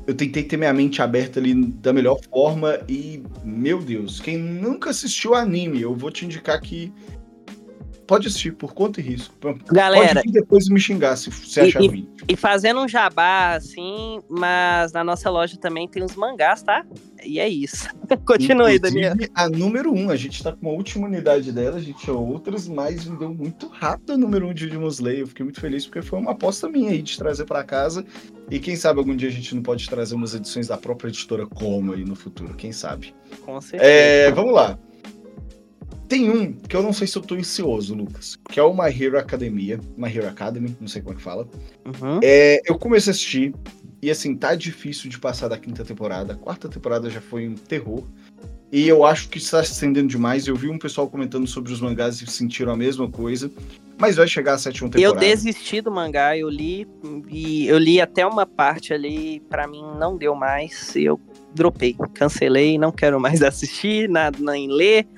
eu 0.06 0.14
tentei 0.14 0.42
ter 0.42 0.56
minha 0.56 0.72
mente 0.72 1.00
aberta 1.00 1.40
ali 1.40 1.54
da 1.54 1.92
melhor 1.92 2.18
forma 2.30 2.78
e, 2.86 3.22
meu 3.42 3.80
Deus, 3.80 4.20
quem 4.20 4.36
nunca 4.36 4.90
assistiu 4.90 5.34
anime, 5.34 5.80
eu 5.80 5.94
vou 5.94 6.10
te 6.10 6.26
indicar 6.26 6.60
que 6.60 6.92
pode 8.08 8.26
assistir 8.26 8.52
por 8.52 8.72
conta 8.72 9.00
e 9.00 9.04
risco. 9.04 9.34
Galera. 9.70 10.22
Pode 10.22 10.32
depois 10.32 10.66
me 10.68 10.80
xingar 10.80 11.14
se 11.14 11.30
você 11.30 11.60
achar 11.60 11.82
e, 11.82 11.86
ruim. 11.86 12.08
E 12.26 12.34
fazendo 12.34 12.80
um 12.80 12.88
jabá, 12.88 13.54
assim, 13.54 14.20
mas 14.28 14.92
na 14.92 15.04
nossa 15.04 15.28
loja 15.28 15.58
também 15.58 15.86
tem 15.86 16.02
os 16.02 16.16
mangás, 16.16 16.62
tá? 16.62 16.84
E 17.22 17.38
é 17.38 17.46
isso. 17.46 17.86
Continue, 18.26 18.72
aí, 18.72 18.78
Daniel. 18.78 19.14
A 19.34 19.48
número 19.48 19.92
um, 19.92 20.08
a 20.08 20.16
gente 20.16 20.42
tá 20.42 20.52
com 20.52 20.62
uma 20.62 20.74
última 20.74 21.06
unidade 21.06 21.52
dela, 21.52 21.76
a 21.76 21.80
gente 21.80 21.98
tinha 21.98 22.16
outras, 22.16 22.66
mas 22.66 23.04
vendeu 23.04 23.32
muito 23.32 23.68
rápido 23.68 24.14
a 24.14 24.16
número 24.16 24.48
um 24.48 24.54
de 24.54 24.68
Demon 24.68 24.88
Slayer. 24.88 25.20
Eu 25.20 25.26
fiquei 25.26 25.44
muito 25.44 25.60
feliz 25.60 25.84
porque 25.84 26.00
foi 26.00 26.18
uma 26.18 26.30
aposta 26.30 26.66
minha 26.66 26.90
aí 26.90 27.02
de 27.02 27.18
trazer 27.18 27.44
para 27.44 27.62
casa. 27.62 28.04
E 28.50 28.58
quem 28.58 28.74
sabe 28.74 29.00
algum 29.00 29.14
dia 29.14 29.28
a 29.28 29.32
gente 29.32 29.54
não 29.54 29.62
pode 29.62 29.86
trazer 29.86 30.14
umas 30.14 30.34
edições 30.34 30.66
da 30.66 30.78
própria 30.78 31.10
editora 31.10 31.46
Como 31.46 31.92
aí 31.92 32.06
no 32.06 32.16
futuro, 32.16 32.54
quem 32.54 32.72
sabe. 32.72 33.14
Com 33.44 33.60
certeza. 33.60 33.90
É, 33.90 34.30
vamos 34.30 34.54
lá. 34.54 34.78
Tem 36.08 36.30
um 36.30 36.52
que 36.52 36.74
eu 36.74 36.82
não 36.82 36.92
sei 36.92 37.06
se 37.06 37.16
eu 37.16 37.22
tô 37.22 37.34
ansioso, 37.34 37.94
Lucas, 37.94 38.38
que 38.48 38.58
é 38.58 38.62
o 38.62 38.72
My 38.72 38.90
Hero 38.90 39.18
Academia, 39.18 39.78
My 39.96 40.08
Hero 40.08 40.28
Academy, 40.28 40.74
não 40.80 40.88
sei 40.88 41.02
como 41.02 41.14
é 41.14 41.16
que 41.16 41.22
fala. 41.22 41.46
Uhum. 41.84 42.20
É, 42.22 42.60
eu 42.64 42.78
comecei 42.78 43.10
a 43.10 43.12
assistir 43.12 43.54
e 44.00 44.10
assim, 44.10 44.34
tá 44.34 44.54
difícil 44.54 45.10
de 45.10 45.18
passar 45.18 45.48
da 45.48 45.58
quinta 45.58 45.84
temporada. 45.84 46.32
A 46.32 46.36
quarta 46.36 46.68
temporada 46.68 47.10
já 47.10 47.20
foi 47.20 47.48
um 47.48 47.54
terror. 47.54 48.04
E 48.70 48.86
eu 48.86 49.04
acho 49.04 49.28
que 49.28 49.38
está 49.38 49.62
se 49.64 49.72
estendendo 49.72 50.08
demais. 50.08 50.46
Eu 50.46 50.54
vi 50.54 50.68
um 50.68 50.78
pessoal 50.78 51.08
comentando 51.08 51.46
sobre 51.46 51.72
os 51.72 51.80
mangás 51.80 52.20
e 52.20 52.26
sentiram 52.26 52.72
a 52.72 52.76
mesma 52.76 53.10
coisa. 53.10 53.50
Mas 53.98 54.16
vai 54.16 54.28
chegar 54.28 54.54
a 54.54 54.58
sétima 54.58 54.88
temporada. 54.88 55.16
Eu 55.16 55.28
desisti 55.28 55.80
do 55.80 55.90
mangá, 55.90 56.36
eu 56.36 56.48
li 56.48 56.86
e 57.28 57.66
eu 57.66 57.78
li 57.78 58.00
até 58.00 58.24
uma 58.24 58.46
parte 58.46 58.94
ali, 58.94 59.40
para 59.48 59.66
mim 59.66 59.82
não 59.98 60.16
deu 60.16 60.34
mais. 60.34 60.94
Eu 60.94 61.18
dropei, 61.52 61.96
cancelei, 62.14 62.78
não 62.78 62.92
quero 62.92 63.18
mais 63.18 63.42
assistir, 63.42 64.08
nada 64.08 64.38
nem 64.40 64.70
ler. 64.70 65.08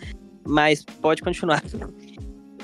Mas 0.46 0.82
pode 0.82 1.22
continuar. 1.22 1.62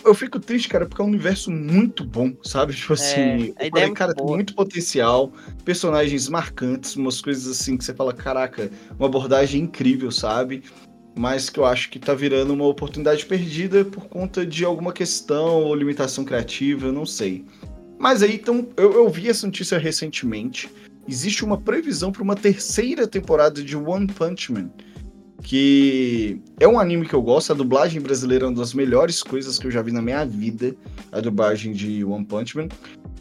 Eu 0.04 0.14
fico 0.14 0.38
triste, 0.38 0.68
cara, 0.68 0.86
porque 0.86 1.02
é 1.02 1.04
um 1.04 1.08
universo 1.08 1.50
muito 1.50 2.04
bom, 2.04 2.32
sabe? 2.42 2.72
Tipo 2.72 2.92
é, 2.92 2.94
assim, 2.94 3.54
é, 3.56 3.66
eu 3.66 3.70
falei, 3.70 3.92
cara, 3.92 4.14
boa. 4.14 4.26
tem 4.26 4.36
muito 4.36 4.54
potencial, 4.54 5.32
personagens 5.64 6.28
marcantes, 6.28 6.94
umas 6.94 7.20
coisas 7.20 7.48
assim 7.48 7.76
que 7.76 7.84
você 7.84 7.92
fala, 7.92 8.12
caraca, 8.12 8.70
uma 8.98 9.08
abordagem 9.08 9.62
incrível, 9.62 10.12
sabe? 10.12 10.62
Mas 11.18 11.50
que 11.50 11.58
eu 11.58 11.64
acho 11.64 11.90
que 11.90 11.98
tá 11.98 12.14
virando 12.14 12.52
uma 12.52 12.66
oportunidade 12.66 13.26
perdida 13.26 13.84
por 13.84 14.06
conta 14.06 14.46
de 14.46 14.64
alguma 14.64 14.92
questão 14.92 15.64
ou 15.64 15.74
limitação 15.74 16.24
criativa, 16.24 16.92
não 16.92 17.06
sei. 17.06 17.44
Mas 17.98 18.22
aí, 18.22 18.36
então, 18.36 18.68
eu, 18.76 18.92
eu 18.92 19.08
vi 19.08 19.28
essa 19.28 19.46
notícia 19.46 19.78
recentemente. 19.78 20.70
Existe 21.08 21.44
uma 21.44 21.58
previsão 21.58 22.12
para 22.12 22.22
uma 22.22 22.36
terceira 22.36 23.06
temporada 23.08 23.62
de 23.62 23.76
One 23.76 24.06
Punch 24.06 24.52
Man 24.52 24.70
que 25.42 26.40
é 26.58 26.66
um 26.66 26.78
anime 26.78 27.06
que 27.06 27.14
eu 27.14 27.22
gosto. 27.22 27.52
A 27.52 27.54
dublagem 27.54 28.00
brasileira 28.00 28.44
é 28.44 28.48
uma 28.48 28.56
das 28.56 28.74
melhores 28.74 29.22
coisas 29.22 29.58
que 29.58 29.66
eu 29.66 29.70
já 29.70 29.82
vi 29.82 29.92
na 29.92 30.02
minha 30.02 30.24
vida, 30.24 30.74
a 31.12 31.20
dublagem 31.20 31.72
de 31.72 32.04
One 32.04 32.24
Punch 32.24 32.56
Man. 32.56 32.68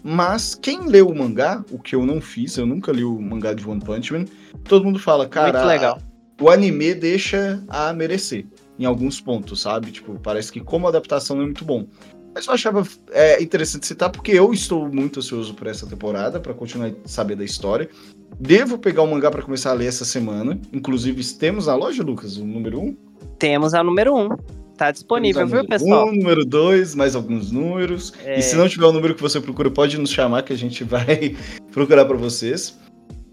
Mas 0.04 0.54
quem 0.54 0.88
leu 0.88 1.08
o 1.10 1.16
mangá, 1.16 1.64
o 1.72 1.80
que 1.80 1.96
eu 1.96 2.06
não 2.06 2.22
fiz, 2.22 2.58
eu 2.58 2.66
nunca 2.66 2.92
li 2.92 3.04
o 3.04 3.20
mangá 3.20 3.54
de 3.54 3.68
One 3.68 3.82
Punch 3.82 4.14
Man, 4.14 4.26
todo 4.64 4.86
mundo 4.86 5.00
fala, 5.00 5.28
cara, 5.28 5.54
Muito 5.54 5.68
legal. 5.68 6.00
o 6.40 6.50
anime 6.50 6.94
deixa 6.94 7.64
a 7.68 7.92
merecer 7.92 8.46
em 8.78 8.86
alguns 8.86 9.20
pontos, 9.20 9.62
sabe? 9.62 9.92
Tipo, 9.92 10.20
parece 10.20 10.52
que 10.52 10.60
como 10.60 10.88
adaptação 10.88 11.42
é 11.42 11.46
muito 11.46 11.66
bom. 11.66 11.88
Mas 12.36 12.48
eu 12.48 12.54
achava 12.54 12.86
é, 13.12 13.42
interessante 13.42 13.88
citar 13.88 14.10
porque 14.10 14.34
eu 14.34 14.54
estou 14.54 14.90
muito 14.90 15.20
ansioso 15.20 15.54
por 15.54 15.68
essa 15.68 15.88
temporada, 15.88 16.38
para 16.38 16.54
continuar 16.54 16.90
a 16.90 17.08
saber 17.08 17.38
da 17.38 17.46
história. 17.46 17.90
Devo 18.38 18.78
pegar 18.78 19.04
o 19.04 19.08
mangá 19.08 19.32
para 19.32 19.42
começar 19.42 19.72
a 19.72 19.74
ler 19.74 19.86
essa 19.86 20.04
semana. 20.04 20.60
Inclusive, 20.74 21.24
temos 21.36 21.68
na 21.68 21.76
loja, 21.76 22.04
Lucas, 22.04 22.36
o 22.36 22.44
número 22.44 22.82
1? 22.82 22.84
Um? 22.84 22.98
Temos 23.40 23.74
a 23.74 23.82
número 23.82 24.14
1. 24.14 24.20
Um. 24.20 24.30
Tá 24.76 24.92
disponível, 24.92 25.48
viu, 25.48 25.66
pessoal? 25.66 26.10
Um, 26.10 26.12
número 26.12 26.44
2, 26.44 26.96
mais 26.96 27.16
alguns 27.16 27.50
números. 27.50 28.12
É... 28.26 28.38
E 28.38 28.42
se 28.42 28.58
não 28.58 28.68
tiver 28.68 28.86
o 28.86 28.92
número 28.92 29.16
que 29.16 29.22
você 29.22 29.40
procura, 29.40 29.72
pode 29.72 29.98
nos 29.98 30.10
chamar 30.10 30.44
que 30.44 30.52
a 30.52 30.58
gente 30.58 30.84
vai 30.84 31.38
procurar 31.72 32.04
para 32.04 32.18
vocês. 32.18 32.78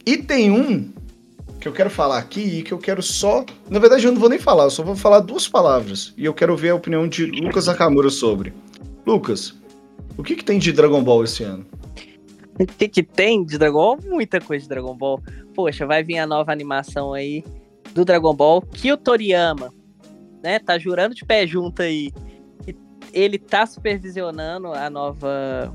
E 0.07 0.17
tem 0.17 0.53
um 0.53 0.93
que 1.59 1.67
eu 1.67 1.73
quero 1.73 1.91
falar 1.91 2.19
aqui 2.19 2.59
e 2.59 2.63
que 2.63 2.73
eu 2.73 2.79
quero 2.79 3.03
só. 3.03 3.45
Na 3.69 3.81
verdade, 3.81 4.07
eu 4.07 4.13
não 4.13 4.21
vou 4.21 4.29
nem 4.29 4.39
falar, 4.39 4.65
eu 4.65 4.71
só 4.71 4.85
vou 4.85 4.95
falar 4.95 5.19
duas 5.19 5.49
palavras. 5.49 6.15
E 6.17 6.25
eu 6.25 6.33
quero 6.33 6.57
ver 6.57 6.71
a 6.71 6.75
opinião 6.77 7.09
de 7.09 7.27
Lucas 7.27 7.67
Nakamura 7.67 8.11
sobre. 8.11 8.53
Lucas, 9.07 9.55
o 10.17 10.23
que, 10.23 10.37
que 10.37 10.45
tem 10.45 10.59
de 10.59 10.73
Dragon 10.73 11.03
Ball 11.03 11.25
esse 11.25 11.43
ano? 11.43 11.67
O 12.59 12.67
que, 12.67 12.89
que 12.89 13.03
tem 13.03 13.45
de 13.45 13.59
Dragon 13.59 13.97
Ball? 13.97 13.99
Muita 14.05 14.41
coisa 14.41 14.63
de 14.63 14.69
Dragon 14.69 14.95
Ball. 14.95 15.21
Poxa, 15.55 15.87
vai 15.87 16.03
vir 16.03 16.19
a 16.19 16.27
nova 16.27 16.53
animação 16.53 17.13
aí 17.13 17.45
do 17.95 18.05
Dragon 18.05 18.35
Ball 18.35 18.63
que 18.63 18.93
o 18.93 18.97
Toriyama, 18.97 19.73
né, 20.43 20.59
tá 20.59 20.79
jurando 20.79 21.15
de 21.15 21.25
pé 21.25 21.47
junto 21.47 21.83
aí. 21.83 22.13
Ele 23.13 23.39
tá 23.39 23.67
supervisionando 23.67 24.73
a 24.73 24.89
nova 24.89 25.75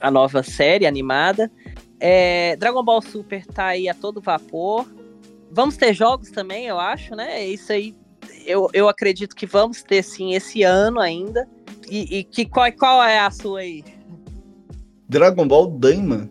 a 0.00 0.10
nova 0.10 0.42
série 0.42 0.86
animada. 0.86 1.50
É, 1.98 2.56
Dragon 2.56 2.84
Ball 2.84 3.00
Super 3.00 3.46
tá 3.46 3.66
aí 3.66 3.88
a 3.88 3.94
todo 3.94 4.20
vapor. 4.20 4.86
Vamos 5.50 5.76
ter 5.76 5.94
jogos 5.94 6.30
também, 6.30 6.66
eu 6.66 6.78
acho, 6.78 7.14
né? 7.14 7.46
Isso 7.46 7.72
aí 7.72 7.94
eu, 8.46 8.68
eu 8.72 8.88
acredito 8.88 9.34
que 9.34 9.46
vamos 9.46 9.82
ter 9.82 10.02
sim 10.02 10.34
esse 10.34 10.62
ano 10.62 11.00
ainda. 11.00 11.48
E, 11.88 12.18
e 12.18 12.24
que, 12.24 12.46
qual, 12.46 12.70
qual 12.72 13.02
é 13.02 13.18
a 13.18 13.30
sua 13.30 13.60
aí? 13.60 13.84
Dragon 15.08 15.46
Ball 15.46 15.66
Daima. 15.66 16.30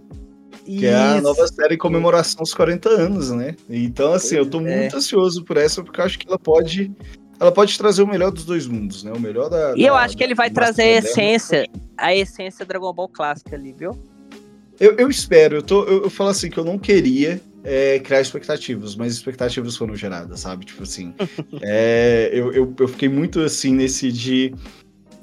Que 0.66 0.78
Isso. 0.78 0.86
é 0.86 1.18
a 1.18 1.22
nova 1.22 1.48
série 1.48 1.76
em 1.76 1.78
comemoração 1.78 2.40
aos 2.40 2.54
40 2.54 2.90
anos, 2.90 3.30
né? 3.30 3.56
Então, 3.70 4.14
assim, 4.14 4.36
eu 4.36 4.50
tô 4.50 4.60
é. 4.62 4.80
muito 4.80 4.98
ansioso 4.98 5.44
por 5.46 5.58
essa, 5.58 5.84
porque 5.84 6.02
eu 6.02 6.06
acho 6.06 6.18
que 6.18 6.28
ela 6.28 6.40
pode. 6.40 6.92
Ela 7.40 7.52
pode 7.52 7.78
trazer 7.78 8.02
o 8.02 8.08
melhor 8.08 8.32
dos 8.32 8.46
dois 8.46 8.66
mundos, 8.66 9.04
né? 9.04 9.12
O 9.14 9.20
melhor 9.20 9.48
da. 9.48 9.74
E 9.76 9.82
da, 9.84 9.88
eu 9.88 9.96
acho 9.96 10.18
que 10.18 10.24
ele 10.24 10.34
vai 10.34 10.50
trazer 10.50 10.82
a 10.82 10.98
essência, 10.98 11.70
a 11.96 12.16
essência 12.16 12.66
Dragon 12.66 12.92
Ball 12.94 13.10
clássica 13.10 13.56
ali, 13.56 13.74
viu? 13.74 13.92
Eu, 14.80 14.96
eu 14.96 15.10
espero, 15.10 15.58
eu, 15.58 15.64
tô, 15.64 15.84
eu, 15.84 16.04
eu 16.04 16.10
falo 16.10 16.32
assim 16.32 16.50
que 16.50 16.58
eu 16.58 16.66
não 16.66 16.78
queria 16.78 17.40
é, 17.66 18.00
criar 18.00 18.22
expectativas, 18.22 18.96
mas 18.96 19.14
expectativas 19.14 19.76
foram 19.76 19.96
geradas, 19.96 20.40
sabe? 20.40 20.66
Tipo 20.66 20.84
assim, 20.84 21.14
é, 21.62 22.30
eu, 22.32 22.54
eu, 22.54 22.74
eu, 22.80 22.88
fiquei 22.88 23.10
muito 23.10 23.40
assim 23.42 23.74
nesse 23.74 24.12
de 24.12 24.54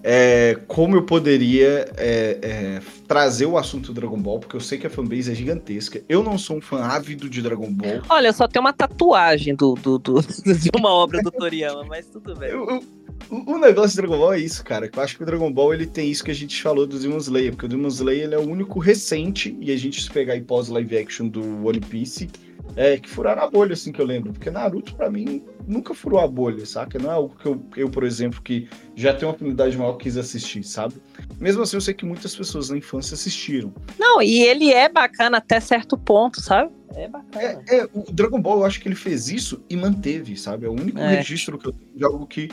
é, 0.03 0.59
como 0.67 0.97
eu 0.97 1.03
poderia 1.05 1.91
é, 1.97 2.39
é, 2.43 2.81
trazer 3.07 3.47
o 3.47 3.57
assunto 3.57 3.93
do 3.93 3.95
Dragon 3.95 4.19
Ball, 4.19 4.41
porque 4.41 4.57
eu 4.57 4.61
sei 4.61 4.79
que 4.79 4.87
a 4.87 4.91
fanbase 4.91 5.31
é 5.31 5.35
gigantesca. 5.35 6.03
Eu 6.09 6.23
não 6.23 6.37
sou 6.37 6.57
um 6.57 6.61
fã 6.61 6.83
ávido 6.83 7.29
de 7.29 7.41
Dragon 7.41 7.73
Ball. 7.73 8.03
Olha, 8.09 8.33
só 8.33 8.49
tenho 8.49 8.65
uma 8.65 8.73
tatuagem 8.73 9.55
do, 9.55 9.75
do, 9.75 9.99
do 9.99 10.21
de 10.43 10.71
uma 10.77 10.91
obra 10.91 11.23
do 11.23 11.31
Toriyama, 11.31 11.85
mas 11.85 12.07
tudo 12.07 12.35
bem. 12.35 12.51
Eu, 12.51 12.69
eu, 12.69 12.85
o, 13.31 13.53
o, 13.53 13.59
negócio 13.59 13.97
do 13.97 14.03
Dragon 14.03 14.19
Ball 14.19 14.35
é 14.35 14.41
isso, 14.41 14.65
cara. 14.65 14.91
Eu 14.93 15.03
acho 15.03 15.17
que 15.17 15.23
o 15.23 15.27
Dragon 15.27 15.53
Ball 15.53 15.75
ele 15.75 15.87
tem 15.87 16.11
isso 16.11 16.25
que 16.25 16.31
a 16.31 16.35
gente 16.35 16.61
falou 16.61 16.87
do 16.87 16.99
Demon 16.99 17.19
Slayer, 17.19 17.53
porque 17.53 17.67
o 17.67 17.69
Demon 17.69 17.89
Slayer 17.89 18.25
ele 18.25 18.35
é 18.35 18.39
o 18.39 18.49
único 18.49 18.81
recente, 18.81 19.57
e 19.61 19.71
a 19.71 19.77
gente 19.77 20.03
se 20.03 20.11
pegar 20.11 20.37
em 20.37 20.43
pós 20.43 20.69
live 20.69 20.99
action 20.99 21.29
do 21.29 21.67
One 21.67 21.81
Piece, 21.81 22.29
é, 22.77 22.97
que 22.97 23.09
furaram 23.09 23.43
a 23.43 23.51
bolha, 23.51 23.75
assim, 23.75 23.93
que 23.93 24.01
eu 24.01 24.07
lembro. 24.07 24.33
Porque 24.33 24.51
Naruto, 24.51 24.95
para 24.95 25.11
mim, 25.11 25.43
nunca 25.67 25.95
furou 25.95 26.21
a 26.21 26.27
bolha, 26.27 26.65
saca? 26.65 26.99
Não 26.99 27.11
é 27.11 27.15
algo 27.15 27.37
que 27.37 27.47
eu, 27.47 27.63
eu, 27.77 27.91
por 27.91 28.05
exemplo, 28.05 28.41
que 28.43 28.69
já 28.95 29.13
tenho 29.13 29.31
uma 29.31 29.35
afinidade 29.35 29.77
maior, 29.77 29.95
quis 29.95 30.17
assistir, 30.17 30.63
sabe? 30.65 30.95
Mesmo 31.39 31.63
assim, 31.63 31.77
eu 31.77 31.81
sei 31.81 31.95
que 31.95 32.05
muitas 32.05 32.35
pessoas 32.35 32.71
na 32.71 32.77
infância 32.77 33.15
assistiram. 33.15 33.73
Não, 33.99 34.23
e 34.23 34.43
ele 34.43 34.73
é 34.73 34.89
bacana 34.89 35.39
até 35.39 35.61
certo 35.61 35.97
ponto, 35.99 36.41
sabe? 36.41 36.71
É 36.95 37.09
bacana. 37.09 37.63
É, 37.69 37.79
é, 37.79 37.89
o 37.93 38.05
Dragon 38.13 38.41
Ball, 38.41 38.61
eu 38.61 38.65
acho 38.65 38.81
que 38.81 38.89
ele 38.89 38.95
fez 38.95 39.29
isso 39.29 39.63
e 39.69 39.77
manteve, 39.77 40.37
sabe? 40.37 40.67
É 40.67 40.69
o 40.69 40.73
único 40.73 40.99
é. 40.99 41.17
registro 41.17 41.59
que 41.59 41.69
eu 41.69 41.73
tenho 41.73 41.91
de 41.97 42.05
algo 42.05 42.27
que, 42.27 42.51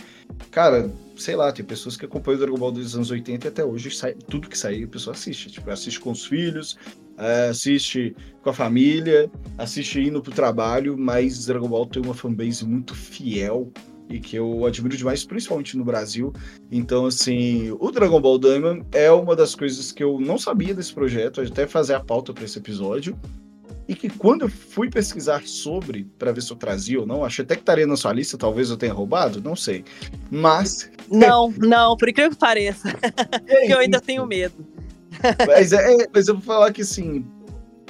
cara, 0.51 0.89
sei 1.17 1.36
lá, 1.36 1.51
tem 1.51 1.65
pessoas 1.65 1.97
que 1.97 2.05
acompanham 2.05 2.38
o 2.38 2.41
Dragon 2.41 2.57
Ball 2.57 2.72
desde 2.72 2.89
os 2.89 2.95
anos 2.95 3.11
80 3.11 3.45
e 3.45 3.49
até 3.49 3.65
hoje 3.65 3.91
sai, 3.91 4.13
tudo 4.13 4.49
que 4.49 4.57
sair 4.57 4.84
a 4.84 4.88
pessoa 4.88 5.13
assiste. 5.13 5.51
Tipo, 5.51 5.70
assiste 5.72 5.99
com 5.99 6.11
os 6.11 6.26
filhos, 6.26 6.78
assiste 7.49 8.15
com 8.41 8.49
a 8.49 8.53
família, 8.53 9.30
assiste 9.57 9.99
indo 9.99 10.22
pro 10.22 10.32
trabalho, 10.32 10.97
mas 10.97 11.45
Dragon 11.45 11.67
Ball 11.67 11.86
tem 11.86 12.01
uma 12.01 12.13
fanbase 12.13 12.65
muito 12.65 12.95
fiel 12.95 13.72
e 14.09 14.20
que 14.20 14.36
eu 14.36 14.65
admiro 14.65 14.97
demais, 14.97 15.24
principalmente 15.24 15.78
no 15.78 15.84
Brasil. 15.84 16.34
Então, 16.72 17.05
assim, 17.05 17.72
o 17.80 17.91
Dragon 17.91 18.20
Ball 18.20 18.39
Diamond 18.39 18.84
é 18.91 19.11
uma 19.11 19.36
das 19.36 19.53
coisas 19.53 19.91
que 19.91 20.03
eu 20.03 20.20
não 20.20 20.38
sabia 20.38 20.74
desse 20.74 20.93
projeto, 20.93 21.41
até 21.41 21.67
fazer 21.67 21.93
a 21.93 21.99
pauta 21.99 22.34
para 22.34 22.43
esse 22.43 22.57
episódio. 22.57 23.17
E 23.88 23.95
que 23.95 24.07
quando 24.07 24.43
eu 24.43 24.49
fui 24.49 24.88
pesquisar 24.88 25.41
sobre, 25.47 26.07
para 26.17 26.32
ver 26.32 26.41
se 26.41 26.51
eu 26.51 26.57
trazia 26.57 26.99
ou 26.99 27.07
não, 27.07 27.26
achei 27.26 27.43
até 27.43 27.55
que 27.55 27.61
estaria 27.61 27.88
na 27.88 27.97
sua 27.97 28.13
lista, 28.13 28.38
talvez 28.38 28.70
eu 28.70 28.78
tenha 28.78 28.93
roubado, 28.93 29.41
não 29.41 29.55
sei. 29.55 29.84
Mas. 30.30 30.91
Não, 31.09 31.51
não, 31.57 31.97
por 31.97 32.07
incrível 32.07 32.32
que 32.32 32.38
pareça. 32.38 32.88
É 33.47 33.74
eu 33.74 33.80
ainda 33.80 33.99
tenho 33.99 34.26
medo. 34.28 34.63
Mas, 35.47 35.74
é, 35.74 35.93
é, 35.93 36.07
mas 36.13 36.28
eu 36.28 36.36
vou 36.36 36.43
falar 36.43 36.72
que 36.72 36.82
assim, 36.82 37.26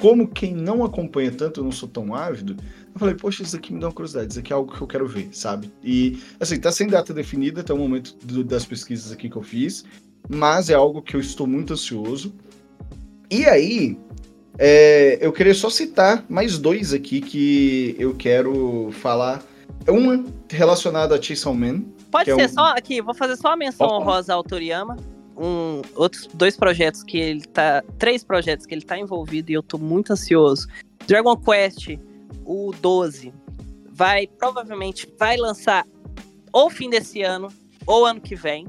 como 0.00 0.26
quem 0.26 0.54
não 0.54 0.82
acompanha 0.84 1.30
tanto, 1.30 1.60
eu 1.60 1.64
não 1.64 1.72
sou 1.72 1.88
tão 1.88 2.14
ávido, 2.14 2.56
eu 2.94 2.98
falei, 2.98 3.14
poxa, 3.14 3.42
isso 3.42 3.56
aqui 3.56 3.72
me 3.72 3.80
dá 3.80 3.86
uma 3.86 3.92
curiosidade, 3.92 4.32
isso 4.32 4.40
aqui 4.40 4.52
é 4.52 4.56
algo 4.56 4.72
que 4.74 4.80
eu 4.80 4.86
quero 4.86 5.06
ver, 5.06 5.28
sabe? 5.32 5.70
E, 5.84 6.20
assim, 6.40 6.58
tá 6.58 6.72
sem 6.72 6.88
data 6.88 7.12
definida 7.12 7.60
até 7.60 7.72
o 7.72 7.78
momento 7.78 8.16
do, 8.24 8.42
das 8.42 8.64
pesquisas 8.64 9.12
aqui 9.12 9.28
que 9.28 9.36
eu 9.36 9.42
fiz, 9.42 9.84
mas 10.28 10.70
é 10.70 10.74
algo 10.74 11.02
que 11.02 11.14
eu 11.14 11.20
estou 11.20 11.46
muito 11.46 11.74
ansioso. 11.74 12.34
E 13.30 13.46
aí, 13.46 13.96
é, 14.58 15.18
eu 15.20 15.32
queria 15.32 15.54
só 15.54 15.70
citar 15.70 16.24
mais 16.28 16.58
dois 16.58 16.92
aqui 16.92 17.20
que 17.20 17.94
eu 17.98 18.14
quero 18.14 18.90
falar. 18.92 19.42
Uma 19.88 20.24
relacionada 20.50 21.14
a 21.14 21.22
Chainsaw 21.22 21.54
Man. 21.54 21.82
Pode 22.10 22.30
é 22.30 22.34
ser 22.34 22.40
é 22.42 22.46
um... 22.46 22.48
só 22.48 22.66
aqui, 22.76 23.00
vou 23.00 23.14
fazer 23.14 23.36
só 23.36 23.52
a 23.52 23.56
menção 23.56 23.88
honrosa 23.88 24.34
ao 24.34 24.42
Toriyama. 24.42 24.96
Um, 25.36 25.82
outros 25.94 26.26
dois 26.34 26.56
projetos 26.56 27.02
que 27.02 27.18
ele 27.18 27.42
tá. 27.42 27.82
Três 27.98 28.22
projetos 28.22 28.66
que 28.66 28.74
ele 28.74 28.82
tá 28.82 28.98
envolvido 28.98 29.50
e 29.50 29.54
eu 29.54 29.62
tô 29.62 29.78
muito 29.78 30.12
ansioso. 30.12 30.66
Dragon 31.06 31.36
Quest, 31.36 31.98
o 32.44 32.72
12, 32.80 33.32
vai 33.90 34.26
provavelmente 34.26 35.12
vai 35.18 35.36
lançar 35.36 35.86
ou 36.52 36.70
fim 36.70 36.90
desse 36.90 37.22
ano 37.22 37.48
ou 37.86 38.04
ano 38.04 38.20
que 38.20 38.34
vem. 38.34 38.66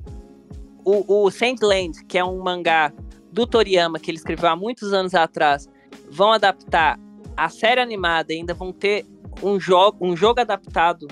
O, 0.84 1.26
o 1.26 1.32
Sandland, 1.32 2.04
que 2.06 2.18
é 2.18 2.24
um 2.24 2.42
mangá 2.42 2.92
do 3.32 3.46
Toriyama 3.46 4.00
que 4.00 4.10
ele 4.10 4.18
escreveu 4.18 4.50
há 4.50 4.56
muitos 4.56 4.94
anos 4.94 5.14
atrás, 5.14 5.70
vão 6.10 6.32
adaptar 6.32 7.00
a 7.38 7.50
série 7.50 7.80
animada, 7.80 8.34
ainda 8.34 8.54
vão 8.54 8.72
ter 8.74 9.06
um 9.42 9.60
jogo, 9.60 9.98
um 10.02 10.16
jogo 10.16 10.42
adaptado 10.42 11.08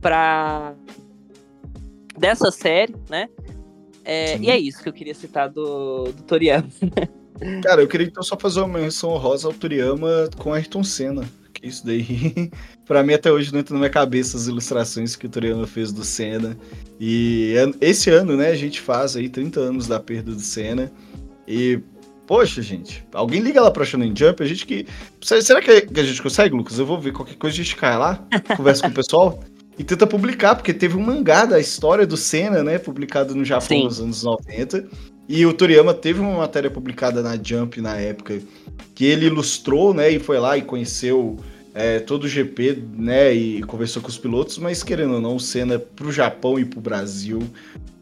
para 0.00 0.74
dessa 2.16 2.50
série, 2.50 2.94
né? 3.08 3.28
É, 4.08 4.38
e 4.38 4.48
é 4.48 4.58
isso 4.58 4.82
que 4.82 4.88
eu 4.88 4.92
queria 4.92 5.14
citar 5.14 5.50
do, 5.50 6.04
do 6.04 6.22
Toriyama. 6.22 6.66
Cara, 7.62 7.82
eu 7.82 7.86
queria 7.86 8.06
então 8.06 8.22
só 8.22 8.38
fazer 8.38 8.60
uma 8.60 8.78
menção 8.78 9.10
rosa 9.18 9.46
ao 9.46 9.52
Toriyama 9.52 10.30
com 10.38 10.54
Ayrton 10.54 10.82
Senna. 10.82 11.28
Que 11.52 11.68
isso 11.68 11.84
daí, 11.84 12.50
pra 12.86 13.02
mim 13.02 13.12
até 13.12 13.30
hoje 13.30 13.52
não 13.52 13.60
entra 13.60 13.74
na 13.74 13.80
minha 13.80 13.90
cabeça 13.90 14.38
as 14.38 14.46
ilustrações 14.46 15.14
que 15.14 15.26
o 15.26 15.28
Toriyama 15.28 15.66
fez 15.66 15.92
do 15.92 16.02
Senna. 16.04 16.56
E 16.98 17.52
esse 17.82 18.08
ano, 18.08 18.34
né, 18.34 18.48
a 18.48 18.54
gente 18.54 18.80
faz 18.80 19.14
aí 19.14 19.28
30 19.28 19.60
anos 19.60 19.86
da 19.86 20.00
perda 20.00 20.32
do 20.32 20.40
Senna. 20.40 20.90
E 21.46 21.78
Poxa, 22.26 22.60
gente, 22.60 23.02
alguém 23.14 23.40
liga 23.40 23.58
lá 23.58 23.70
pra 23.70 23.86
Shonen 23.86 24.14
Jump, 24.14 24.42
a 24.42 24.46
gente 24.46 24.66
que. 24.66 24.86
Será 25.22 25.62
que 25.62 25.70
a 25.70 26.02
gente 26.02 26.22
consegue, 26.22 26.54
Lucas? 26.54 26.78
Eu 26.78 26.84
vou 26.84 27.00
ver 27.00 27.10
qualquer 27.10 27.36
coisa, 27.36 27.54
a 27.54 27.64
gente 27.64 27.74
cai 27.74 27.96
lá, 27.96 28.22
conversa 28.54 28.82
com 28.82 28.88
o 28.88 28.94
pessoal 28.94 29.40
e 29.78 29.84
tenta 29.84 30.06
publicar, 30.06 30.56
porque 30.56 30.74
teve 30.74 30.96
um 30.96 31.00
mangá 31.00 31.44
da 31.44 31.60
história 31.60 32.06
do 32.06 32.16
Senna, 32.16 32.64
né? 32.64 32.78
Publicado 32.78 33.34
no 33.34 33.44
Japão 33.44 33.68
Sim. 33.68 33.84
nos 33.84 34.00
anos 34.00 34.22
90. 34.24 34.86
E 35.28 35.46
o 35.46 35.52
Toriyama 35.52 35.94
teve 35.94 36.20
uma 36.20 36.38
matéria 36.38 36.70
publicada 36.70 37.22
na 37.22 37.38
Jump 37.40 37.80
na 37.80 37.96
época 37.96 38.40
que 38.94 39.04
ele 39.04 39.26
ilustrou, 39.26 39.94
né? 39.94 40.10
E 40.10 40.18
foi 40.18 40.38
lá 40.38 40.56
e 40.56 40.62
conheceu 40.62 41.36
é, 41.74 42.00
todo 42.00 42.24
o 42.24 42.28
GP, 42.28 42.82
né? 42.96 43.32
E 43.32 43.62
conversou 43.62 44.02
com 44.02 44.08
os 44.08 44.18
pilotos, 44.18 44.58
mas 44.58 44.82
querendo 44.82 45.14
ou 45.14 45.20
não, 45.20 45.36
o 45.36 45.40
Senna 45.40 45.78
pro 45.78 46.10
Japão 46.10 46.58
e 46.58 46.64
pro 46.64 46.80
Brasil 46.80 47.40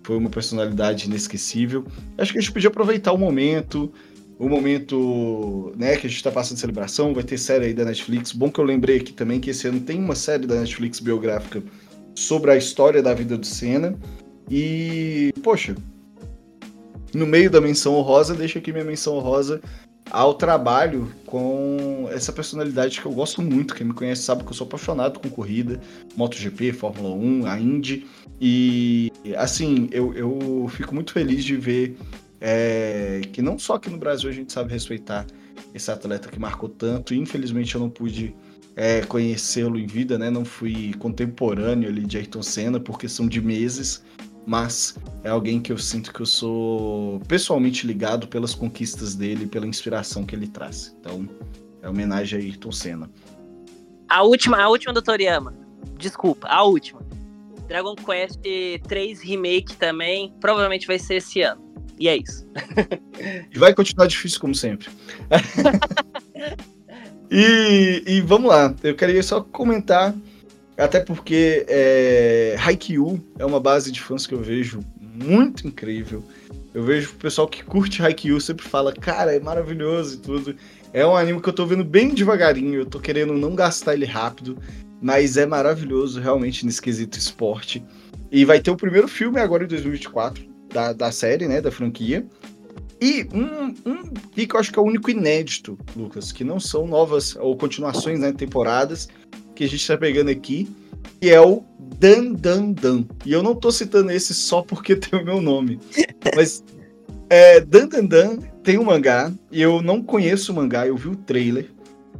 foi 0.02 0.16
uma 0.16 0.30
personalidade 0.30 1.06
inesquecível. 1.06 1.84
Acho 2.16 2.32
que 2.32 2.38
a 2.38 2.40
gente 2.40 2.52
podia 2.52 2.68
aproveitar 2.68 3.12
o 3.12 3.18
momento, 3.18 3.92
o 4.38 4.48
momento 4.48 5.72
né, 5.76 5.96
que 5.96 6.06
a 6.06 6.10
gente 6.10 6.18
está 6.18 6.30
passando 6.30 6.56
de 6.56 6.60
celebração, 6.60 7.14
vai 7.14 7.24
ter 7.24 7.38
série 7.38 7.66
aí 7.66 7.74
da 7.74 7.84
Netflix. 7.84 8.32
Bom 8.32 8.50
que 8.50 8.60
eu 8.60 8.64
lembrei 8.64 8.98
aqui 8.98 9.12
também 9.12 9.40
que 9.40 9.50
esse 9.50 9.66
ano 9.66 9.80
tem 9.80 9.98
uma 9.98 10.14
série 10.14 10.46
da 10.46 10.56
Netflix 10.56 11.00
biográfica 11.00 11.62
sobre 12.14 12.50
a 12.50 12.56
história 12.56 13.02
da 13.02 13.14
vida 13.14 13.36
do 13.38 13.46
Senna. 13.46 13.98
E, 14.50 15.32
poxa, 15.42 15.74
no 17.14 17.26
meio 17.26 17.50
da 17.50 17.60
menção 17.60 17.94
honrosa, 17.94 18.34
deixa 18.34 18.58
aqui 18.58 18.72
minha 18.72 18.84
menção 18.84 19.16
honrosa 19.16 19.60
ao 20.10 20.34
trabalho 20.34 21.10
com 21.24 22.08
essa 22.12 22.32
personalidade 22.32 23.00
que 23.00 23.06
eu 23.06 23.12
gosto 23.12 23.40
muito. 23.40 23.74
Quem 23.74 23.86
me 23.86 23.94
conhece 23.94 24.22
sabe 24.22 24.44
que 24.44 24.50
eu 24.50 24.54
sou 24.54 24.66
apaixonado 24.66 25.18
com 25.18 25.30
corrida, 25.30 25.80
MotoGP, 26.14 26.74
Fórmula 26.74 27.14
1, 27.14 27.46
a 27.46 27.58
Indy. 27.58 28.06
E, 28.40 29.10
assim, 29.36 29.88
eu, 29.90 30.12
eu 30.14 30.70
fico 30.70 30.94
muito 30.94 31.12
feliz 31.12 31.42
de 31.42 31.56
ver 31.56 31.96
é, 32.40 33.22
que 33.32 33.40
não 33.40 33.58
só 33.58 33.74
aqui 33.74 33.90
no 33.90 33.98
Brasil 33.98 34.28
a 34.28 34.32
gente 34.32 34.52
sabe 34.52 34.72
respeitar 34.72 35.26
esse 35.74 35.90
atleta 35.90 36.28
que 36.28 36.38
marcou 36.38 36.68
tanto, 36.68 37.14
infelizmente 37.14 37.74
eu 37.74 37.80
não 37.80 37.90
pude 37.90 38.34
é, 38.74 39.00
conhecê-lo 39.02 39.78
em 39.78 39.86
vida, 39.86 40.18
né? 40.18 40.30
Não 40.30 40.44
fui 40.44 40.92
contemporâneo 40.98 41.88
ali 41.88 42.04
de 42.04 42.18
Ayrton 42.18 42.42
Senna 42.42 42.78
por 42.78 42.98
questão 42.98 43.26
de 43.26 43.40
meses, 43.40 44.04
mas 44.46 44.98
é 45.24 45.30
alguém 45.30 45.60
que 45.60 45.72
eu 45.72 45.78
sinto 45.78 46.12
que 46.12 46.20
eu 46.20 46.26
sou 46.26 47.20
pessoalmente 47.20 47.86
ligado 47.86 48.28
pelas 48.28 48.54
conquistas 48.54 49.14
dele, 49.14 49.46
pela 49.46 49.66
inspiração 49.66 50.24
que 50.24 50.36
ele 50.36 50.46
traz. 50.46 50.94
Então, 51.00 51.26
é 51.82 51.88
homenagem 51.88 52.38
a 52.38 52.42
Ayrton 52.42 52.70
Senna. 52.70 53.10
A 54.08 54.22
última, 54.22 54.58
a 54.58 54.68
última 54.68 54.92
do 54.92 55.02
Toriyama. 55.02 55.54
Desculpa, 55.98 56.46
a 56.48 56.62
última. 56.62 57.00
Dragon 57.66 57.96
Quest 57.96 58.40
3 58.86 59.20
Remake 59.20 59.74
também, 59.76 60.32
provavelmente 60.40 60.86
vai 60.86 60.98
ser 60.98 61.16
esse 61.16 61.40
ano. 61.40 61.64
E 61.98 62.08
é 62.08 62.16
isso. 62.16 62.46
e 63.52 63.58
vai 63.58 63.74
continuar 63.74 64.06
difícil 64.06 64.40
como 64.40 64.54
sempre. 64.54 64.88
e, 67.30 68.02
e, 68.06 68.20
vamos 68.20 68.50
lá, 68.50 68.74
eu 68.82 68.94
queria 68.94 69.22
só 69.22 69.40
comentar, 69.40 70.14
até 70.76 71.00
porque 71.00 71.64
é, 71.68 72.56
Haikyuu 72.58 73.20
é 73.38 73.44
uma 73.44 73.60
base 73.60 73.90
de 73.90 74.00
fãs 74.00 74.26
que 74.26 74.34
eu 74.34 74.42
vejo 74.42 74.80
muito 75.00 75.66
incrível. 75.66 76.22
Eu 76.74 76.82
vejo 76.82 77.12
o 77.12 77.14
pessoal 77.14 77.48
que 77.48 77.64
curte 77.64 78.02
Haikyuu 78.02 78.40
sempre 78.40 78.66
fala, 78.66 78.92
cara, 78.92 79.34
é 79.34 79.40
maravilhoso 79.40 80.16
e 80.16 80.18
tudo. 80.18 80.56
É 80.92 81.06
um 81.06 81.16
anime 81.16 81.40
que 81.40 81.48
eu 81.48 81.52
tô 81.52 81.64
vendo 81.64 81.84
bem 81.84 82.14
devagarinho, 82.14 82.80
eu 82.80 82.86
tô 82.86 83.00
querendo 83.00 83.32
não 83.32 83.54
gastar 83.54 83.94
ele 83.94 84.04
rápido, 84.04 84.58
mas 85.00 85.36
é 85.36 85.46
maravilhoso 85.46 86.20
realmente 86.20 86.66
nesse 86.66 86.80
quesito 86.80 87.18
esporte. 87.18 87.82
E 88.30 88.44
vai 88.44 88.60
ter 88.60 88.70
o 88.70 88.76
primeiro 88.76 89.08
filme 89.08 89.40
agora 89.40 89.64
em 89.64 89.68
2024, 89.68 90.55
da, 90.72 90.92
da 90.92 91.12
série, 91.12 91.46
né, 91.46 91.60
da 91.60 91.70
franquia. 91.70 92.26
E 93.00 93.26
um, 93.32 93.74
um 93.90 94.04
que 94.32 94.48
eu 94.54 94.60
acho 94.60 94.72
que 94.72 94.78
é 94.78 94.82
o 94.82 94.86
único 94.86 95.10
inédito, 95.10 95.78
Lucas, 95.94 96.32
que 96.32 96.42
não 96.42 96.58
são 96.58 96.86
novas 96.86 97.36
ou 97.36 97.56
continuações, 97.56 98.18
né, 98.18 98.32
temporadas, 98.32 99.08
que 99.54 99.64
a 99.64 99.66
gente 99.68 99.80
está 99.80 99.96
pegando 99.96 100.30
aqui, 100.30 100.68
que 101.20 101.30
é 101.30 101.40
o 101.40 101.62
Dan 101.98 102.32
Dan 102.32 102.72
Dan. 102.72 103.04
E 103.24 103.32
eu 103.32 103.42
não 103.42 103.54
tô 103.54 103.70
citando 103.70 104.10
esse 104.10 104.32
só 104.34 104.62
porque 104.62 104.96
tem 104.96 105.20
o 105.20 105.24
meu 105.24 105.40
nome. 105.40 105.78
Mas 106.34 106.64
é, 107.28 107.60
Dan 107.60 107.88
Dan 107.88 108.04
Dan 108.06 108.38
tem 108.62 108.78
um 108.78 108.84
mangá, 108.84 109.32
e 109.52 109.60
eu 109.60 109.82
não 109.82 110.02
conheço 110.02 110.52
o 110.52 110.56
mangá, 110.56 110.86
eu 110.86 110.96
vi 110.96 111.08
o 111.08 111.16
trailer, 111.16 111.70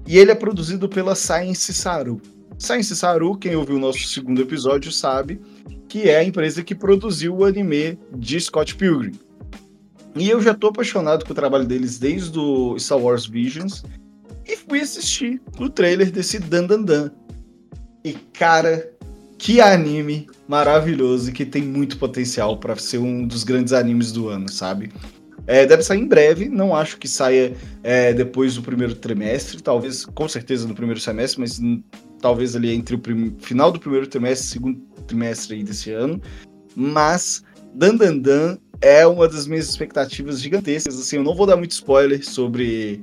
e 0.07 0.19
ele 0.19 0.31
é 0.31 0.35
produzido 0.35 0.89
pela 0.89 1.15
Science 1.15 1.73
Saru. 1.73 2.21
Science 2.59 2.95
Saru, 2.95 3.37
quem 3.37 3.57
ouviu 3.57 3.77
o 3.77 3.81
nosso 3.81 4.07
segundo 4.07 4.41
episódio 4.41 4.93
sabe, 4.93 5.41
que 5.89 6.09
é 6.09 6.19
a 6.19 6.25
empresa 6.25 6.63
que 6.63 6.75
produziu 6.75 7.37
o 7.37 7.45
anime 7.45 7.99
de 8.15 8.41
Scott 8.41 8.75
Pilgrim. 8.75 9.13
E 10.15 10.31
eu 10.31 10.41
já 10.41 10.55
tô 10.55 10.69
apaixonado 10.69 11.25
com 11.25 11.33
o 11.33 11.35
trabalho 11.37 11.67
deles 11.67 11.99
desde 11.99 12.39
o 12.39 12.79
Star 12.79 12.99
Wars 12.99 13.27
Visions 13.27 13.85
e 14.47 14.57
fui 14.57 14.81
assistir 14.81 15.41
o 15.59 15.69
trailer 15.69 16.11
desse 16.11 16.39
Dan 16.39 16.67
Dan 16.67 16.83
Dan. 16.83 17.11
E 18.05 18.13
cara, 18.33 18.91
que 19.39 19.61
anime 19.61 20.27
maravilhoso 20.49 21.33
que 21.33 21.45
tem 21.45 21.63
muito 21.63 21.99
potencial 21.99 22.57
para 22.57 22.77
ser 22.77 22.99
um 22.99 23.27
dos 23.27 23.45
grandes 23.45 23.73
animes 23.73 24.13
do 24.13 24.29
ano, 24.29 24.51
sabe? 24.51 24.91
É, 25.47 25.65
deve 25.65 25.83
sair 25.83 26.01
em 26.01 26.07
breve, 26.07 26.49
não 26.49 26.75
acho 26.75 26.99
que 26.99 27.07
saia 27.07 27.55
é, 27.83 28.13
depois 28.13 28.55
do 28.55 28.63
primeiro 28.63 28.95
trimestre, 28.95 29.63
talvez, 29.63 30.05
com 30.05 30.29
certeza 30.29 30.67
no 30.67 30.75
primeiro 30.75 30.99
semestre, 30.99 31.41
mas 31.41 31.61
talvez 32.21 32.57
ali 32.57 32.75
entre 32.75 32.97
o 32.97 33.01
final 33.39 33.71
do 33.71 33.79
primeiro 33.79 34.07
trimestre 34.07 34.47
e 34.47 34.51
segundo 34.51 34.81
trimestre 35.07 35.57
aí 35.57 35.65
desse 35.65 35.91
ano. 35.91 36.21
Mas 36.75 37.43
Dandandan 37.75 38.59
é 38.81 39.07
uma 39.07 39.29
das 39.29 39.47
minhas 39.47 39.69
expectativas 39.69 40.41
gigantescas. 40.41 40.99
Assim, 40.99 41.17
eu 41.17 41.25
não 41.25 41.35
vou 41.35 41.47
dar 41.47 41.57
muito 41.57 41.73
spoiler 41.73 42.25
sobre 42.25 43.01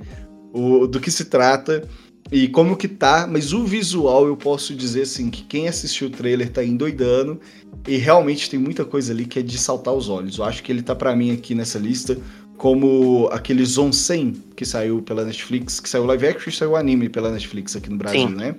o, 0.53 0.85
do 0.87 0.99
que 0.99 1.09
se 1.09 1.25
trata 1.25 1.87
e 2.31 2.47
como 2.47 2.77
que 2.77 2.87
tá, 2.87 3.27
mas 3.27 3.53
o 3.53 3.65
visual 3.65 4.25
eu 4.27 4.37
posso 4.37 4.73
dizer 4.73 5.03
assim 5.03 5.29
que 5.29 5.43
quem 5.43 5.67
assistiu 5.67 6.07
o 6.07 6.11
trailer 6.11 6.49
tá 6.49 6.63
endoidando 6.63 7.39
e 7.87 7.97
realmente 7.97 8.49
tem 8.49 8.59
muita 8.59 8.85
coisa 8.85 9.11
ali 9.11 9.25
que 9.25 9.39
é 9.39 9.41
de 9.41 9.57
saltar 9.57 9.93
os 9.93 10.09
olhos. 10.09 10.37
Eu 10.37 10.45
acho 10.45 10.63
que 10.63 10.71
ele 10.71 10.81
tá 10.81 10.95
para 10.95 11.15
mim 11.15 11.31
aqui 11.31 11.53
nessa 11.53 11.77
lista 11.77 12.17
como 12.57 13.27
aquele 13.31 13.65
Zonsen 13.65 14.33
que 14.55 14.65
saiu 14.65 15.01
pela 15.01 15.25
Netflix, 15.25 15.79
que 15.79 15.89
saiu 15.89 16.05
live 16.05 16.27
action 16.27 16.49
e 16.49 16.53
saiu 16.53 16.75
anime 16.75 17.09
pela 17.09 17.31
Netflix 17.31 17.75
aqui 17.75 17.89
no 17.89 17.97
Brasil, 17.97 18.27
Sim. 18.27 18.35
né? 18.35 18.55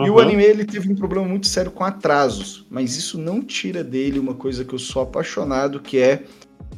Uhum. 0.00 0.06
E 0.06 0.10
o 0.10 0.18
anime 0.18 0.42
ele 0.42 0.64
teve 0.64 0.90
um 0.90 0.94
problema 0.94 1.26
muito 1.26 1.46
sério 1.46 1.70
com 1.70 1.84
atrasos, 1.84 2.66
mas 2.70 2.96
isso 2.96 3.18
não 3.18 3.42
tira 3.42 3.84
dele 3.84 4.18
uma 4.18 4.34
coisa 4.34 4.64
que 4.64 4.74
eu 4.74 4.78
sou 4.78 5.02
apaixonado, 5.02 5.80
que 5.80 5.98
é 5.98 6.24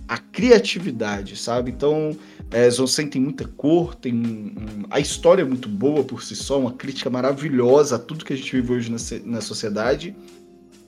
a 0.08 0.18
criatividade, 0.18 1.36
sabe? 1.36 1.70
Então, 1.70 2.16
é, 2.50 2.68
Zonsen 2.68 3.08
tem 3.08 3.22
muita 3.22 3.46
cor, 3.46 3.94
tem 3.94 4.12
um, 4.12 4.84
a 4.90 5.00
história 5.00 5.42
é 5.42 5.44
muito 5.44 5.68
boa 5.68 6.04
por 6.04 6.22
si 6.22 6.34
só, 6.34 6.58
uma 6.58 6.72
crítica 6.72 7.08
maravilhosa 7.08 7.96
a 7.96 7.98
tudo 7.98 8.24
que 8.24 8.32
a 8.32 8.36
gente 8.36 8.52
vive 8.54 8.72
hoje 8.72 8.90
na, 8.90 8.98
na 9.24 9.40
sociedade. 9.40 10.14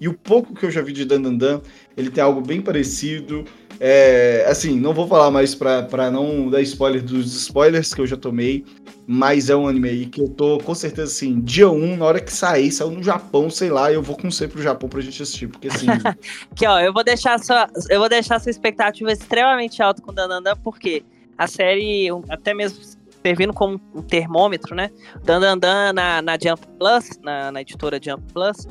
E 0.01 0.09
o 0.09 0.14
pouco 0.14 0.55
que 0.55 0.66
eu 0.66 0.70
já 0.70 0.82
vi 0.82 0.93
de 0.93 1.05
Dandandan, 1.05 1.61
ele 1.97 2.11
tem 2.11 2.22
algo 2.22 2.41
bem 2.41 2.61
parecido. 2.61 3.45
É, 3.80 4.45
assim, 4.49 4.78
não 4.78 4.93
vou 4.93 5.07
falar 5.07 5.30
mais 5.30 5.55
para 5.55 6.11
não 6.11 6.51
dar 6.51 6.61
spoiler 6.62 7.03
dos 7.03 7.35
spoilers 7.35 7.95
que 7.95 8.01
eu 8.01 8.07
já 8.07 8.16
tomei, 8.16 8.64
mas 9.07 9.50
é 9.50 9.57
um 9.57 9.68
anime 9.68 9.88
aí 9.88 10.07
que 10.07 10.20
eu 10.20 10.28
tô 10.28 10.59
com 10.59 10.74
certeza 10.74 11.12
assim, 11.12 11.40
dia 11.40 11.68
1, 11.68 11.74
um, 11.74 11.96
na 11.96 12.05
hora 12.05 12.20
que 12.20 12.32
sair, 12.32 12.70
saiu 12.70 12.90
no 12.90 13.02
Japão, 13.02 13.50
sei 13.50 13.70
lá, 13.70 13.92
eu 13.92 14.02
vou 14.02 14.16
com 14.16 14.30
você 14.30 14.48
pro 14.48 14.62
Japão 14.62 14.88
pra 14.88 15.00
gente 15.00 15.22
assistir, 15.22 15.48
porque 15.48 15.68
assim. 15.68 15.86
que 16.57 16.66
ó, 16.66 16.80
eu 16.80 16.92
vou 16.92 17.05
deixar 17.05 17.38
sua, 17.38 17.68
eu 17.90 18.00
vou 18.00 18.09
deixar 18.09 18.40
sua 18.40 18.50
expectativa 18.50 19.12
extremamente 19.12 19.82
alta 19.82 20.00
com 20.00 20.12
Dandandan, 20.12 20.57
porque 20.62 21.05
a 21.36 21.46
série, 21.46 22.09
até 22.28 22.55
mesmo 22.55 22.80
servindo 23.24 23.52
como 23.55 23.80
um 23.94 24.02
termômetro, 24.02 24.74
né? 24.74 24.90
Dandandan 25.24 25.92
na, 25.92 26.20
na 26.20 26.32
Jump 26.32 26.66
Plus, 26.78 27.18
na, 27.22 27.50
na 27.50 27.62
editora 27.62 27.98
Jump 28.02 28.22
Plus, 28.32 28.68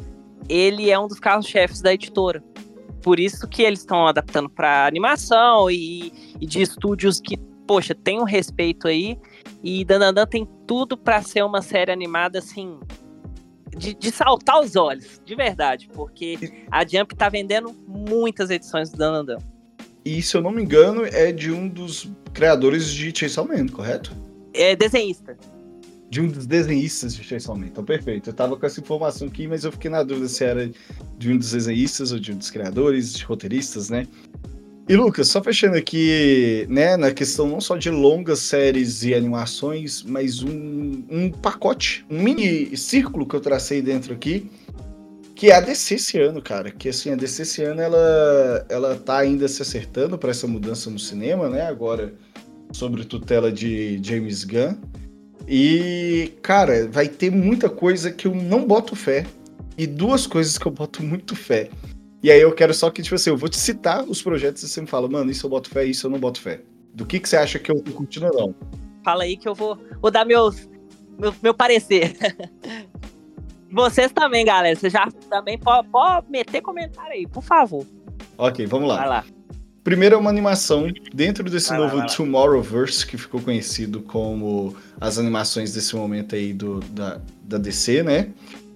ele 0.48 0.92
é 0.92 1.00
um 1.00 1.08
dos 1.08 1.20
carros-chefes 1.20 1.82
da 1.82 1.94
editora. 1.94 2.44
Por 3.02 3.20
isso 3.20 3.48
que 3.48 3.64
eles 3.64 3.80
estão 3.80 4.08
adaptando 4.08 4.50
para 4.50 4.86
animação 4.86 5.70
e, 5.70 6.14
e, 6.40 6.46
de 6.46 6.62
estúdios 6.62 7.20
que, 7.20 7.38
poxa, 7.68 7.96
tem 7.96 8.20
um 8.20 8.24
respeito 8.24 8.88
aí. 8.88 9.18
E 9.64 9.86
Dandandan 9.86 10.26
tem 10.26 10.48
tudo 10.68 10.98
para 10.98 11.22
ser 11.22 11.44
uma 11.44 11.62
série 11.62 11.92
animada 11.92 12.40
assim. 12.40 12.80
De, 13.76 13.96
de, 13.96 14.12
saltar 14.12 14.60
os 14.60 14.76
olhos, 14.76 15.20
de 15.26 15.36
verdade, 15.36 15.90
porque 15.92 16.38
a 16.70 16.86
Jump 16.86 17.16
tá 17.16 17.28
vendendo 17.28 17.76
muitas 17.88 18.52
edições 18.52 18.92
do 18.92 18.98
Dandandan. 18.98 19.40
E 20.06 20.22
se 20.22 20.38
eu 20.38 20.42
não 20.42 20.52
me 20.52 20.62
engano, 20.62 21.04
é 21.06 21.32
de 21.32 21.52
um 21.52 21.68
dos 21.68 22.12
criadores 22.34 22.88
de 22.92 23.12
Chainsaw 23.18 23.48
Man, 23.48 23.68
correto? 23.68 24.16
É 24.54 24.76
desenhista 24.76 25.36
de 26.14 26.22
um 26.22 26.28
dos 26.28 26.46
desenhistas 26.46 27.16
de 27.16 27.24
Chainsaw 27.24 27.58
Man. 27.58 27.66
Então, 27.66 27.84
perfeito. 27.84 28.30
Eu 28.30 28.34
tava 28.34 28.56
com 28.56 28.64
essa 28.64 28.80
informação 28.80 29.28
aqui, 29.28 29.48
mas 29.48 29.64
eu 29.64 29.72
fiquei 29.72 29.90
na 29.90 30.04
dúvida 30.04 30.28
se 30.28 30.44
era 30.44 30.70
de 31.18 31.32
um 31.32 31.38
dos 31.40 31.50
desenhistas 31.50 32.12
ou 32.12 32.20
de 32.20 32.32
um 32.32 32.38
dos 32.38 32.52
criadores, 32.52 33.14
de 33.16 33.24
roteiristas, 33.24 33.90
né? 33.90 34.06
E 34.88 34.96
Lucas, 34.98 35.30
só 35.30 35.42
fechando 35.42 35.78
aqui, 35.78 36.66
né, 36.70 36.98
na 36.98 37.12
questão 37.12 37.48
não 37.48 37.62
só 37.62 37.78
de 37.78 37.90
longas 37.90 38.40
séries 38.40 39.04
e 39.04 39.14
animações, 39.14 40.04
mas 40.04 40.44
um, 40.44 41.04
um 41.10 41.32
pacote, 41.32 42.06
um 42.10 42.22
mini 42.22 42.76
círculo 42.76 43.26
que 43.26 43.34
eu 43.34 43.40
tracei 43.40 43.82
dentro 43.82 44.14
aqui, 44.14 44.52
que 45.36 45.52
é 45.52 45.56
a 45.56 45.62
DC 45.62 45.96
esse 45.96 46.20
ano, 46.20 46.42
cara. 46.42 46.70
Que 46.70 46.90
assim, 46.90 47.12
a 47.12 47.16
DC 47.16 47.44
esse 47.44 47.64
ano 47.64 47.82
ela, 47.82 48.66
ela 48.70 48.96
tá 48.96 49.20
ainda 49.20 49.48
se 49.48 49.62
acertando 49.62 50.18
para 50.18 50.32
essa 50.32 50.48
mudança 50.48 50.90
no 50.90 51.00
cinema, 51.00 51.50
né? 51.50 51.62
Agora, 51.62 52.14
sobre 52.74 53.06
tutela 53.06 53.52
de 53.52 54.00
James 54.04 54.44
Gunn. 54.44 54.76
E, 55.48 56.34
cara, 56.42 56.88
vai 56.88 57.08
ter 57.08 57.30
muita 57.30 57.70
coisa 57.70 58.12
que 58.12 58.28
eu 58.28 58.36
não 58.36 58.66
boto 58.66 58.96
fé. 58.96 59.26
E 59.78 59.88
duas 59.88 60.28
coisas 60.28 60.58
que 60.58 60.66
eu 60.66 60.72
boto 60.72 61.02
muito 61.02 61.36
fé. 61.36 61.70
E 62.24 62.32
aí 62.32 62.40
eu 62.40 62.54
quero 62.54 62.74
só 62.74 62.90
que, 62.90 63.04
tipo 63.04 63.16
assim, 63.16 63.32
eu 63.32 63.38
vou 63.38 63.50
te 63.50 63.58
citar 63.58 64.06
os 64.06 64.22
projetos 64.22 64.64
e 64.64 64.70
você 64.70 64.80
me 64.80 64.88
fala, 64.88 65.10
mano, 65.10 65.30
isso 65.30 65.46
eu 65.46 65.50
boto 65.50 65.70
fé, 65.70 65.84
isso 65.84 66.08
eu 66.08 66.12
não 66.12 66.18
boto 66.18 66.40
fé. 66.40 66.62
Do 66.94 67.06
que, 67.06 67.20
que 67.20 67.28
você 67.28 67.36
acha 67.36 67.60
que 67.60 67.70
eu 67.70 67.84
continuo 67.94 68.32
não? 68.34 68.56
Fala 69.04 69.24
aí 69.24 69.36
que 69.36 69.48
eu 69.48 69.54
vou, 69.54 69.78
vou 70.02 70.10
dar 70.10 70.24
meus, 70.24 70.66
meu, 71.20 71.36
meu 71.44 71.54
parecer. 71.54 72.16
Vocês 73.70 74.12
também, 74.12 74.46
galera. 74.46 74.76
Você 74.76 74.90
já 74.90 75.10
também 75.30 75.58
pode, 75.58 75.90
pode 75.90 76.30
meter 76.30 76.62
comentário 76.62 77.12
aí, 77.12 77.28
por 77.28 77.44
favor. 77.44 77.86
Ok, 78.38 78.66
vamos 78.68 78.88
lá. 78.88 78.98
Vai 78.98 79.10
lá. 79.10 79.26
Primeiro 79.84 80.16
é 80.16 80.18
uma 80.18 80.30
animação 80.30 80.88
dentro 81.14 81.44
desse 81.50 81.70
vai 81.70 81.80
novo 81.80 81.98
lá, 81.98 82.06
Tomorrowverse, 82.06 83.06
que 83.06 83.18
ficou 83.18 83.42
conhecido 83.42 84.02
como 84.02 84.74
as 85.02 85.18
animações 85.18 85.74
desse 85.74 85.94
momento 85.94 86.36
aí 86.36 86.54
do, 86.54 86.80
da, 86.80 87.20
da 87.44 87.58
DC, 87.58 88.02
né? 88.02 88.30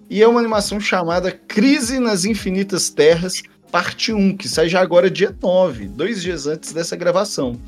E 0.10 0.22
é 0.22 0.28
uma 0.28 0.40
animação 0.40 0.80
chamada 0.80 1.32
Crise 1.32 2.00
nas 2.00 2.24
Infinitas 2.24 2.90
Terras, 2.90 3.44
parte 3.72 4.14
1, 4.14 4.38
que 4.38 4.48
sai 4.48 4.70
já 4.70 4.82
agora 4.82 5.12
dia 5.12 5.36
9, 5.42 5.88
dois 5.88 6.22
dias 6.22 6.48
antes 6.48 6.72
dessa 6.72 6.96
gravação. 6.96 7.60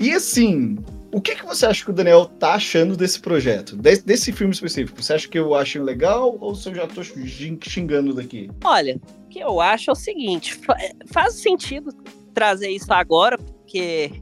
E 0.00 0.12
assim, 0.12 0.78
o 1.12 1.20
que, 1.20 1.34
que 1.34 1.44
você 1.44 1.66
acha 1.66 1.84
que 1.84 1.90
o 1.90 1.94
Daniel 1.94 2.26
tá 2.26 2.54
achando 2.54 2.96
desse 2.96 3.20
projeto? 3.20 3.76
Desse, 3.76 4.32
filme 4.32 4.52
específico? 4.52 5.02
Você 5.02 5.14
acha 5.14 5.28
que 5.28 5.38
eu 5.38 5.54
acho 5.54 5.82
legal 5.82 6.36
ou 6.40 6.54
se 6.54 6.68
eu 6.68 6.74
já 6.74 6.86
tô 6.86 7.02
xingando 7.02 8.14
daqui? 8.14 8.50
Olha, 8.64 9.00
o 9.24 9.28
que 9.28 9.40
eu 9.40 9.60
acho 9.60 9.90
é 9.90 9.92
o 9.92 9.96
seguinte: 9.96 10.58
faz 11.06 11.34
sentido 11.34 11.90
trazer 12.32 12.68
isso 12.68 12.92
agora, 12.92 13.36
porque 13.36 14.12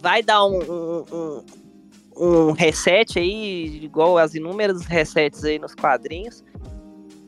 vai 0.00 0.22
dar 0.22 0.44
um, 0.44 0.58
um, 0.58 1.04
um, 1.12 1.44
um 2.18 2.52
reset 2.52 3.18
aí, 3.18 3.80
igual 3.82 4.18
as 4.18 4.34
inúmeras 4.34 4.84
resets 4.84 5.44
aí 5.44 5.58
nos 5.58 5.74
quadrinhos. 5.74 6.44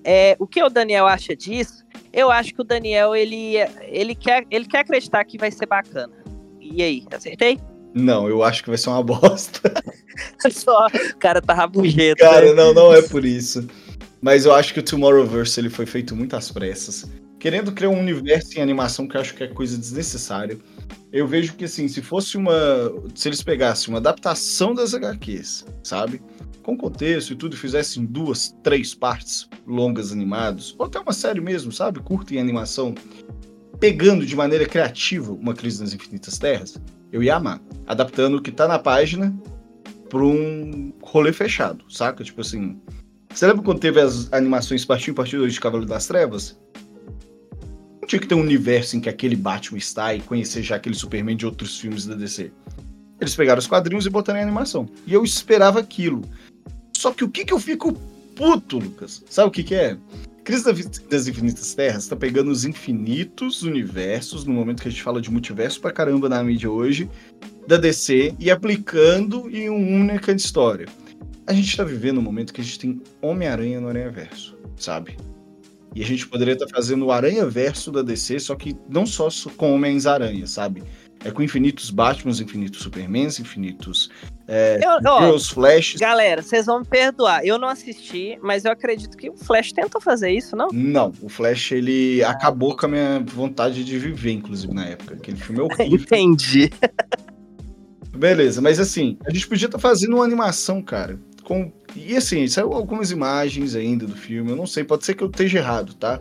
É, 0.02 0.36
o 0.38 0.46
que 0.46 0.62
o 0.62 0.68
Daniel 0.68 1.06
acha 1.06 1.36
disso? 1.36 1.84
Eu 2.12 2.30
acho 2.30 2.54
que 2.54 2.60
o 2.60 2.64
Daniel 2.64 3.14
ele, 3.14 3.56
ele, 3.82 4.14
quer, 4.14 4.44
ele 4.50 4.66
quer 4.66 4.80
acreditar 4.80 5.24
que 5.24 5.38
vai 5.38 5.50
ser 5.50 5.66
bacana. 5.66 6.12
E 6.60 6.82
aí, 6.82 7.04
acertei? 7.12 7.58
Não, 7.94 8.28
eu 8.28 8.42
acho 8.42 8.62
que 8.62 8.68
vai 8.68 8.78
ser 8.78 8.90
uma 8.90 9.02
bosta. 9.02 9.72
Só, 10.50 10.86
o 10.86 11.16
cara 11.18 11.40
tá 11.40 11.54
rabugento. 11.54 12.20
Cara, 12.20 12.46
né? 12.46 12.52
não, 12.54 12.72
não 12.72 12.94
é 12.94 13.02
por 13.02 13.24
isso. 13.24 13.66
Mas 14.20 14.44
eu 14.44 14.54
acho 14.54 14.74
que 14.74 14.80
o 14.80 14.82
Tomorrowverse 14.82 15.60
ele 15.60 15.70
foi 15.70 15.86
feito 15.86 16.14
muito 16.14 16.36
às 16.36 16.50
pressas 16.50 17.08
querendo 17.40 17.72
criar 17.72 17.88
um 17.88 17.98
universo 17.98 18.58
em 18.58 18.62
animação 18.62 19.08
que 19.08 19.16
eu 19.16 19.20
acho 19.20 19.34
que 19.34 19.42
é 19.42 19.48
coisa 19.48 19.76
desnecessária. 19.76 20.58
Eu 21.12 21.26
vejo 21.26 21.54
que, 21.54 21.64
assim, 21.64 21.88
se 21.88 22.00
fosse 22.00 22.36
uma. 22.36 22.52
Se 23.14 23.28
eles 23.28 23.42
pegassem 23.42 23.88
uma 23.88 23.98
adaptação 23.98 24.74
das 24.74 24.94
HQs, 24.94 25.66
sabe? 25.82 26.22
Com 26.62 26.76
contexto 26.76 27.32
e 27.32 27.36
tudo, 27.36 27.56
fizessem 27.56 28.04
duas, 28.04 28.54
três 28.62 28.94
partes 28.94 29.48
longas 29.66 30.12
animadas, 30.12 30.74
ou 30.78 30.86
até 30.86 31.00
uma 31.00 31.12
série 31.12 31.40
mesmo, 31.40 31.72
sabe? 31.72 32.00
Curta 32.00 32.34
em 32.34 32.38
animação, 32.38 32.94
pegando 33.80 34.24
de 34.24 34.36
maneira 34.36 34.66
criativa 34.66 35.32
uma 35.32 35.54
Crise 35.54 35.80
nas 35.80 35.94
Infinitas 35.94 36.38
Terras, 36.38 36.80
eu 37.10 37.22
ia 37.22 37.36
amar. 37.36 37.60
Adaptando 37.86 38.36
o 38.36 38.42
que 38.42 38.52
tá 38.52 38.68
na 38.68 38.78
página 38.78 39.36
para 40.08 40.22
um 40.22 40.92
rolê 41.02 41.32
fechado, 41.32 41.84
saca? 41.88 42.22
Tipo 42.22 42.42
assim. 42.42 42.80
Você 43.32 43.46
lembra 43.46 43.62
quando 43.62 43.78
teve 43.78 44.00
as 44.00 44.32
animações 44.32 44.84
Partido 44.84 45.14
2 45.14 45.54
de 45.54 45.60
Cavaleiro 45.60 45.88
das 45.88 46.06
Trevas? 46.06 46.60
Tinha 48.10 48.20
que 48.20 48.26
ter 48.26 48.34
um 48.34 48.40
universo 48.40 48.96
em 48.96 49.00
que 49.00 49.08
aquele 49.08 49.36
Batman 49.36 49.78
está 49.78 50.12
e 50.12 50.20
conhecer 50.20 50.64
já 50.64 50.74
aquele 50.74 50.96
Superman 50.96 51.36
de 51.36 51.46
outros 51.46 51.78
filmes 51.78 52.06
da 52.06 52.16
DC. 52.16 52.50
Eles 53.20 53.36
pegaram 53.36 53.60
os 53.60 53.68
quadrinhos 53.68 54.04
e 54.04 54.10
botaram 54.10 54.40
em 54.40 54.42
animação. 54.42 54.88
E 55.06 55.12
eu 55.12 55.22
esperava 55.22 55.78
aquilo. 55.78 56.22
Só 56.96 57.12
que 57.12 57.22
o 57.22 57.28
que, 57.28 57.44
que 57.44 57.52
eu 57.52 57.60
fico 57.60 57.92
puto, 58.34 58.78
Lucas? 58.78 59.22
Sabe 59.30 59.48
o 59.48 59.50
que, 59.52 59.62
que 59.62 59.76
é? 59.76 59.96
Crise 60.42 60.64
das 61.08 61.28
Infinitas 61.28 61.72
Terras 61.72 62.08
tá 62.08 62.16
pegando 62.16 62.50
os 62.50 62.64
infinitos 62.64 63.62
universos, 63.62 64.44
no 64.44 64.54
momento 64.54 64.82
que 64.82 64.88
a 64.88 64.90
gente 64.90 65.04
fala 65.04 65.20
de 65.20 65.30
multiverso 65.30 65.80
pra 65.80 65.92
caramba 65.92 66.28
na 66.28 66.42
mídia 66.42 66.68
hoje, 66.68 67.08
da 67.68 67.76
DC, 67.76 68.34
e 68.40 68.50
aplicando 68.50 69.48
em 69.50 69.68
uma 69.68 69.78
única 69.78 70.32
história. 70.32 70.88
A 71.46 71.52
gente 71.52 71.76
tá 71.76 71.84
vivendo 71.84 72.18
um 72.18 72.22
momento 72.22 72.52
que 72.52 72.60
a 72.60 72.64
gente 72.64 72.78
tem 72.80 73.00
Homem-Aranha 73.22 73.80
no 73.80 73.88
Aranha-Verso, 73.88 74.56
sabe? 74.76 75.16
E 75.94 76.02
a 76.02 76.06
gente 76.06 76.26
poderia 76.26 76.54
estar 76.54 76.66
tá 76.66 76.72
fazendo 76.74 77.06
o 77.06 77.12
Aranha 77.12 77.46
Verso 77.46 77.90
da 77.90 78.02
DC, 78.02 78.38
só 78.38 78.54
que 78.54 78.76
não 78.88 79.04
só 79.04 79.28
com 79.56 79.74
Homens-Aranha, 79.74 80.46
sabe? 80.46 80.82
É 81.24 81.30
com 81.30 81.42
infinitos 81.42 81.90
Batmans, 81.90 82.40
infinitos 82.40 82.80
Supermans, 82.80 83.38
infinitos 83.38 84.08
é, 84.48 84.80
Eu- 84.82 85.10
ó, 85.10 85.20
Girls, 85.20 85.52
Flashes. 85.52 86.00
Galera, 86.00 86.42
vocês 86.42 86.64
vão 86.66 86.80
me 86.80 86.86
perdoar. 86.86 87.44
Eu 87.44 87.58
não 87.58 87.68
assisti, 87.68 88.38
mas 88.42 88.64
eu 88.64 88.72
acredito 88.72 89.16
que 89.16 89.28
o 89.28 89.36
Flash 89.36 89.72
tentou 89.72 90.00
fazer 90.00 90.32
isso, 90.32 90.56
não? 90.56 90.68
Não, 90.72 91.12
o 91.20 91.28
Flash 91.28 91.72
ele 91.72 92.24
acabou 92.24 92.74
com 92.76 92.86
a 92.86 92.88
minha 92.88 93.20
vontade 93.20 93.84
de 93.84 93.98
viver, 93.98 94.32
inclusive, 94.32 94.72
na 94.72 94.86
época. 94.86 95.14
Aquele 95.14 95.36
filme 95.36 95.60
é 95.60 95.62
horrível. 95.70 96.00
Entendi. 96.00 96.70
Beleza, 98.16 98.60
mas 98.60 98.80
assim, 98.80 99.16
a 99.24 99.30
gente 99.30 99.46
podia 99.46 99.66
estar 99.66 99.78
fazendo 99.78 100.14
uma 100.16 100.24
animação, 100.24 100.82
cara. 100.82 101.18
Com... 101.50 101.72
E 101.96 102.16
assim, 102.16 102.46
saiu 102.46 102.72
algumas 102.72 103.10
imagens 103.10 103.74
ainda 103.74 104.06
do 104.06 104.14
filme, 104.14 104.52
eu 104.52 104.56
não 104.56 104.68
sei, 104.68 104.84
pode 104.84 105.04
ser 105.04 105.14
que 105.14 105.24
eu 105.24 105.28
esteja 105.28 105.58
errado, 105.58 105.94
tá? 105.94 106.20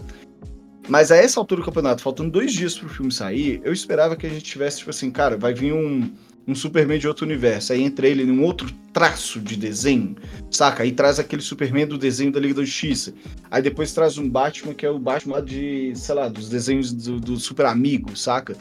Mas 0.88 1.12
a 1.12 1.18
essa 1.18 1.40
altura 1.40 1.62
do 1.62 1.66
campeonato, 1.66 2.02
faltando 2.02 2.32
dois 2.32 2.52
dias 2.52 2.76
pro 2.76 2.90
filme 2.90 3.12
sair, 3.12 3.62
eu 3.64 3.72
esperava 3.72 4.16
que 4.16 4.26
a 4.26 4.30
gente 4.30 4.44
tivesse, 4.44 4.80
tipo 4.80 4.90
assim, 4.90 5.12
cara, 5.12 5.38
vai 5.38 5.54
vir 5.54 5.72
um, 5.72 6.12
um 6.48 6.56
Superman 6.56 6.98
de 6.98 7.08
outro 7.08 7.28
universo, 7.28 7.72
aí 7.72 7.84
entra 7.84 8.08
ele 8.08 8.26
num 8.26 8.44
outro 8.44 8.74
traço 8.92 9.40
de 9.40 9.56
desenho, 9.56 10.16
saca? 10.50 10.82
Aí 10.82 10.92
traz 10.92 11.20
aquele 11.20 11.44
Superman 11.44 11.86
do 11.86 12.00
desenho 12.00 12.32
da 12.32 12.40
Liga 12.40 12.56
da 12.56 12.64
Justiça. 12.64 13.14
Aí 13.52 13.62
depois 13.62 13.94
traz 13.94 14.18
um 14.18 14.28
Batman 14.28 14.74
que 14.74 14.84
é 14.84 14.90
o 14.90 14.98
Batman 14.98 15.36
lá 15.36 15.42
de, 15.42 15.94
sei 15.96 16.16
lá, 16.16 16.28
dos 16.28 16.50
desenhos 16.50 16.92
do, 16.92 17.20
do 17.20 17.40
Super 17.40 17.68
Amigo, 17.68 18.18
saca? 18.18 18.58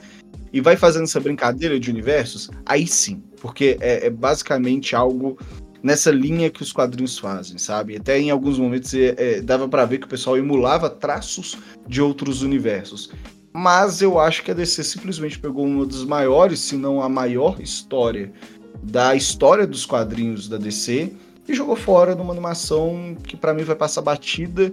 E 0.53 0.61
vai 0.61 0.77
fazendo 0.77 1.05
essa 1.05 1.19
brincadeira 1.19 1.81
de 1.81 1.89
universos, 1.89 2.51
aí 2.67 2.87
sim, 2.87 3.23
porque 3.41 3.79
é, 3.81 4.09
é 4.09 4.11
basicamente 4.11 4.95
algo 4.95 5.39
nessa 5.83 6.11
linha 6.11 6.51
que 6.51 6.63
os 6.63 6.73
quadrinhos 6.73 7.19
fazem, 7.19 7.59
sabe? 7.59 7.97
Até 7.97 8.19
em 8.19 8.31
alguns 8.31 8.59
momentos 8.59 8.93
é, 8.95 9.15
é, 9.17 9.41
dava 9.41 9.69
pra 9.69 9.85
ver 9.85 9.99
que 9.99 10.07
o 10.07 10.11
pessoal 10.11 10.37
emulava 10.37 10.91
traços 10.91 11.57
de 11.87 12.03
outros 12.03 12.43
universos. 12.43 13.11
Mas 13.53 14.03
eu 14.03 14.19
acho 14.19 14.43
que 14.43 14.51
a 14.51 14.55
DC 14.55 14.85
simplesmente 14.85 15.39
pegou 15.39 15.65
uma 15.65 15.87
das 15.87 16.05
maiores, 16.05 16.61
se 16.61 16.77
não 16.77 17.03
a 17.03 17.09
maior 17.09 17.61
história 17.61 18.33
da 18.83 19.15
história 19.15 19.67
dos 19.67 19.85
quadrinhos 19.85 20.49
da 20.49 20.57
DC 20.57 21.13
e 21.49 21.55
jogou 21.55 21.75
fora 21.75 22.15
numa 22.15 22.33
animação 22.33 23.17
que 23.25 23.37
pra 23.37 23.55
mim 23.55 23.65
vai 23.65 23.75
passar 23.75 24.03
batida, 24.03 24.73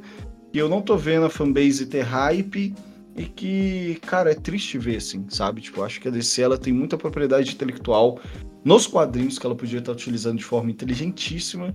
que 0.51 0.59
eu 0.59 0.69
não 0.69 0.81
tô 0.81 0.97
vendo 0.97 1.25
a 1.25 1.29
fanbase 1.29 1.85
ter 1.85 2.01
hype 2.01 2.75
e 3.15 3.23
que, 3.23 3.97
cara, 4.05 4.31
é 4.31 4.35
triste 4.35 4.77
ver 4.77 4.97
assim, 4.97 5.25
sabe? 5.29 5.61
Tipo, 5.61 5.83
acho 5.83 6.01
que 6.01 6.07
a 6.07 6.11
DC 6.11 6.41
ela 6.41 6.57
tem 6.57 6.73
muita 6.73 6.97
propriedade 6.97 7.53
intelectual 7.53 8.19
nos 8.65 8.87
quadrinhos 8.87 9.37
que 9.37 9.45
ela 9.45 9.55
podia 9.55 9.77
estar 9.77 9.91
utilizando 9.91 10.39
de 10.39 10.43
forma 10.43 10.71
inteligentíssima 10.71 11.73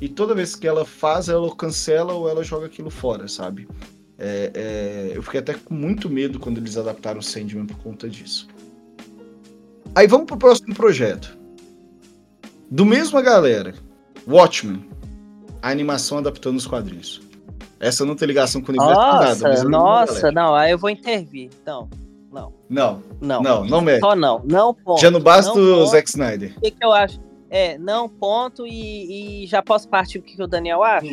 e 0.00 0.08
toda 0.08 0.36
vez 0.36 0.54
que 0.54 0.68
ela 0.68 0.84
faz, 0.84 1.28
ela 1.28 1.52
cancela 1.56 2.12
ou 2.12 2.28
ela 2.28 2.44
joga 2.44 2.66
aquilo 2.66 2.90
fora, 2.90 3.26
sabe? 3.26 3.68
É, 4.16 4.52
é, 4.54 5.12
eu 5.16 5.22
fiquei 5.22 5.40
até 5.40 5.54
com 5.54 5.74
muito 5.74 6.08
medo 6.08 6.38
quando 6.38 6.58
eles 6.58 6.76
adaptaram 6.76 7.18
o 7.18 7.22
Sandman 7.22 7.66
por 7.66 7.78
conta 7.78 8.08
disso. 8.08 8.46
Aí 9.96 10.06
vamos 10.06 10.26
pro 10.26 10.36
próximo 10.36 10.72
projeto. 10.74 11.36
Do 12.70 12.86
mesma 12.86 13.20
galera, 13.20 13.74
Watchmen, 14.26 14.88
a 15.60 15.70
animação 15.70 16.18
adaptando 16.18 16.56
os 16.56 16.66
quadrinhos. 16.66 17.20
Essa 17.80 18.04
não 18.04 18.14
tem 18.14 18.28
ligação 18.28 18.60
com 18.60 18.70
o 18.70 18.74
universo 18.76 19.00
nem 19.00 19.10
nada. 19.10 19.26
mas 19.26 19.62
Nossa, 19.64 20.12
nossa, 20.12 20.32
não, 20.32 20.54
aí 20.54 20.70
eu 20.70 20.78
vou 20.78 20.90
intervir. 20.90 21.50
Não, 21.66 21.88
não, 22.30 22.52
Não, 22.68 23.02
não. 23.20 23.42
não, 23.42 23.64
não 23.64 23.80
mete. 23.80 24.00
Só 24.00 24.14
não, 24.16 24.42
não 24.44 24.74
ponto. 24.74 25.00
Já 25.00 25.10
não 25.10 25.20
basta 25.20 25.52
o. 25.58 25.86
Zack 25.86 26.08
Snyder. 26.08 26.52
O 26.56 26.60
que, 26.60 26.70
que 26.70 26.84
eu 26.84 26.92
acho? 26.92 27.20
É, 27.50 27.78
não 27.78 28.08
ponto 28.08 28.66
e, 28.66 29.44
e 29.44 29.46
já 29.46 29.62
posso 29.62 29.88
partir 29.88 30.18
o 30.18 30.22
que, 30.22 30.36
que 30.36 30.42
o 30.42 30.46
Daniel 30.46 30.82
acha? 30.82 31.06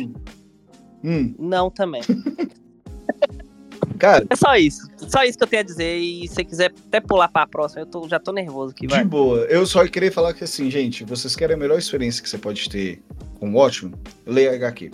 Hum, 1.02 1.34
Não 1.38 1.70
também. 1.70 2.02
cara, 3.98 4.26
É 4.28 4.36
só 4.36 4.54
isso. 4.56 4.86
Só 5.08 5.22
isso 5.24 5.38
que 5.38 5.44
eu 5.44 5.48
tenho 5.48 5.60
a 5.62 5.64
dizer. 5.64 5.96
E 5.96 6.28
se 6.28 6.34
você 6.34 6.44
quiser 6.44 6.72
até 6.88 7.00
pular 7.00 7.28
pra 7.28 7.46
próxima, 7.46 7.82
eu 7.82 7.86
tô- 7.86 8.06
já 8.08 8.18
tô 8.18 8.32
nervoso 8.32 8.72
aqui, 8.72 8.86
de 8.86 8.94
vai. 8.94 9.04
boa. 9.04 9.38
Eu 9.46 9.66
só 9.66 9.86
queria 9.86 10.12
falar 10.12 10.34
que 10.34 10.44
assim, 10.44 10.70
gente, 10.70 11.04
vocês 11.04 11.34
querem 11.34 11.54
a 11.54 11.58
melhor 11.58 11.78
experiência 11.78 12.22
que 12.22 12.28
você 12.28 12.36
pode 12.38 12.68
ter 12.68 13.02
com 13.38 13.50
o 13.50 13.54
Watchmen? 13.54 13.94
Leia 14.26 14.54
HQ. 14.54 14.90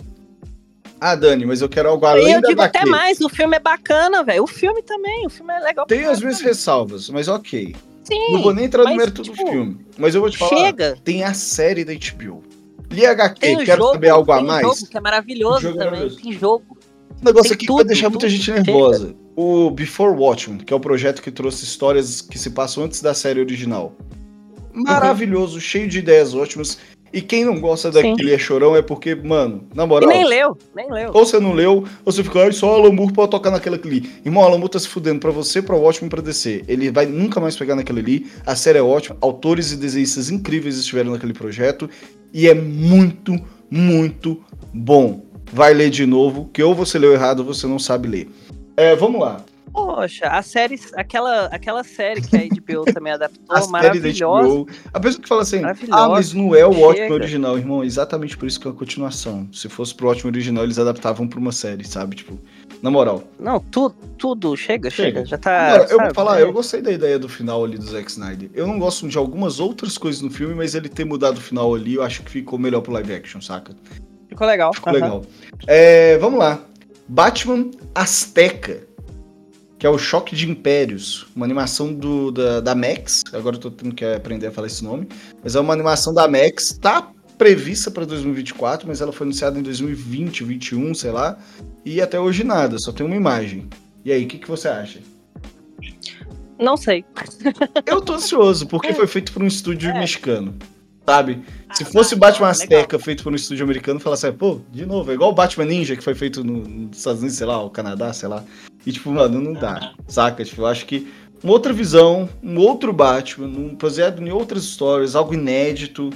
Ah, 1.05 1.15
Dani, 1.15 1.45
mas 1.45 1.61
eu 1.61 1.67
quero 1.67 1.89
algo 1.89 2.05
além 2.05 2.31
eu 2.31 2.41
da 2.41 2.47
digo 2.47 2.61
até 2.61 2.85
mais, 2.85 3.19
o 3.19 3.27
filme 3.27 3.57
é 3.57 3.59
bacana, 3.59 4.23
velho. 4.23 4.41
O 4.43 4.47
filme 4.47 4.81
também, 4.81 5.25
o 5.25 5.29
filme 5.29 5.53
é 5.53 5.59
legal. 5.59 5.85
Tem 5.85 6.05
as 6.05 6.21
minhas 6.21 6.39
ressalvas, 6.39 7.09
mas 7.09 7.27
ok. 7.27 7.75
Sim, 8.05 8.31
não 8.31 8.41
vou 8.41 8.53
nem 8.53 8.63
entrar 8.65 8.85
no 8.85 8.95
mérito 8.95 9.21
do 9.21 9.31
tipo, 9.33 9.35
filme. 9.49 9.85
Mas 9.97 10.15
eu 10.15 10.21
vou 10.21 10.29
te 10.29 10.37
falar. 10.37 10.57
chega. 10.67 10.97
Tem 11.03 11.21
a 11.25 11.33
série 11.33 11.83
da 11.83 11.91
HBO. 11.93 12.41
Li 12.89 13.05
HQ, 13.05 13.37
Tem 13.41 13.57
quero 13.65 13.81
jogo, 13.81 13.93
saber 13.95 14.09
algo 14.09 14.31
a 14.31 14.37
tem 14.37 14.45
mais. 14.45 14.61
jogo 14.65 14.87
que 14.89 14.97
é 14.97 15.01
maravilhoso 15.01 15.59
jogo 15.61 15.75
é 15.75 15.77
também. 15.79 15.91
maravilhoso. 15.99 16.21
Tem 16.23 16.31
jogo. 16.31 16.77
Um 17.21 17.25
negócio 17.25 17.49
Tem 17.49 17.55
aqui 17.55 17.65
que 17.65 17.71
vai 17.73 17.81
tudo, 17.81 17.87
deixar 17.87 18.09
muita 18.09 18.25
tudo. 18.27 18.35
gente 18.37 18.51
nervosa. 18.51 19.15
O 19.35 19.71
Before 19.71 20.15
Watchmen, 20.17 20.59
que 20.59 20.71
é 20.71 20.75
o 20.75 20.79
projeto 20.79 21.21
que 21.21 21.31
trouxe 21.31 21.65
histórias 21.65 22.21
que 22.21 22.39
se 22.39 22.49
passam 22.51 22.85
antes 22.85 23.01
da 23.01 23.13
série 23.13 23.41
original. 23.41 23.93
Maravilhoso, 24.73 25.59
cheio 25.59 25.87
de 25.89 25.99
ideias 25.99 26.33
ótimas. 26.33 26.77
E 27.13 27.21
quem 27.21 27.45
não 27.45 27.61
gosta 27.61 27.91
Sim. 27.91 28.01
daquele 28.11 28.33
é 28.33 28.37
chorão 28.39 28.75
é 28.75 28.81
porque, 28.81 29.13
mano, 29.13 29.67
na 29.75 29.83
E 29.83 29.87
moral. 29.87 30.09
nem 30.09 30.25
leu, 30.27 30.57
nem 30.75 30.91
leu. 30.91 31.11
Ou 31.13 31.23
você 31.23 31.39
não 31.39 31.53
leu, 31.53 31.83
ou 32.03 32.11
você 32.11 32.23
fica, 32.23 32.41
ai, 32.43 32.51
só 32.51 32.71
o 32.71 32.73
Alan 32.81 32.91
Moore 32.91 33.13
pode 33.13 33.29
tocar 33.29 33.51
naquela 33.51 33.77
ali. 33.77 34.09
Irmão, 34.25 34.41
o 34.41 34.45
Alan 34.47 34.57
Moore 34.57 34.71
tá 34.71 34.79
se 34.79 34.87
fudendo 34.87 35.19
pra 35.19 35.29
você, 35.29 35.61
pra 35.61 35.75
Watchmen 35.75 36.07
e 36.07 36.09
pra 36.09 36.21
DC. 36.23 36.63
Ele 36.67 36.89
vai 36.89 37.05
nunca 37.05 37.39
mais 37.39 37.55
pegar 37.55 37.75
naquele 37.75 37.99
ali. 37.99 38.27
A 38.45 38.55
série 38.55 38.79
é 38.79 38.81
ótima. 38.81 39.15
Autores 39.21 39.71
e 39.71 39.77
desenhistas 39.77 40.31
incríveis 40.31 40.75
estiveram 40.77 41.11
naquele 41.11 41.33
projeto. 41.33 41.87
E 42.33 42.47
é 42.47 42.55
muito, 42.55 43.39
muito 43.69 44.41
bom. 44.73 45.23
Vai 45.51 45.71
ler 45.71 45.91
de 45.91 46.07
novo, 46.07 46.49
que 46.51 46.63
ou 46.63 46.73
você 46.73 46.97
leu 46.97 47.13
errado 47.13 47.41
ou 47.41 47.45
você 47.45 47.67
não 47.67 47.77
sabe 47.77 48.07
ler. 48.07 48.29
É, 48.75 48.95
vamos 48.95 49.21
lá. 49.21 49.37
Poxa, 49.73 50.27
a 50.27 50.41
série, 50.43 50.79
aquela, 50.95 51.45
aquela 51.47 51.83
série 51.83 52.21
que 52.21 52.37
a 52.37 52.41
HBO 52.41 52.85
também 52.85 53.11
adaptou, 53.13 53.43
A 53.49 53.61
série 53.61 53.65
da 53.65 53.71
maravilhosa. 53.71 54.47
HBO. 54.47 54.67
A 54.93 54.99
pessoa 54.99 55.21
que 55.21 55.27
fala 55.27 55.41
assim, 55.41 55.61
ah, 55.91 56.07
mas 56.09 56.31
não 56.31 56.55
é 56.55 56.65
o 56.65 56.71
Chega. 56.71 56.85
Watchmen 56.85 57.11
original, 57.11 57.57
irmão. 57.57 57.83
Exatamente 57.83 58.37
por 58.37 58.47
isso 58.47 58.59
que 58.59 58.67
é 58.67 58.71
a 58.71 58.73
continuação. 58.73 59.49
Se 59.51 59.67
fosse 59.67 59.95
pro 59.95 60.07
Watchmen 60.07 60.31
original, 60.31 60.63
eles 60.63 60.77
adaptavam 60.77 61.27
pra 61.27 61.39
uma 61.39 61.51
série, 61.51 61.83
sabe? 61.87 62.15
Tipo, 62.17 62.39
na 62.83 62.91
moral. 62.91 63.23
Não, 63.39 63.59
tudo, 63.59 63.95
tudo, 64.17 64.55
chega, 64.55 64.89
Chega. 64.91 65.19
chega, 65.19 65.25
já 65.25 65.37
tá. 65.37 65.73
Agora, 65.73 65.89
eu 65.91 65.99
vou 65.99 66.13
falar, 66.13 66.39
é. 66.39 66.43
eu 66.43 66.53
gostei 66.53 66.81
da 66.81 66.91
ideia 66.91 67.17
do 67.17 67.27
final 67.27 67.63
ali 67.65 67.77
do 67.77 67.85
Zack 67.85 68.11
Snyder. 68.11 68.51
Eu 68.53 68.67
não 68.67 68.77
gosto 68.77 69.07
de 69.07 69.17
algumas 69.17 69.59
outras 69.59 69.97
coisas 69.97 70.21
no 70.21 70.29
filme, 70.29 70.53
mas 70.53 70.75
ele 70.75 70.87
ter 70.89 71.05
mudado 71.05 71.37
o 71.37 71.41
final 71.41 71.73
ali, 71.73 71.95
eu 71.95 72.03
acho 72.03 72.21
que 72.21 72.29
ficou 72.29 72.59
melhor 72.59 72.81
pro 72.81 72.91
live 72.93 73.13
action, 73.13 73.41
saca? 73.41 73.73
Ficou 74.29 74.45
legal. 74.45 74.73
Ficou 74.73 74.91
aham. 74.91 75.01
legal. 75.01 75.25
É, 75.65 76.17
vamos 76.19 76.37
lá. 76.39 76.59
Batman 77.07 77.69
Azteca, 77.95 78.85
que 79.83 79.87
é 79.87 79.89
o 79.89 79.97
Choque 79.97 80.33
de 80.33 80.49
Impérios, 80.49 81.27
uma 81.35 81.45
animação 81.45 81.93
do, 81.93 82.31
da, 82.31 82.61
da 82.61 82.73
Max. 82.73 83.21
Agora 83.33 83.57
eu 83.57 83.59
tô 83.59 83.69
tendo 83.69 83.93
que 83.93 84.05
aprender 84.05 84.47
a 84.47 84.51
falar 84.53 84.67
esse 84.67 84.81
nome. 84.81 85.09
Mas 85.43 85.57
é 85.57 85.59
uma 85.59 85.73
animação 85.73 86.13
da 86.13 86.25
Max, 86.25 86.79
tá 86.81 87.11
prevista 87.37 87.91
para 87.91 88.05
2024, 88.05 88.87
mas 88.87 89.01
ela 89.01 89.11
foi 89.11 89.27
anunciada 89.27 89.59
em 89.59 89.61
2020, 89.61 90.45
2021, 90.45 90.93
sei 90.93 91.11
lá. 91.11 91.37
E 91.83 91.99
até 91.99 92.17
hoje 92.17 92.45
nada, 92.45 92.79
só 92.79 92.93
tem 92.93 93.05
uma 93.05 93.17
imagem. 93.17 93.67
E 94.05 94.13
aí, 94.13 94.23
o 94.23 94.27
que, 94.29 94.37
que 94.37 94.47
você 94.47 94.69
acha? 94.69 95.01
Não 96.57 96.77
sei. 96.77 97.03
Eu 97.85 97.99
tô 97.99 98.13
ansioso, 98.13 98.65
porque 98.67 98.93
foi 98.95 99.05
feito 99.05 99.33
por 99.33 99.43
um 99.43 99.47
estúdio 99.47 99.89
É. 99.89 99.99
mexicano. 99.99 100.55
Sabe? 101.05 101.43
Se 101.73 101.83
Ah, 101.83 101.85
fosse 101.87 102.11
tá, 102.15 102.19
Batman 102.19 102.45
tá. 102.47 102.51
Azteca 102.51 102.97
feito 102.99 103.23
por 103.23 103.31
um 103.33 103.35
estúdio 103.35 103.63
americano, 103.65 103.99
falasse, 103.99 104.31
pô, 104.31 104.61
de 104.71 104.85
novo, 104.85 105.11
é 105.11 105.15
igual 105.15 105.31
o 105.31 105.33
Batman 105.33 105.65
Ninja 105.65 105.95
que 105.95 106.03
foi 106.03 106.15
feito 106.15 106.43
no- 106.43 106.63
nos 106.67 106.97
Estados 106.97 107.19
Unidos, 107.19 107.37
sei 107.37 107.47
lá, 107.47 107.61
o 107.61 107.69
Canadá, 107.69 108.13
sei 108.13 108.29
lá. 108.29 108.43
E 108.85 108.91
tipo, 108.91 109.11
mano, 109.11 109.39
não 109.41 109.53
dá, 109.53 109.93
saca? 110.07 110.43
Tipo, 110.45 110.61
eu 110.61 110.65
acho 110.67 110.85
que 110.85 111.11
uma 111.43 111.51
outra 111.51 111.73
visão, 111.73 112.29
um 112.41 112.57
outro 112.59 112.93
Batman, 112.93 113.47
um 113.47 113.75
baseado 113.75 114.21
em 114.25 114.31
outras 114.31 114.63
histórias, 114.63 115.13
algo 115.15 115.33
inédito. 115.33 116.09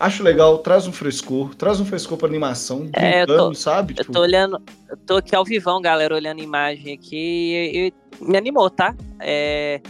Acho 0.00 0.22
legal, 0.24 0.58
traz 0.58 0.86
um 0.86 0.92
frescor, 0.92 1.54
traz 1.54 1.78
um 1.78 1.84
frescor 1.84 2.16
pra 2.18 2.26
animação, 2.26 2.88
É, 2.94 3.22
eu 3.22 3.26
tô- 3.26 3.32
brincando, 3.34 3.54
sabe? 3.56 3.92
Eu 3.92 3.96
Tipo, 3.98 4.12
tô 4.12 4.20
olhando, 4.20 4.60
eu 4.88 4.96
tô 4.96 5.16
aqui 5.16 5.36
ao 5.36 5.44
vivão, 5.44 5.80
galera, 5.80 6.14
olhando 6.14 6.40
a 6.40 6.42
imagem 6.42 6.94
aqui 6.94 7.16
e, 7.16 7.92
e 8.20 8.24
me 8.24 8.36
animou, 8.38 8.70
tá? 8.70 8.94
É, 9.20 9.80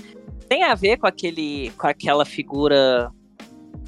tem 0.48 0.62
a 0.64 0.74
ver 0.74 0.98
com 0.98 1.06
aquele, 1.06 1.70
com 1.78 1.86
aquela 1.86 2.24
figura 2.24 3.10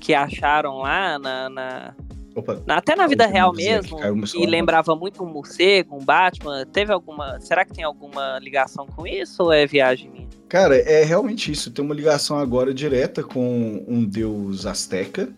que 0.04 0.12
acharam 0.12 0.78
lá 0.80 1.18
na, 1.18 1.48
na- 1.48 1.94
opa, 2.36 2.62
até 2.68 2.94
na 2.94 3.06
vida 3.06 3.26
real 3.26 3.54
mesmo, 3.54 3.96
que 4.26 4.44
lembrava 4.46 4.94
muito 4.94 5.24
um 5.24 5.26
morcego, 5.26 5.96
um 5.96 6.04
Batman. 6.04 6.66
Teve 6.66 6.92
alguma, 6.92 7.40
será 7.40 7.64
que 7.64 7.72
tem 7.72 7.84
alguma 7.84 8.38
ligação 8.38 8.86
com 8.86 9.06
isso 9.06 9.44
ou 9.44 9.52
é 9.52 9.66
viagem 9.66 10.10
minha? 10.10 10.28
Cara, 10.46 10.76
é 10.76 11.02
realmente 11.04 11.50
isso. 11.50 11.70
Tem 11.70 11.82
uma 11.82 11.94
ligação 11.94 12.38
agora 12.38 12.74
direta 12.74 13.22
com 13.22 13.82
um 13.88 14.04
deus 14.04 14.66
azteca, 14.66 15.30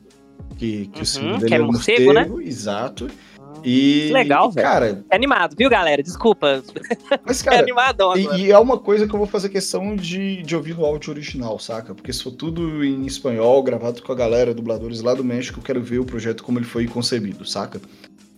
que, 0.56 0.86
que 0.88 0.96
Uhum, 0.96 1.02
o 1.02 1.06
símbolo 1.06 1.34
que 1.38 1.44
dele 1.44 1.54
é 1.54 1.58
é 1.58 1.62
o 1.62 1.66
morcego, 1.66 2.12
né? 2.12 2.28
Exato. 2.42 3.06
E, 3.68 4.04
Que 4.06 4.12
legal, 4.12 4.48
velho. 4.52 4.64
Cara, 4.64 5.04
É 5.10 5.16
animado, 5.16 5.56
viu, 5.58 5.68
galera? 5.68 6.00
Desculpa, 6.00 6.62
mas 7.26 7.40
é 7.42 7.44
cara, 7.44 7.62
animadão 7.62 8.12
agora. 8.12 8.38
e, 8.38 8.42
e 8.42 8.52
é 8.52 8.58
uma 8.58 8.78
coisa 8.78 9.08
que 9.08 9.12
eu 9.12 9.18
vou 9.18 9.26
fazer 9.26 9.48
questão 9.48 9.96
de, 9.96 10.40
de 10.44 10.54
ouvir 10.54 10.76
no 10.76 10.84
áudio 10.84 11.12
original, 11.12 11.58
saca? 11.58 11.92
Porque 11.92 12.12
se 12.12 12.22
for 12.22 12.30
tudo 12.30 12.84
em 12.84 13.04
espanhol, 13.06 13.60
gravado 13.64 14.00
com 14.04 14.12
a 14.12 14.14
galera, 14.14 14.54
dubladores 14.54 15.00
lá 15.00 15.14
do 15.14 15.24
México, 15.24 15.58
eu 15.58 15.64
quero 15.64 15.82
ver 15.82 15.98
o 15.98 16.04
projeto 16.04 16.44
como 16.44 16.60
ele 16.60 16.64
foi 16.64 16.86
concebido, 16.86 17.44
saca? 17.44 17.80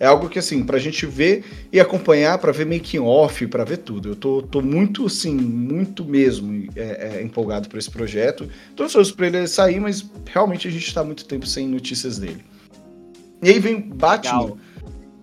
É 0.00 0.06
algo 0.06 0.30
que, 0.30 0.38
assim, 0.38 0.64
pra 0.64 0.78
gente 0.78 1.04
ver 1.04 1.44
e 1.70 1.78
acompanhar, 1.78 2.38
para 2.38 2.52
ver 2.52 2.64
making 2.64 3.00
off, 3.00 3.46
para 3.48 3.64
ver 3.64 3.78
tudo. 3.78 4.10
Eu 4.10 4.16
tô, 4.16 4.40
tô 4.40 4.62
muito, 4.62 5.04
assim, 5.04 5.34
muito 5.34 6.06
mesmo 6.06 6.70
é, 6.74 7.16
é, 7.16 7.22
empolgado 7.22 7.68
por 7.68 7.78
esse 7.78 7.90
projeto. 7.90 8.48
Tô 8.74 8.84
ansioso 8.84 9.14
pra 9.14 9.26
ele 9.26 9.46
sair, 9.46 9.78
mas 9.78 10.08
realmente 10.24 10.68
a 10.68 10.70
gente 10.70 10.94
tá 10.94 11.04
muito 11.04 11.26
tempo 11.26 11.46
sem 11.46 11.68
notícias 11.68 12.16
dele. 12.16 12.42
E 13.42 13.50
aí 13.50 13.58
vem 13.58 13.80
Batman. 13.80 14.40
Legal. 14.40 14.58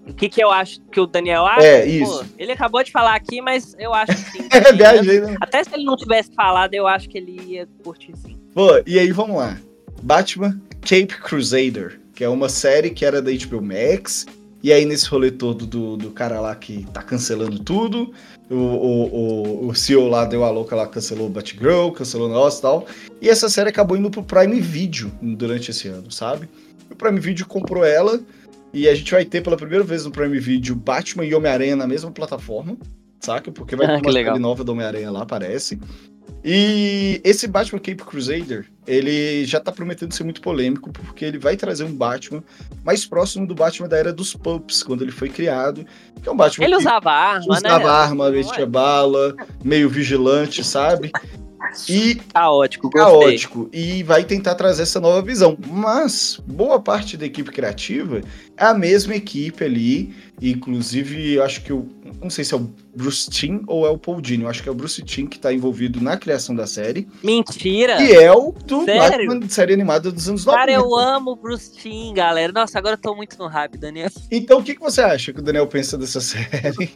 O 0.07 0.13
que, 0.13 0.29
que 0.29 0.43
eu 0.43 0.51
acho 0.51 0.79
que 0.91 0.99
o 0.99 1.07
Daniel 1.07 1.45
acha? 1.45 1.65
É, 1.65 1.85
isso. 1.85 2.19
Pô, 2.19 2.25
ele 2.37 2.51
acabou 2.51 2.83
de 2.83 2.91
falar 2.91 3.15
aqui, 3.15 3.41
mas 3.41 3.75
eu 3.79 3.93
acho 3.93 4.15
que 4.15 4.31
sim. 4.31 4.47
é, 4.51 4.71
viajei, 4.71 5.19
né? 5.19 5.35
Até 5.41 5.63
se 5.63 5.73
ele 5.73 5.83
não 5.83 5.95
tivesse 5.95 6.31
falado, 6.33 6.73
eu 6.73 6.87
acho 6.87 7.09
que 7.09 7.17
ele 7.17 7.41
ia 7.41 7.67
curtir 7.83 8.15
sim. 8.17 8.37
Pô, 8.53 8.69
e 8.85 8.99
aí 8.99 9.11
vamos 9.11 9.37
lá. 9.37 9.57
Batman 10.03 10.59
Cape 10.81 11.19
Crusader, 11.21 11.99
que 12.13 12.23
é 12.23 12.29
uma 12.29 12.49
série 12.49 12.91
que 12.91 13.03
era 13.03 13.21
da 13.21 13.31
HBO 13.31 13.61
Max. 13.61 14.25
E 14.61 14.71
aí, 14.71 14.83
nesse 14.85 15.07
rolê 15.07 15.29
todo 15.29 15.65
do, 15.65 15.95
do 15.95 16.09
cara 16.09 16.39
lá 16.39 16.55
que 16.55 16.87
tá 16.91 17.03
cancelando 17.03 17.59
tudo, 17.59 18.11
o, 18.49 18.55
o, 18.55 19.65
o, 19.65 19.67
o 19.67 19.75
CEO 19.75 20.07
lá 20.07 20.25
deu 20.25 20.43
a 20.43 20.49
louca 20.49 20.75
lá, 20.75 20.87
cancelou 20.87 21.27
o 21.27 21.29
Batgirl, 21.29 21.91
cancelou 21.91 22.27
o 22.27 22.31
negócio 22.31 22.59
e 22.59 22.61
tal. 22.61 22.87
E 23.21 23.29
essa 23.29 23.47
série 23.47 23.69
acabou 23.69 23.95
indo 23.97 24.09
pro 24.09 24.23
Prime 24.23 24.59
Video 24.59 25.11
durante 25.21 25.69
esse 25.69 25.87
ano, 25.87 26.11
sabe? 26.11 26.49
O 26.89 26.95
Prime 26.95 27.19
Video 27.19 27.45
comprou 27.45 27.83
ela 27.83 28.19
e 28.75 28.89
a 28.89 28.93
gente 28.93 29.09
vai 29.09 29.23
ter 29.23 29.41
pela 29.41 29.55
primeira 29.55 29.85
vez 29.85 30.03
no 30.03 30.11
Prime 30.11 30.37
Video 30.37 30.75
Batman 30.75 31.23
e 31.23 31.33
Homem-Aranha 31.33 31.77
na 31.77 31.87
mesma 31.87 32.11
plataforma, 32.11 32.77
saca? 33.21 33.49
Porque 33.49 33.73
vai 33.73 33.87
ter 34.01 34.05
uma 34.05 34.11
série 34.11 34.37
nova 34.37 34.65
do 34.65 34.73
Homem-Aranha 34.73 35.09
lá, 35.09 35.25
parece. 35.25 35.79
E 36.47 37.19
esse 37.23 37.47
Batman 37.47 37.79
Cape 37.79 38.03
Crusader, 38.03 38.67
ele 38.85 39.43
já 39.45 39.59
tá 39.59 39.71
prometendo 39.71 40.13
ser 40.13 40.23
muito 40.23 40.41
polêmico, 40.41 40.91
porque 40.91 41.25
ele 41.25 41.39
vai 41.39 41.57
trazer 41.57 41.83
um 41.85 41.91
Batman 41.91 42.43
mais 42.83 43.03
próximo 43.03 43.47
do 43.47 43.55
Batman 43.55 43.87
da 43.87 43.97
era 43.97 44.13
dos 44.13 44.35
Pups, 44.35 44.83
quando 44.83 45.01
ele 45.01 45.11
foi 45.11 45.27
criado. 45.27 45.83
Que 46.21 46.29
é 46.29 46.31
um 46.31 46.37
Batman 46.37 46.65
ele 46.65 46.75
usava 46.75 47.11
arma, 47.11 47.45
usava 47.49 47.61
né? 47.61 47.69
Usava 47.69 47.91
arma, 47.91 48.31
vestia 48.31 48.67
bala, 48.67 49.35
meio 49.63 49.89
vigilante, 49.89 50.63
sabe? 50.63 51.11
E 51.89 52.15
caótico, 52.31 52.91
gostei. 52.91 53.21
caótico 53.21 53.69
e 53.73 54.03
vai 54.03 54.23
tentar 54.23 54.53
trazer 54.53 54.83
essa 54.83 54.99
nova 54.99 55.21
visão. 55.23 55.57
Mas 55.67 56.39
boa 56.45 56.79
parte 56.79 57.17
da 57.17 57.25
equipe 57.25 57.49
criativa 57.51 58.21
é 58.55 58.65
a 58.65 58.73
mesma 58.73 59.15
equipe 59.15 59.63
ali, 59.63 60.13
inclusive 60.41 61.39
acho 61.39 61.63
que 61.63 61.71
o 61.71 61.87
não 62.21 62.29
sei 62.29 62.43
se 62.43 62.53
é 62.53 62.57
o 62.57 62.69
Bruce 62.95 63.29
Timm 63.29 63.63
ou 63.67 63.85
é 63.85 63.89
o 63.89 63.97
Paul 63.97 64.21
Dini, 64.21 64.43
eu 64.43 64.49
acho 64.49 64.63
que 64.63 64.69
é 64.69 64.71
o 64.71 64.75
Bruce 64.75 65.01
Timm 65.03 65.27
que 65.27 65.37
está 65.37 65.53
envolvido 65.53 66.01
na 66.01 66.17
criação 66.17 66.55
da 66.55 66.65
série. 66.65 67.07
Mentira. 67.23 68.01
E 68.01 68.13
é 68.13 68.31
o 68.31 68.51
do 68.51 68.85
Sério? 68.85 69.27
Batman 69.27 69.49
série 69.49 69.73
animada 69.73 70.11
dos 70.11 70.27
anos 70.27 70.45
90. 70.45 70.59
Cara, 70.59 70.71
eu 70.71 70.95
amo 70.95 71.31
o 71.31 71.35
Bruce 71.35 71.71
Timm, 71.73 72.13
galera. 72.13 72.51
Nossa, 72.51 72.77
agora 72.79 72.95
eu 72.95 72.97
tô 72.97 73.15
muito 73.15 73.37
no 73.37 73.47
hype, 73.47 73.77
Daniel. 73.77 74.09
Então, 74.31 74.59
o 74.59 74.63
que, 74.63 74.75
que 74.75 74.81
você 74.81 75.01
acha 75.01 75.31
que 75.31 75.39
o 75.39 75.43
Daniel 75.43 75.67
pensa 75.67 75.97
dessa 75.97 76.19
série? 76.19 76.91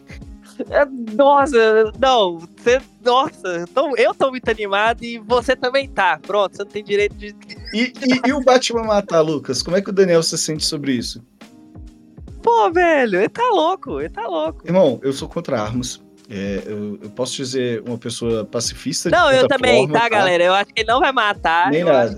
É, 0.69 0.85
nossa, 1.15 1.91
não, 1.97 2.39
você, 2.39 2.81
nossa, 3.03 3.65
tô, 3.73 3.95
eu 3.95 4.13
tô 4.13 4.29
muito 4.29 4.49
animado 4.49 5.03
e 5.03 5.17
você 5.19 5.55
também 5.55 5.87
tá. 5.87 6.19
Pronto, 6.21 6.55
você 6.55 6.63
não 6.63 6.69
tem 6.69 6.83
direito 6.83 7.15
de. 7.15 7.33
E, 7.73 7.93
e, 8.05 8.29
e 8.29 8.33
o 8.33 8.41
Batman 8.41 8.83
matar, 8.83 9.21
Lucas? 9.21 9.61
Como 9.61 9.77
é 9.77 9.81
que 9.81 9.89
o 9.89 9.93
Daniel 9.93 10.21
se 10.21 10.37
sente 10.37 10.65
sobre 10.65 10.93
isso? 10.93 11.23
Pô, 12.41 12.71
velho, 12.71 13.19
ele 13.19 13.29
tá 13.29 13.47
louco, 13.49 13.99
ele 13.99 14.09
tá 14.09 14.27
louco. 14.27 14.65
Irmão, 14.65 14.99
eu 15.03 15.13
sou 15.13 15.27
contra 15.27 15.61
armas. 15.61 16.01
É, 16.31 16.61
eu, 16.67 16.99
eu, 17.01 17.09
posso 17.09 17.35
dizer 17.35 17.81
uma 17.87 17.97
pessoa 17.97 18.45
pacifista. 18.45 19.09
Não, 19.09 19.31
eu 19.31 19.47
também, 19.47 19.79
forma, 19.79 19.93
tá, 19.93 20.01
tá, 20.01 20.09
galera? 20.09 20.43
Eu 20.43 20.53
acho 20.53 20.71
que 20.71 20.81
ele 20.81 20.87
não 20.87 20.99
vai 20.99 21.11
matar. 21.11 21.71
Nem 21.71 21.83
nada. 21.83 22.15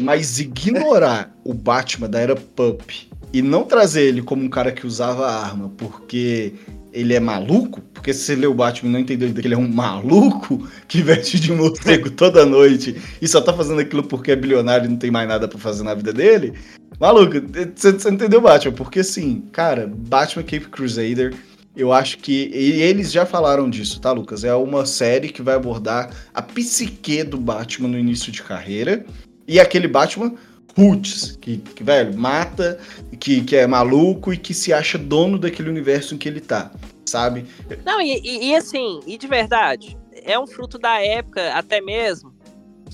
Mas 0.00 0.40
ignorar 0.40 1.32
o 1.44 1.54
Batman 1.54 2.08
da 2.08 2.18
era 2.18 2.34
Pup 2.34 2.90
e 3.32 3.42
não 3.42 3.64
trazer 3.64 4.02
ele 4.02 4.20
como 4.20 4.42
um 4.42 4.48
cara 4.48 4.72
que 4.72 4.84
usava 4.84 5.30
arma 5.30 5.70
porque 5.76 6.54
ele 6.92 7.14
é 7.14 7.20
maluco, 7.20 7.82
porque 7.92 8.14
se 8.14 8.20
você 8.20 8.34
lê 8.34 8.46
o 8.46 8.54
Batman 8.54 8.88
e 8.88 8.92
não 8.94 9.00
entendeu 9.00 9.32
que 9.32 9.46
ele 9.46 9.54
é 9.54 9.58
um 9.58 9.68
maluco 9.68 10.66
que 10.88 11.02
veste 11.04 11.38
de 11.38 11.52
morcego 11.52 12.10
toda 12.10 12.46
noite 12.46 12.96
e 13.20 13.28
só 13.28 13.40
tá 13.40 13.52
fazendo 13.52 13.80
aquilo 13.80 14.02
porque 14.02 14.32
é 14.32 14.36
bilionário 14.36 14.86
e 14.86 14.88
não 14.88 14.96
tem 14.96 15.10
mais 15.10 15.28
nada 15.28 15.46
para 15.46 15.58
fazer 15.58 15.84
na 15.84 15.94
vida 15.94 16.12
dele. 16.12 16.54
Maluco, 16.98 17.34
você, 17.74 17.90
entendeu 18.08 18.40
Batman? 18.40 18.72
Porque 18.72 19.00
assim, 19.00 19.42
cara, 19.52 19.86
Batman 19.86 20.42
Cape 20.42 20.68
Crusader, 20.68 21.34
eu 21.76 21.92
acho 21.92 22.18
que. 22.18 22.50
E 22.52 22.80
eles 22.80 23.12
já 23.12 23.26
falaram 23.26 23.68
disso, 23.68 24.00
tá, 24.00 24.12
Lucas? 24.12 24.44
É 24.44 24.54
uma 24.54 24.86
série 24.86 25.28
que 25.28 25.42
vai 25.42 25.54
abordar 25.54 26.10
a 26.32 26.40
psique 26.40 27.22
do 27.22 27.38
Batman 27.38 27.88
no 27.88 27.98
início 27.98 28.32
de 28.32 28.42
carreira. 28.42 29.04
E 29.46 29.60
aquele 29.60 29.86
Batman 29.86 30.34
roots, 30.76 31.36
que, 31.40 31.58
que, 31.58 31.82
velho, 31.82 32.16
mata, 32.16 32.78
que, 33.18 33.42
que 33.42 33.56
é 33.56 33.66
maluco 33.66 34.32
e 34.32 34.36
que 34.36 34.52
se 34.52 34.72
acha 34.72 34.98
dono 34.98 35.38
daquele 35.38 35.70
universo 35.70 36.14
em 36.14 36.18
que 36.18 36.28
ele 36.28 36.40
tá, 36.40 36.70
sabe? 37.06 37.46
Não, 37.84 38.00
e, 38.00 38.20
e, 38.22 38.50
e 38.50 38.54
assim, 38.54 39.00
e 39.06 39.16
de 39.16 39.26
verdade, 39.26 39.96
é 40.12 40.38
um 40.38 40.46
fruto 40.46 40.78
da 40.78 41.00
época, 41.00 41.54
até 41.54 41.80
mesmo, 41.80 42.35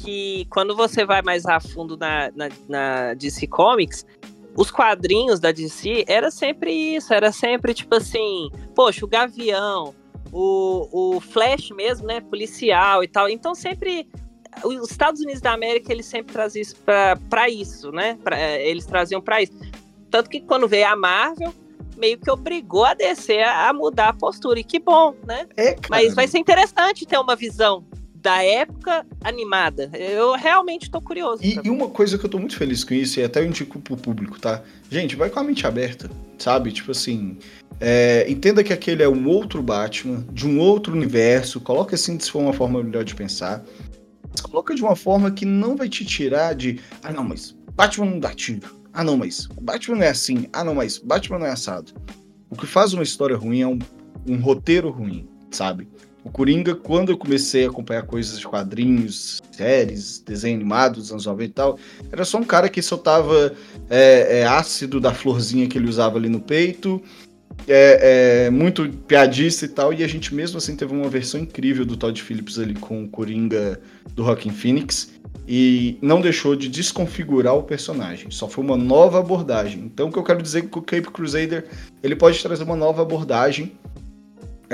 que 0.03 0.46
quando 0.50 0.74
você 0.74 1.05
vai 1.05 1.22
mais 1.22 1.46
a 1.46 1.61
fundo 1.61 1.96
na, 1.96 2.30
na, 2.34 2.48
na 2.68 3.14
DC 3.14 3.46
Comics, 3.46 4.05
os 4.57 4.70
quadrinhos 4.70 5.40
da 5.40 5.53
DC 5.53 6.05
era 6.07 6.30
sempre 6.30 6.72
isso, 6.72 7.14
era 7.14 7.32
sempre 7.32 7.72
tipo 7.72 7.94
assim, 7.94 8.50
poxa, 8.74 9.05
o 9.05 9.09
Gavião, 9.09 9.94
o, 10.32 11.16
o 11.16 11.20
Flash 11.20 11.70
mesmo, 11.70 12.07
né, 12.07 12.20
policial 12.20 13.03
e 13.03 13.09
tal. 13.09 13.28
Então 13.28 13.55
sempre 13.55 14.09
os 14.64 14.90
Estados 14.90 15.20
Unidos 15.20 15.40
da 15.40 15.53
América 15.53 15.92
eles 15.92 16.07
sempre 16.07 16.32
trazem 16.32 16.61
isso 16.61 16.76
para 17.30 17.48
isso, 17.48 17.90
né? 17.90 18.18
Pra, 18.22 18.38
é, 18.38 18.68
eles 18.68 18.84
traziam 18.84 19.20
para 19.20 19.42
isso. 19.42 19.53
Tanto 20.11 20.28
que 20.28 20.40
quando 20.40 20.68
veio 20.68 20.86
a 20.88 20.96
Marvel, 20.96 21.55
meio 21.96 22.18
que 22.18 22.30
obrigou 22.30 22.84
a 22.84 22.92
descer 22.92 23.42
a 23.42 23.72
mudar 23.72 24.09
a 24.09 24.12
postura. 24.12 24.61
E 24.61 24.64
que 24.64 24.78
bom, 24.78 25.14
né? 25.26 25.46
É, 25.57 25.76
Mas 25.88 26.14
vai 26.14 26.28
ser 26.28 26.38
interessante 26.38 27.07
ter 27.07 27.18
uma 27.18 27.34
visão 27.34 27.84
da 28.23 28.43
época 28.43 29.05
animada. 29.23 29.91
Eu 29.93 30.33
realmente 30.33 30.91
tô 30.91 31.01
curioso. 31.01 31.43
E, 31.43 31.59
e, 31.62 31.68
uma 31.68 31.89
coisa 31.89 32.16
que 32.16 32.25
eu 32.25 32.31
tô 32.31 32.39
muito 32.39 32.57
feliz 32.57 32.85
com 32.85 32.95
isso, 32.95 33.20
e 33.20 33.25
até 33.25 33.41
eu 33.41 33.47
indico 33.47 33.81
pro 33.81 33.97
público, 33.97 34.39
tá? 34.41 34.62
Gente, 34.91 35.16
vai 35.16 35.29
com 35.29 35.41
a 35.41 35.43
mente 35.43 35.66
aberta, 35.66 36.09
sabe? 36.39 36.73
Tipo 36.73 36.93
assim, 36.93 37.37
é, 37.81 38.25
entenda 38.29 38.62
que 38.62 38.73
aquele 38.73 39.03
é 39.03 39.09
um 39.09 39.29
outro 39.29 39.61
Batman, 39.61 40.25
de 40.33 40.47
um 40.47 40.59
outro 40.61 40.95
universo, 40.95 41.61
coloca 41.61 41.97
assim 41.97 42.18
se 42.18 42.31
for 42.31 42.41
uma 42.41 42.53
forma 42.53 42.83
melhor 42.83 43.05
de 43.05 43.14
pensar 43.14 43.64
coloca 44.41 44.75
de 44.75 44.83
uma 44.83 44.97
forma 44.97 45.31
que 45.31 45.45
não 45.45 45.77
vai 45.77 45.89
te 45.89 46.05
tirar 46.05 46.55
de. 46.55 46.81
Ah, 47.03 47.12
não, 47.12 47.25
mas 47.25 47.57
Batman 47.75 48.07
não 48.07 48.20
dá 48.20 48.35
tiro. 48.35 48.75
Ah, 48.93 49.05
não, 49.05 49.16
mas 49.16 49.47
Batman 49.61 49.97
não 49.97 50.05
é 50.05 50.09
assim. 50.09 50.47
Ah, 50.53 50.64
não, 50.64 50.75
mas 50.75 50.99
Batman 50.99 51.39
não 51.39 51.47
é 51.47 51.51
assado. 51.51 51.93
O 52.51 52.57
que 52.57 52.66
faz 52.66 52.93
uma 52.93 53.03
história 53.03 53.37
ruim 53.37 53.61
é 53.61 53.66
um, 53.66 53.79
um 54.29 54.41
roteiro 54.41 54.91
ruim, 54.91 55.29
sabe? 55.51 55.89
O 56.25 56.31
Coringa, 56.31 56.75
quando 56.75 57.11
eu 57.11 57.18
comecei 57.18 57.64
a 57.64 57.68
acompanhar 57.68 58.03
coisas 58.03 58.39
de 58.39 58.47
quadrinhos, 58.47 59.43
séries, 59.51 60.20
desenho 60.20 60.57
animado 60.57 60.95
dos 60.95 61.11
anos 61.11 61.27
90 61.27 61.45
e 61.45 61.49
tal, 61.53 61.79
era 62.11 62.25
só 62.25 62.39
um 62.39 62.45
cara 62.45 62.68
que 62.68 62.81
soltava 62.81 63.55
é, 63.91 64.41
é, 64.41 64.47
ácido 64.47 65.01
da 65.01 65.12
florzinha 65.12 65.66
que 65.66 65.77
ele 65.77 65.89
usava 65.89 66.18
ali 66.18 66.29
no 66.29 66.41
peito 66.41 67.03
é, 67.68 68.47
é, 68.47 68.51
muito 68.51 68.89
piadista 69.07 69.64
e 69.64 69.68
tal, 69.68 69.93
e 69.93 70.03
a 70.03 70.09
gente 70.09 70.35
mesmo 70.35 70.59
assim 70.59 70.75
teve 70.77 70.93
uma 70.93 71.09
versão 71.09 71.41
incrível 71.41 71.85
do 71.85 71.97
Todd 71.97 72.20
Phillips 72.20 72.59
ali 72.59 72.75
com 72.75 73.05
o 73.05 73.09
Coringa 73.09 73.81
do 74.14 74.23
Rockin' 74.23 74.51
Phoenix, 74.51 75.12
e 75.47 75.99
não 76.01 76.20
deixou 76.20 76.55
de 76.55 76.68
desconfigurar 76.68 77.55
o 77.55 77.62
personagem, 77.62 78.31
só 78.31 78.49
foi 78.49 78.62
uma 78.62 78.77
nova 78.77 79.18
abordagem. 79.18 79.81
Então 79.81 80.09
o 80.09 80.12
que 80.12 80.18
eu 80.18 80.23
quero 80.23 80.43
dizer 80.43 80.61
é 80.61 80.62
que 80.62 80.79
o 80.79 80.83
Cape 80.83 81.11
Crusader 81.11 81.66
ele 82.03 82.14
pode 82.14 82.41
trazer 82.41 82.62
uma 82.62 82.77
nova 82.77 83.03
abordagem 83.03 83.73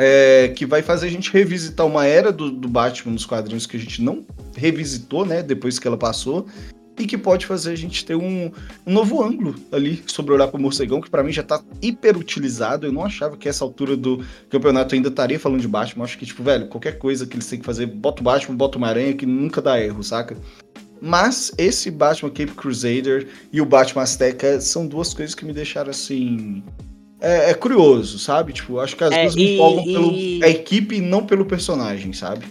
é, 0.00 0.52
que 0.54 0.64
vai 0.64 0.80
fazer 0.80 1.08
a 1.08 1.10
gente 1.10 1.32
revisitar 1.32 1.84
uma 1.84 2.06
era 2.06 2.30
do, 2.30 2.52
do, 2.52 2.68
Batman 2.68 3.14
nos 3.14 3.26
quadrinhos 3.26 3.66
que 3.66 3.76
a 3.76 3.80
gente 3.80 4.00
não 4.00 4.24
revisitou, 4.56 5.26
né, 5.26 5.42
depois 5.42 5.76
que 5.76 5.88
ela 5.88 5.96
passou, 5.96 6.46
e 6.96 7.04
que 7.04 7.18
pode 7.18 7.44
fazer 7.44 7.72
a 7.72 7.76
gente 7.76 8.04
ter 8.04 8.14
um, 8.14 8.52
um 8.86 8.92
novo 8.92 9.20
ângulo 9.20 9.56
ali 9.72 10.00
sobre 10.06 10.32
olhar 10.32 10.46
para 10.46 10.56
o 10.56 10.62
morcegão, 10.62 11.00
que 11.00 11.10
para 11.10 11.24
mim 11.24 11.32
já 11.32 11.42
tá 11.42 11.60
hiper 11.82 12.16
utilizado. 12.16 12.86
Eu 12.86 12.92
não 12.92 13.04
achava 13.04 13.36
que 13.36 13.48
essa 13.48 13.64
altura 13.64 13.96
do 13.96 14.24
campeonato 14.48 14.94
ainda 14.94 15.08
estaria 15.08 15.38
falando 15.38 15.60
de 15.60 15.68
Batman. 15.68 16.02
Eu 16.02 16.04
acho 16.04 16.18
que, 16.18 16.26
tipo, 16.26 16.44
velho, 16.44 16.68
qualquer 16.68 16.98
coisa 16.98 17.26
que 17.26 17.34
eles 17.34 17.46
têm 17.46 17.58
que 17.58 17.66
fazer, 17.66 17.86
bota 17.86 18.20
o 18.20 18.24
Batman, 18.24 18.56
bota 18.56 18.78
uma 18.78 18.88
aranha, 18.88 19.14
que 19.14 19.26
nunca 19.26 19.60
dá 19.60 19.80
erro, 19.80 20.02
saca? 20.02 20.36
Mas 21.00 21.52
esse 21.58 21.90
Batman 21.90 22.30
Cape 22.30 22.52
Crusader 22.52 23.28
e 23.52 23.60
o 23.60 23.66
Batman 23.66 24.02
Azteca 24.02 24.60
são 24.60 24.86
duas 24.86 25.12
coisas 25.14 25.34
que 25.34 25.44
me 25.44 25.52
deixaram 25.52 25.90
assim. 25.90 26.62
É, 27.20 27.50
é 27.50 27.54
curioso, 27.54 28.18
sabe? 28.18 28.52
Tipo, 28.52 28.78
acho 28.78 28.96
que 28.96 29.04
as 29.04 29.12
é, 29.12 29.22
duas 29.22 29.34
me 29.34 29.54
empolgam 29.54 30.12
e... 30.12 30.38
pela 30.38 30.50
equipe 30.50 30.96
e 30.96 31.00
não 31.00 31.26
pelo 31.26 31.44
personagem, 31.44 32.12
sabe? 32.12 32.46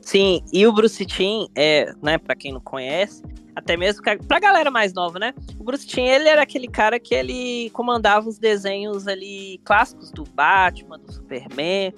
Sim, 0.00 0.42
e 0.52 0.66
o 0.66 0.72
Bruce 0.72 1.04
Timm, 1.06 1.46
é, 1.54 1.92
né, 2.02 2.18
pra 2.18 2.34
quem 2.34 2.52
não 2.52 2.60
conhece, 2.60 3.22
até 3.54 3.76
mesmo 3.76 4.02
pra 4.26 4.40
galera 4.40 4.70
mais 4.70 4.92
nova, 4.92 5.18
né? 5.18 5.34
O 5.58 5.64
Bruce 5.64 5.86
Timm, 5.86 6.06
ele 6.06 6.28
era 6.28 6.42
aquele 6.42 6.68
cara 6.68 6.98
que 6.98 7.14
ele 7.14 7.70
comandava 7.70 8.28
os 8.28 8.38
desenhos 8.38 9.06
ali 9.06 9.60
clássicos 9.64 10.10
do 10.10 10.24
Batman, 10.24 10.98
do 10.98 11.12
Superman, 11.12 11.94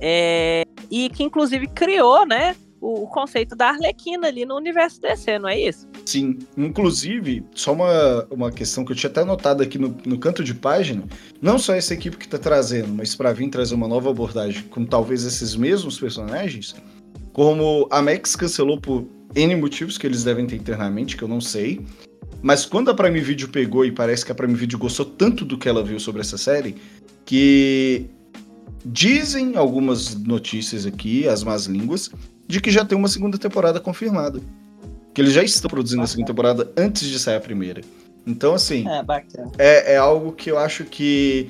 é, 0.00 0.64
e 0.90 1.08
que 1.08 1.22
inclusive 1.22 1.66
criou, 1.68 2.26
né, 2.26 2.54
o, 2.84 3.04
o, 3.04 3.06
conceito 3.06 3.56
da 3.56 3.70
Arlequina 3.70 4.28
ali 4.28 4.44
no 4.44 4.54
universo 4.54 5.00
DC, 5.00 5.38
não 5.38 5.48
é 5.48 5.58
isso? 5.58 5.88
Sim, 6.04 6.38
inclusive, 6.54 7.42
só 7.54 7.72
uma, 7.72 8.26
uma 8.30 8.52
questão 8.52 8.84
que 8.84 8.92
eu 8.92 8.96
tinha 8.96 9.08
até 9.08 9.24
notado 9.24 9.62
aqui 9.62 9.78
no, 9.78 9.96
no 10.04 10.18
canto 10.18 10.44
de 10.44 10.52
página, 10.52 11.02
não 11.40 11.58
só 11.58 11.74
essa 11.74 11.94
equipe 11.94 12.18
que 12.18 12.26
está 12.26 12.38
trazendo, 12.38 12.88
mas 12.88 13.16
para 13.16 13.32
vir 13.32 13.48
trazer 13.48 13.74
uma 13.74 13.88
nova 13.88 14.10
abordagem 14.10 14.64
com 14.64 14.84
talvez 14.84 15.24
esses 15.24 15.56
mesmos 15.56 15.98
personagens, 15.98 16.76
como 17.32 17.88
a 17.90 18.02
Max 18.02 18.36
cancelou 18.36 18.78
por 18.78 19.06
N 19.34 19.56
motivos 19.56 19.96
que 19.96 20.06
eles 20.06 20.22
devem 20.22 20.46
ter 20.46 20.56
internamente, 20.56 21.16
que 21.16 21.24
eu 21.24 21.28
não 21.28 21.40
sei, 21.40 21.80
mas 22.42 22.66
quando 22.66 22.90
a 22.90 22.94
Prime 22.94 23.20
Video 23.20 23.48
pegou, 23.48 23.86
e 23.86 23.92
parece 23.92 24.26
que 24.26 24.30
a 24.30 24.34
Prime 24.34 24.54
Video 24.54 24.78
gostou 24.78 25.06
tanto 25.06 25.42
do 25.46 25.56
que 25.56 25.70
ela 25.70 25.82
viu 25.82 25.98
sobre 25.98 26.20
essa 26.20 26.36
série, 26.36 26.76
que 27.24 28.10
dizem 28.84 29.56
algumas 29.56 30.14
notícias 30.14 30.84
aqui, 30.84 31.26
as 31.26 31.42
más 31.42 31.64
línguas, 31.64 32.10
de 32.46 32.60
que 32.60 32.70
já 32.70 32.84
tem 32.84 32.96
uma 32.96 33.08
segunda 33.08 33.38
temporada 33.38 33.80
confirmada 33.80 34.40
que 35.14 35.20
eles 35.20 35.32
já 35.32 35.44
estão 35.44 35.70
produzindo 35.70 36.02
a 36.02 36.06
segunda 36.06 36.26
temporada 36.26 36.72
antes 36.76 37.08
de 37.08 37.18
sair 37.20 37.36
a 37.36 37.40
primeira. 37.40 37.80
Então, 38.26 38.52
assim, 38.52 38.84
é, 39.58 39.92
é, 39.92 39.94
é 39.94 39.96
algo 39.96 40.32
que 40.32 40.50
eu 40.50 40.58
acho 40.58 40.84
que 40.84 41.48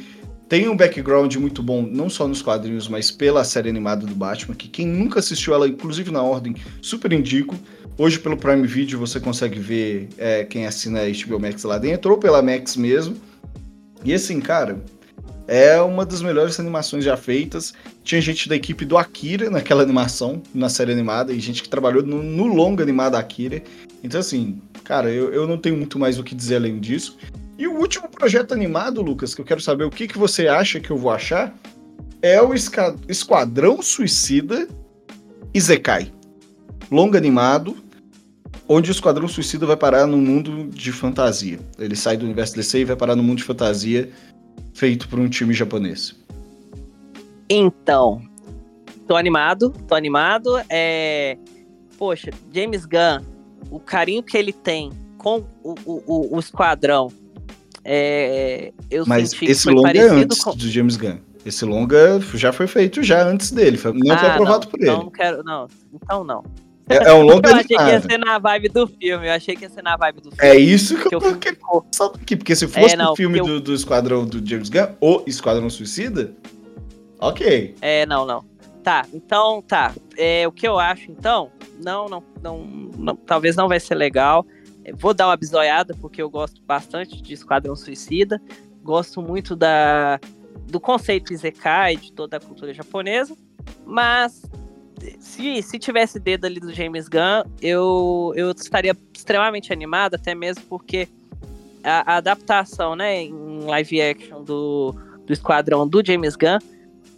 tem 0.49 0.69
um 0.69 0.77
background 0.77 1.35
muito 1.37 1.63
bom, 1.63 1.83
não 1.83 2.11
só 2.11 2.29
nos 2.29 2.43
quadrinhos, 2.43 2.89
mas 2.89 3.11
pela 3.11 3.43
série 3.43 3.71
animada 3.71 4.07
do 4.07 4.15
Batman, 4.15 4.55
que 4.55 4.69
quem 4.69 4.87
nunca 4.87 5.21
assistiu 5.21 5.55
ela, 5.55 5.67
inclusive 5.67 6.11
na 6.11 6.23
ordem, 6.23 6.55
super 6.83 7.13
indico. 7.13 7.57
Hoje, 7.97 8.19
pelo 8.19 8.37
Prime 8.37 8.67
Video, 8.67 8.99
você 8.99 9.19
consegue 9.19 9.59
ver 9.59 10.09
é, 10.19 10.45
quem 10.45 10.67
assina 10.67 11.01
a 11.01 11.05
HBO 11.05 11.41
Max 11.41 11.63
lá 11.63 11.79
dentro, 11.79 12.11
ou 12.11 12.19
pela 12.19 12.43
Max 12.43 12.77
mesmo. 12.77 13.17
E 14.05 14.13
assim, 14.13 14.41
cara, 14.41 14.83
é 15.47 15.81
uma 15.81 16.05
das 16.05 16.21
melhores 16.21 16.61
animações 16.61 17.05
já 17.05 17.17
feitas. 17.17 17.73
Tinha 18.05 18.21
gente 18.21 18.49
da 18.51 18.55
equipe 18.55 18.85
do 18.85 18.99
Akira 18.99 19.49
naquela 19.49 19.83
animação, 19.83 20.43
na 20.55 20.69
série 20.69 20.93
animada, 20.93 21.33
e 21.33 21.41
gente 21.41 21.63
que 21.63 21.69
trabalhou 21.69 22.03
no, 22.03 22.23
no 22.23 22.47
longo 22.47 22.83
animado 22.83 23.15
Akira. 23.15 23.63
Então, 24.03 24.21
assim, 24.21 24.61
cara, 24.85 25.11
eu, 25.11 25.33
eu 25.33 25.49
não 25.49 25.57
tenho 25.57 25.77
muito 25.77 25.99
mais 25.99 26.19
o 26.19 26.23
que 26.23 26.35
dizer 26.35 26.57
além 26.57 26.79
disso. 26.79 27.17
E 27.59 27.67
o 27.67 27.79
último 27.79 28.07
projeto 28.09 28.53
animado, 28.53 29.01
Lucas, 29.01 29.35
que 29.35 29.41
eu 29.41 29.45
quero 29.45 29.61
saber 29.61 29.85
o 29.85 29.91
que, 29.91 30.07
que 30.07 30.19
você 30.19 30.49
acha 30.49 30.79
que 30.79 30.91
eu 30.91 30.99
vou 30.99 31.11
achar, 31.11 31.57
é 32.21 32.43
o 32.43 32.53
Esquadrão 33.09 33.81
Suicida 33.81 34.69
Izekai. 35.55 36.13
Longo 36.91 37.17
animado, 37.17 37.77
onde 38.69 38.91
o 38.91 38.93
Esquadrão 38.93 39.27
Suicida 39.27 39.65
vai 39.65 39.77
parar 39.77 40.07
no 40.07 40.19
mundo 40.19 40.69
de 40.69 40.93
fantasia. 40.93 41.59
Ele 41.79 41.97
sai 41.97 42.19
do 42.19 42.27
universo 42.27 42.55
DC 42.55 42.81
e 42.81 42.85
vai 42.85 42.97
parar 42.97 43.17
no 43.17 43.23
mundo 43.23 43.39
de 43.39 43.45
fantasia 43.45 44.11
feito 44.75 45.09
por 45.09 45.19
um 45.19 45.29
time 45.29 45.55
japonês? 45.55 46.24
Então, 47.49 48.23
tô 49.07 49.17
animado, 49.17 49.71
tô 49.87 49.95
animado. 49.95 50.61
É... 50.69 51.37
Poxa, 51.99 52.31
James 52.53 52.87
Gunn, 52.87 53.25
o 53.71 53.79
carinho 53.79 54.23
que 54.23 54.37
ele 54.37 54.53
tem 54.53 54.91
com 55.19 55.45
o, 55.63 55.75
o, 55.85 56.37
o 56.37 56.39
esquadrão, 56.39 57.11
é... 57.85 58.73
eu 58.91 59.05
Mas 59.07 59.31
senti 59.31 59.47
esse 59.47 59.71
longa 59.71 59.97
é 59.97 60.09
antes 60.09 60.43
com... 60.43 60.55
do 60.55 60.69
James 60.69 60.97
Gunn. 60.97 61.19
Esse 61.45 61.65
longa 61.65 62.21
já 62.35 62.53
foi 62.53 62.67
feito 62.67 63.03
já 63.03 63.23
antes 63.23 63.51
dele, 63.51 63.79
não 64.03 64.15
ah, 64.15 64.19
foi 64.19 64.29
aprovado 64.31 64.65
não, 64.65 64.71
por 64.71 64.81
ele. 64.81 64.91
Não, 64.91 65.11
quero, 65.11 65.45
não. 65.45 65.69
Então 65.93 66.25
não. 66.25 66.43
É, 66.89 67.09
é 67.09 67.13
um 67.13 67.21
longa 67.29 67.51
Eu 67.51 67.57
achei 67.57 67.77
que 67.77 67.83
ia 67.83 68.01
ser 68.01 68.19
na 68.19 68.39
vibe 68.39 68.69
do 68.69 68.87
filme. 68.87 69.27
Eu 69.27 69.33
achei 69.33 69.57
que 69.57 69.63
ia 69.65 69.71
ser 69.71 69.83
na 69.83 69.97
vibe 69.97 70.23
do 70.23 70.31
filme. 70.31 70.39
É 70.39 70.57
isso 70.57 70.97
que, 70.97 71.09
que 71.09 71.15
eu 71.15 71.21
tô 71.21 71.37
querendo 71.37 71.85
aqui. 72.15 72.37
Porque 72.37 72.57
se 72.57 72.67
fosse 72.67 72.95
é, 72.95 72.97
não, 72.97 73.13
o 73.13 73.17
filme 73.17 73.41
do, 73.41 73.49
eu... 73.49 73.61
do 73.61 73.75
Esquadrão 73.75 74.25
do 74.25 74.47
James 74.47 74.71
Gunn, 74.71 74.89
ou 75.01 75.23
Esquadrão 75.27 75.69
Suicida, 75.69 76.33
ok. 77.29 77.75
É, 77.81 78.07
não, 78.07 78.27
não. 78.27 78.45
Tá, 78.83 79.07
então, 79.15 79.63
tá. 79.63 79.95
É, 80.17 80.47
o 80.47 80.53
que 80.53 80.69
eu 80.69 80.79
acho, 80.79 81.11
então, 81.11 81.51
não, 81.83 82.07
não, 82.07 82.23
não, 82.43 82.59
não 82.99 83.17
talvez 83.17 83.57
não 83.57 83.69
vai 83.69 83.81
ser 83.81 83.95
legal. 83.95 84.47
Vou 84.95 85.15
dar 85.15 85.29
uma 85.29 85.37
bisoiada, 85.37 85.95
porque 85.99 86.21
eu 86.21 86.29
gosto 86.29 86.61
bastante 86.63 87.23
de 87.23 87.33
Esquadrão 87.33 87.75
Suicida. 87.75 88.41
Gosto 88.83 89.23
muito 89.23 89.57
da, 89.57 90.21
do 90.67 90.79
conceito 90.79 91.33
Izekai, 91.33 91.97
de 91.97 92.13
toda 92.13 92.37
a 92.37 92.41
cultura 92.41 92.75
japonesa. 92.75 93.35
Mas 93.87 94.43
se, 95.19 95.63
se 95.63 95.79
tivesse 95.79 96.21
dedo 96.21 96.45
ali 96.45 96.61
do 96.61 96.73
James 96.73 97.09
Gunn, 97.09 97.45
eu, 97.63 98.33
eu 98.37 98.51
estaria 98.51 98.97
extremamente 99.15 99.73
animado, 99.73 100.15
até 100.15 100.35
mesmo 100.35 100.63
porque 100.69 101.09
a, 101.83 102.15
a 102.15 102.17
adaptação, 102.17 102.95
né, 102.95 103.23
em 103.23 103.61
live 103.61 104.03
action 104.03 104.43
do, 104.43 104.95
do 105.27 105.33
Esquadrão 105.33 105.89
do 105.89 106.05
James 106.05 106.37
Gunn, 106.37 106.59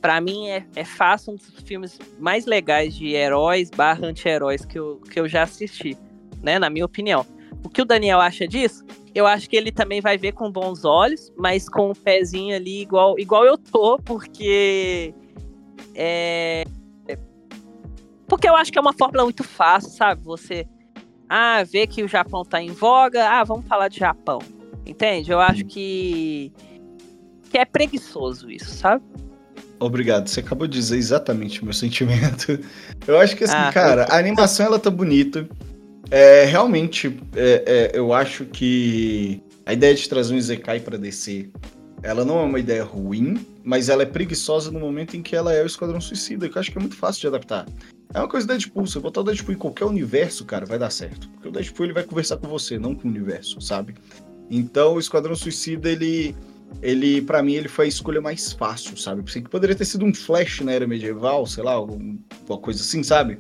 para 0.07 0.20
mim 0.20 0.48
é, 0.48 0.64
é 0.76 0.84
fácil 0.84 1.32
um 1.32 1.36
dos 1.36 1.64
filmes 1.64 1.98
mais 2.20 2.46
legais 2.46 2.94
de 2.94 3.09
heróis 3.09 3.70
barra 3.70 4.07
anti-heróis 4.07 4.64
que 4.64 4.78
eu, 4.78 5.00
que 5.11 5.18
eu 5.18 5.26
já 5.26 5.42
assisti, 5.42 5.98
né, 6.40 6.61
na 6.61 6.70
minha 6.70 6.84
opinião. 6.84 7.26
O 7.64 7.68
que 7.68 7.82
o 7.82 7.84
Daniel 7.84 8.20
acha 8.20 8.46
disso? 8.46 8.84
Eu 9.12 9.26
acho 9.26 9.50
que 9.50 9.57
ele 9.57 9.72
também 9.72 10.00
vai 10.00 10.16
ver 10.16 10.30
com 10.30 10.48
bons 10.48 10.84
olhos, 10.84 11.32
mas 11.36 11.68
com 11.68 11.88
o 11.88 11.90
um 11.90 11.92
pezinho 11.92 12.54
ali 12.54 12.82
igual, 12.82 13.18
igual 13.18 13.44
eu 13.44 13.59
tô, 13.59 13.98
porque 13.98 15.12
é, 15.92 16.62
porque 18.28 18.48
eu 18.48 18.54
acho 18.54 18.70
que 18.70 18.78
é 18.78 18.80
uma 18.80 18.92
fórmula 18.92 19.24
muito 19.24 19.42
fácil, 19.42 19.90
sabe? 19.90 20.22
Você 20.22 20.68
ah, 21.28 21.64
vê 21.64 21.84
que 21.84 22.04
o 22.04 22.09
Japão 22.09 22.44
tá 22.44 22.62
em 22.62 22.70
voga, 22.70 23.28
ah, 23.28 23.42
vamos 23.42 23.66
falar 23.66 23.88
de 23.88 23.98
Japão. 23.98 24.38
Entende? 24.86 25.32
Eu 25.32 25.40
acho 25.40 25.64
que 25.64 26.52
que 27.50 27.59
é 27.59 27.64
preguiçoso 27.64 28.48
isso, 28.48 28.70
sabe? 28.70 29.02
Obrigado, 29.79 30.29
você 30.29 30.41
acabou 30.41 30.66
de 30.66 30.79
dizer 30.79 30.97
exatamente 30.97 31.61
o 31.62 31.64
meu 31.64 31.74
sentimento. 31.74 32.59
Eu 33.07 33.18
acho 33.18 33.37
que 33.37 33.45
assim, 33.45 33.55
ah, 33.57 33.70
cara, 33.72 34.05
a 34.05 34.18
animação 34.18 34.66
ela 34.66 34.79
tá 34.79 34.91
bonita. 34.91 35.49
É, 36.11 36.45
realmente, 36.45 37.18
é, 37.35 37.91
é, 37.95 37.99
eu 37.99 38.12
acho 38.12 38.45
que 38.45 39.43
a 39.64 39.72
ideia 39.72 39.95
de 39.95 40.09
trazer 40.09 40.35
um 40.35 40.37
Izekai 40.37 40.81
pra 40.81 40.97
descer, 40.97 41.51
ela 42.03 42.24
não 42.24 42.39
é 42.39 42.43
uma 42.43 42.61
ideia 42.61 42.85
ruim, 42.85 43.45
mas 43.64 43.89
ela 43.89 44.03
é 44.03 44.07
preguiçosa 44.07 44.70
no 44.70 44.79
momento 44.79 45.16
em 45.16 45.22
que 45.22 45.35
ela 45.35 45.53
é 45.53 45.62
o 45.62 45.66
Esquadrão 45.66 46.01
Suicida, 46.01 46.49
que 46.49 46.57
eu 46.57 46.61
acho 46.61 46.70
que 46.70 46.79
é 46.79 46.81
muito 46.81 46.97
fácil 46.97 47.22
de 47.22 47.27
adaptar. 47.27 47.66
É 48.14 48.18
uma 48.18 48.29
coisa 48.29 48.47
do 48.47 48.51
Deadpool. 48.51 48.87
Se 48.87 48.97
eu 48.97 49.03
botar 49.03 49.20
o 49.20 49.24
Deadpool 49.24 49.55
em 49.55 49.59
qualquer 49.59 49.85
universo, 49.85 50.45
cara, 50.45 50.64
vai 50.64 50.79
dar 50.79 50.91
certo. 50.91 51.29
Porque 51.31 51.49
o 51.49 51.51
Deadpool 51.51 51.87
ele 51.87 51.93
vai 51.93 52.05
conversar 52.05 52.37
com 52.37 52.47
você, 52.49 52.79
não 52.79 52.95
com 52.95 53.09
o 53.09 53.11
universo, 53.11 53.61
sabe? 53.61 53.95
Então 54.51 54.95
o 54.95 54.99
Esquadrão 54.99 55.35
Suicida, 55.35 55.91
ele. 55.91 56.35
Ele, 56.82 57.22
para 57.22 57.42
mim, 57.42 57.54
ele 57.54 57.68
foi 57.68 57.86
a 57.86 57.88
escolha 57.88 58.20
mais 58.20 58.52
fácil, 58.52 58.96
sabe? 58.96 59.22
Pensei 59.22 59.42
que 59.42 59.48
poderia 59.48 59.74
ter 59.74 59.84
sido 59.84 60.04
um 60.04 60.14
Flash 60.14 60.60
na 60.60 60.72
era 60.72 60.86
medieval, 60.86 61.46
sei 61.46 61.64
lá, 61.64 61.72
alguma 61.72 62.18
coisa 62.60 62.82
assim, 62.82 63.02
sabe? 63.02 63.38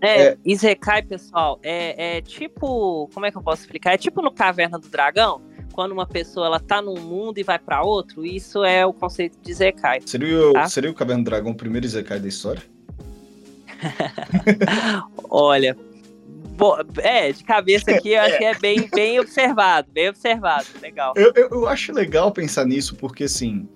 É, 0.00 0.22
é... 0.22 0.38
Isekai, 0.44 1.02
pessoal, 1.02 1.60
é, 1.62 2.16
é 2.16 2.20
tipo. 2.22 3.08
Como 3.12 3.26
é 3.26 3.30
que 3.30 3.36
eu 3.36 3.42
posso 3.42 3.62
explicar? 3.62 3.92
É 3.92 3.98
tipo 3.98 4.22
no 4.22 4.32
Caverna 4.32 4.78
do 4.78 4.88
Dragão, 4.88 5.42
quando 5.72 5.92
uma 5.92 6.06
pessoa 6.06 6.46
ela 6.46 6.58
tá 6.58 6.80
num 6.80 6.98
mundo 6.98 7.38
e 7.38 7.42
vai 7.42 7.58
para 7.58 7.82
outro, 7.82 8.24
isso 8.24 8.64
é 8.64 8.84
o 8.84 8.92
conceito 8.92 9.38
de 9.42 9.50
Isekai. 9.50 10.00
Seria, 10.06 10.52
tá? 10.52 10.68
seria 10.68 10.90
o 10.90 10.94
Caverna 10.94 11.22
do 11.22 11.26
Dragão 11.26 11.52
o 11.52 11.54
primeiro 11.54 11.86
Isekai 11.86 12.18
da 12.18 12.28
história? 12.28 12.62
Olha, 15.28 15.76
é, 16.98 17.32
de 17.32 17.44
cabeça 17.44 17.90
aqui 17.90 18.10
eu 18.10 18.20
acho 18.20 18.38
que 18.38 18.44
é 18.44 18.54
bem, 18.54 18.88
bem 18.92 19.18
observado, 19.20 19.88
bem 19.92 20.08
observado, 20.08 20.66
legal. 20.80 21.14
Eu, 21.16 21.32
eu, 21.34 21.48
eu, 21.50 21.68
acho 21.68 21.92
legal 21.92 22.30
pensar 22.32 22.64
nisso, 22.66 22.94
porque 22.96 23.24
assim, 23.24 23.68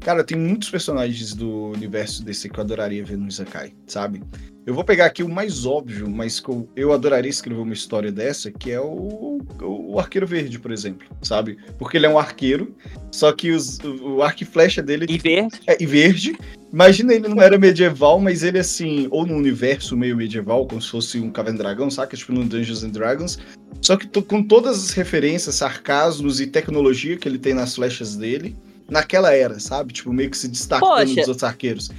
cara, 0.00 0.24
tem 0.24 0.36
muitos 0.36 0.70
personagens 0.70 1.34
do 1.34 1.70
universo 1.70 2.24
desse 2.24 2.48
que 2.48 2.58
eu 2.58 2.64
adoraria 2.64 3.04
ver 3.04 3.16
no 3.16 3.28
Izakai, 3.28 3.72
sabe? 3.86 4.22
Eu 4.64 4.74
vou 4.74 4.84
pegar 4.84 5.06
aqui 5.06 5.24
o 5.24 5.28
mais 5.28 5.66
óbvio, 5.66 6.08
mas 6.08 6.38
que 6.38 6.48
eu, 6.48 6.68
eu 6.76 6.92
adoraria 6.92 7.28
escrever 7.28 7.60
uma 7.60 7.72
história 7.72 8.12
dessa, 8.12 8.50
que 8.50 8.70
é 8.70 8.80
o, 8.80 9.40
o, 9.60 9.98
Arqueiro 9.98 10.26
Verde, 10.26 10.58
por 10.60 10.70
exemplo, 10.70 11.08
sabe? 11.20 11.58
Porque 11.78 11.96
ele 11.96 12.06
é 12.06 12.08
um 12.08 12.18
arqueiro, 12.18 12.72
só 13.10 13.32
que 13.32 13.50
os, 13.50 13.78
o, 13.80 14.16
o 14.16 14.22
arco 14.22 14.44
e 14.44 14.46
flecha 14.46 14.80
dele... 14.80 15.06
E 15.08 15.18
verde. 15.18 15.60
É, 15.66 15.76
e 15.82 15.84
verde. 15.84 16.38
Imagina 16.72 17.12
ele 17.12 17.28
não 17.28 17.42
era 17.42 17.58
medieval, 17.58 18.18
mas 18.18 18.42
ele 18.42 18.58
assim, 18.58 19.06
ou 19.10 19.26
num 19.26 19.36
universo 19.36 19.94
meio 19.94 20.16
medieval, 20.16 20.66
como 20.66 20.80
se 20.80 20.88
fosse 20.88 21.20
um 21.20 21.30
Caverna 21.30 21.58
Dragão, 21.58 21.90
saca? 21.90 22.16
Tipo 22.16 22.32
no 22.32 22.44
Dungeons 22.44 22.82
and 22.82 22.90
Dragons. 22.90 23.38
Só 23.82 23.96
que 23.96 24.06
com 24.22 24.42
todas 24.42 24.82
as 24.82 24.90
referências, 24.92 25.56
sarcasmos 25.56 26.40
e 26.40 26.46
tecnologia 26.46 27.16
que 27.16 27.28
ele 27.28 27.38
tem 27.38 27.52
nas 27.52 27.74
flechas 27.74 28.16
dele, 28.16 28.56
naquela 28.88 29.34
era, 29.34 29.60
sabe? 29.60 29.92
Tipo, 29.92 30.12
meio 30.12 30.30
que 30.30 30.38
se 30.38 30.48
destacando 30.48 30.88
Poxa. 30.88 31.14
dos 31.14 31.28
outros 31.28 31.44
arqueiros. 31.44 31.90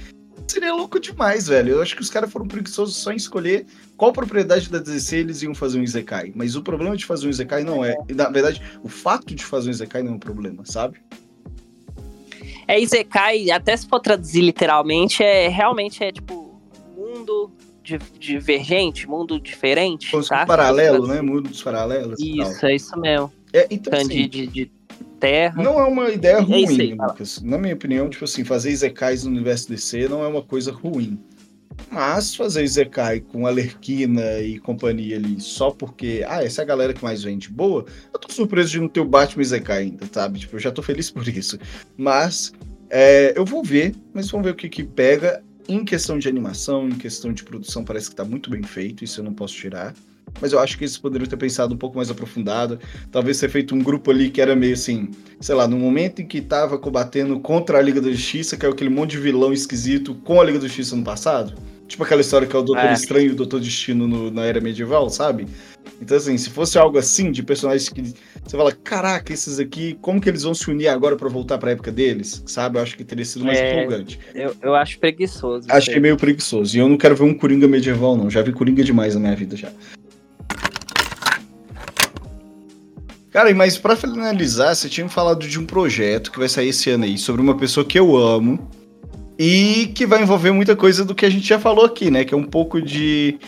Seria 0.46 0.74
louco 0.74 1.00
demais, 1.00 1.46
velho. 1.46 1.74
Eu 1.74 1.82
acho 1.82 1.94
que 1.94 2.02
os 2.02 2.10
caras 2.10 2.30
foram 2.30 2.46
preguiçosos 2.46 2.96
só 2.96 3.12
em 3.12 3.16
escolher 3.16 3.66
qual 3.96 4.12
propriedade 4.12 4.68
da 4.68 4.78
DC 4.78 5.18
eles 5.18 5.42
iam 5.42 5.54
fazer 5.54 5.78
um 5.78 5.82
Izekai. 5.82 6.32
Mas 6.34 6.54
o 6.56 6.62
problema 6.62 6.96
de 6.96 7.06
fazer 7.06 7.26
um 7.26 7.30
Izekai 7.30 7.64
não 7.64 7.84
é. 7.84 7.96
Na 8.14 8.28
verdade, 8.28 8.60
o 8.82 8.88
fato 8.88 9.34
de 9.34 9.44
fazer 9.44 9.68
um 9.68 9.72
Izekai 9.72 10.02
não 10.02 10.12
é 10.12 10.14
um 10.16 10.18
problema, 10.18 10.64
sabe? 10.66 10.98
É 12.66 12.80
Izekai, 12.80 13.50
até 13.50 13.76
se 13.76 13.86
for 13.86 14.00
traduzir 14.00 14.42
literalmente, 14.42 15.22
é 15.22 15.48
realmente 15.48 16.02
é 16.02 16.10
tipo 16.10 16.60
mundo 16.96 17.52
divergente, 18.18 19.06
mundo 19.08 19.38
diferente. 19.38 20.10
Como 20.10 20.24
tá? 20.24 20.46
paralelo, 20.46 21.06
né? 21.06 21.20
Mundos 21.20 21.62
paralelos. 21.62 22.18
Isso, 22.18 22.64
é 22.66 22.74
isso 22.74 22.98
mesmo. 22.98 23.30
É, 23.52 23.66
então, 23.70 23.92
assim, 23.92 24.08
de, 24.08 24.28
de, 24.28 24.46
de 24.46 24.72
Terra. 25.20 25.62
Não 25.62 25.78
é 25.80 25.84
uma 25.84 26.10
ideia 26.10 26.36
é 26.36 26.40
ruim, 26.40 26.66
aí, 26.68 26.94
Lucas. 26.94 27.40
Na 27.40 27.56
minha 27.56 27.74
opinião, 27.74 28.08
tipo 28.08 28.24
assim, 28.24 28.44
fazer 28.44 28.70
Izekais 28.70 29.24
no 29.24 29.30
universo 29.30 29.68
DC 29.68 30.08
não 30.08 30.22
é 30.24 30.28
uma 30.28 30.42
coisa 30.42 30.72
ruim. 30.72 31.18
Mas 31.90 32.34
fazer 32.34 32.64
Izekai 32.64 33.20
com 33.20 33.46
Alerquina 33.46 34.40
e 34.40 34.58
companhia 34.58 35.16
ali 35.16 35.40
só 35.40 35.70
porque, 35.70 36.24
ah, 36.26 36.42
essa 36.42 36.62
é 36.62 36.64
a 36.64 36.66
galera 36.66 36.92
que 36.92 37.04
mais 37.04 37.22
vende 37.22 37.48
boa, 37.48 37.84
eu 38.12 38.18
tô 38.18 38.32
surpreso 38.32 38.70
de 38.70 38.80
não 38.80 38.88
ter 38.88 39.00
o 39.00 39.04
Batman 39.04 39.42
Izekai 39.42 39.82
ainda, 39.82 40.06
sabe? 40.10 40.40
Tipo, 40.40 40.56
eu 40.56 40.60
já 40.60 40.72
tô 40.72 40.82
feliz 40.82 41.10
por 41.10 41.26
isso. 41.28 41.58
Mas 41.96 42.52
é, 42.90 43.32
eu 43.36 43.44
vou 43.44 43.62
ver, 43.62 43.94
mas 44.12 44.30
vamos 44.30 44.44
ver 44.46 44.52
o 44.52 44.56
que 44.56 44.68
que 44.68 44.84
pega. 44.84 45.42
Em 45.66 45.84
questão 45.84 46.18
de 46.18 46.28
animação, 46.28 46.88
em 46.88 46.94
questão 46.94 47.32
de 47.32 47.42
produção, 47.42 47.84
parece 47.84 48.10
que 48.10 48.16
tá 48.16 48.24
muito 48.24 48.50
bem 48.50 48.62
feito, 48.62 49.02
isso 49.02 49.20
eu 49.20 49.24
não 49.24 49.32
posso 49.32 49.54
tirar 49.54 49.94
mas 50.40 50.52
eu 50.52 50.58
acho 50.58 50.76
que 50.76 50.84
eles 50.84 50.98
poderiam 50.98 51.28
ter 51.28 51.36
pensado 51.36 51.74
um 51.74 51.78
pouco 51.78 51.96
mais 51.96 52.10
aprofundado. 52.10 52.78
Talvez 53.10 53.38
ter 53.38 53.48
feito 53.48 53.74
um 53.74 53.78
grupo 53.78 54.10
ali 54.10 54.30
que 54.30 54.40
era 54.40 54.54
meio 54.56 54.74
assim, 54.74 55.10
sei 55.40 55.54
lá, 55.54 55.66
no 55.66 55.78
momento 55.78 56.22
em 56.22 56.26
que 56.26 56.40
tava 56.40 56.78
combatendo 56.78 57.38
contra 57.40 57.78
a 57.78 57.82
Liga 57.82 58.00
da 58.00 58.10
Justiça, 58.10 58.56
que 58.56 58.66
é 58.66 58.68
aquele 58.68 58.90
monte 58.90 59.12
de 59.12 59.18
vilão 59.18 59.52
esquisito 59.52 60.14
com 60.14 60.40
a 60.40 60.44
Liga 60.44 60.58
da 60.58 60.66
Justiça 60.66 60.96
no 60.96 61.04
passado. 61.04 61.54
Tipo 61.86 62.02
aquela 62.02 62.22
história 62.22 62.46
que 62.46 62.56
é 62.56 62.58
o 62.58 62.62
Doutor 62.62 62.86
é. 62.86 62.92
Estranho 62.92 63.28
e 63.28 63.32
o 63.32 63.36
Doutor 63.36 63.60
Destino 63.60 64.08
no, 64.08 64.30
na 64.30 64.44
era 64.44 64.60
medieval, 64.60 65.08
sabe? 65.10 65.46
Então, 66.00 66.16
assim, 66.16 66.36
se 66.36 66.50
fosse 66.50 66.78
algo 66.78 66.98
assim, 66.98 67.30
de 67.30 67.42
personagens 67.42 67.88
que 67.88 68.14
você 68.42 68.56
fala, 68.56 68.72
caraca, 68.72 69.32
esses 69.32 69.58
aqui, 69.58 69.96
como 70.00 70.20
que 70.20 70.28
eles 70.28 70.42
vão 70.42 70.54
se 70.54 70.70
unir 70.70 70.88
agora 70.88 71.14
para 71.14 71.28
voltar 71.28 71.58
pra 71.58 71.70
época 71.70 71.92
deles, 71.92 72.42
sabe? 72.46 72.78
Eu 72.78 72.82
acho 72.82 72.96
que 72.96 73.04
teria 73.04 73.24
sido 73.24 73.44
mais 73.44 73.58
é, 73.58 73.82
empolgante. 73.82 74.18
Eu, 74.34 74.56
eu 74.62 74.74
acho 74.74 74.98
preguiçoso. 74.98 75.66
Achei 75.70 76.00
meio 76.00 76.16
preguiçoso. 76.16 76.76
E 76.76 76.80
eu 76.80 76.88
não 76.88 76.96
quero 76.96 77.14
ver 77.14 77.24
um 77.24 77.34
Coringa 77.34 77.68
medieval, 77.68 78.16
não. 78.16 78.30
Já 78.30 78.42
vi 78.42 78.52
Coringa 78.52 78.82
demais 78.82 79.14
na 79.14 79.20
minha 79.20 79.36
vida 79.36 79.54
já. 79.56 79.70
Cara, 83.34 83.52
mas 83.52 83.76
para 83.76 83.96
finalizar, 83.96 84.76
você 84.76 84.88
tinha 84.88 85.08
falado 85.08 85.48
de 85.48 85.58
um 85.58 85.66
projeto 85.66 86.30
que 86.30 86.38
vai 86.38 86.48
sair 86.48 86.68
esse 86.68 86.88
ano 86.90 87.02
aí, 87.02 87.18
sobre 87.18 87.42
uma 87.42 87.56
pessoa 87.56 87.84
que 87.84 87.98
eu 87.98 88.16
amo 88.16 88.70
e 89.36 89.90
que 89.92 90.06
vai 90.06 90.22
envolver 90.22 90.52
muita 90.52 90.76
coisa 90.76 91.04
do 91.04 91.16
que 91.16 91.26
a 91.26 91.30
gente 91.30 91.44
já 91.44 91.58
falou 91.58 91.84
aqui, 91.84 92.12
né? 92.12 92.24
Que 92.24 92.32
é 92.32 92.36
um 92.36 92.44
pouco 92.44 92.80
de 92.80 93.40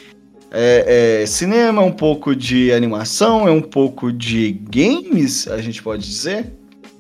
é, 0.51 1.21
é, 1.23 1.27
cinema, 1.27 1.83
um 1.83 1.93
pouco 1.93 2.35
de 2.35 2.73
animação, 2.73 3.47
é 3.47 3.53
um 3.53 3.63
pouco 3.63 4.13
de 4.13 4.51
games, 4.69 5.47
a 5.47 5.59
gente 5.59 5.81
pode 5.81 6.05
dizer? 6.05 6.53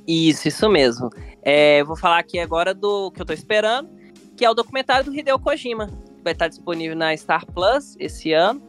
Isso, 0.06 0.46
isso 0.46 0.70
mesmo. 0.70 1.10
É, 1.42 1.82
vou 1.82 1.96
falar 1.96 2.20
aqui 2.20 2.38
agora 2.38 2.72
do 2.72 3.10
que 3.10 3.20
eu 3.20 3.26
tô 3.26 3.32
esperando, 3.32 3.90
que 4.36 4.44
é 4.44 4.50
o 4.50 4.54
documentário 4.54 5.06
do 5.06 5.12
Hideo 5.12 5.40
Kojima. 5.40 5.90
Vai 6.22 6.34
estar 6.34 6.46
disponível 6.46 6.94
na 6.94 7.16
Star 7.16 7.44
Plus 7.46 7.96
esse 7.98 8.32
ano. 8.32 8.62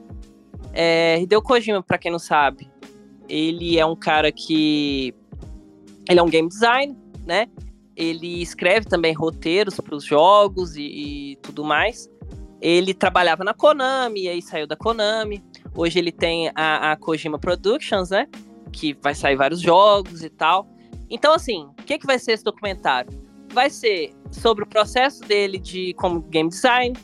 É, 0.73 1.21
Hideo 1.21 1.39
Kojima, 1.39 1.83
para 1.83 1.99
quem 1.99 2.11
não 2.11 2.17
sabe, 2.17 2.67
ele 3.29 3.77
é 3.77 3.85
um 3.85 3.95
cara 3.95 4.31
que. 4.31 5.13
Ele 6.09 6.19
é 6.19 6.23
um 6.23 6.29
game 6.29 6.47
design, 6.47 6.97
né? 7.25 7.47
Ele 7.95 8.41
escreve 8.41 8.85
também 8.85 9.13
roteiros 9.13 9.79
para 9.79 9.95
os 9.95 10.03
jogos 10.03 10.75
e, 10.75 10.83
e, 10.83 11.35
tudo 11.37 11.63
mais. 11.63 12.09
Ele 12.61 12.93
trabalhava 12.93 13.43
na 13.43 13.53
Konami, 13.53 14.23
e 14.23 14.29
aí 14.29 14.41
saiu 14.41 14.67
da 14.67 14.75
Konami. 14.75 15.43
Hoje 15.75 15.99
ele 15.99 16.11
tem 16.11 16.49
a, 16.55 16.91
a 16.91 16.95
Kojima 16.95 17.37
Productions, 17.37 18.09
né? 18.09 18.27
Que 18.71 18.93
vai 19.01 19.13
sair 19.13 19.35
vários 19.35 19.59
jogos 19.59 20.23
e 20.23 20.29
tal. 20.29 20.67
Então, 21.09 21.33
assim, 21.33 21.63
o 21.79 21.83
que, 21.83 21.97
que 21.97 22.05
vai 22.05 22.19
ser 22.19 22.33
esse 22.33 22.43
documentário? 22.43 23.11
Vai 23.53 23.69
ser 23.69 24.13
sobre 24.31 24.63
o 24.63 24.67
processo 24.67 25.21
dele 25.21 25.57
de 25.57 25.93
como 25.95 26.21
game 26.21 26.49
design, 26.49 26.95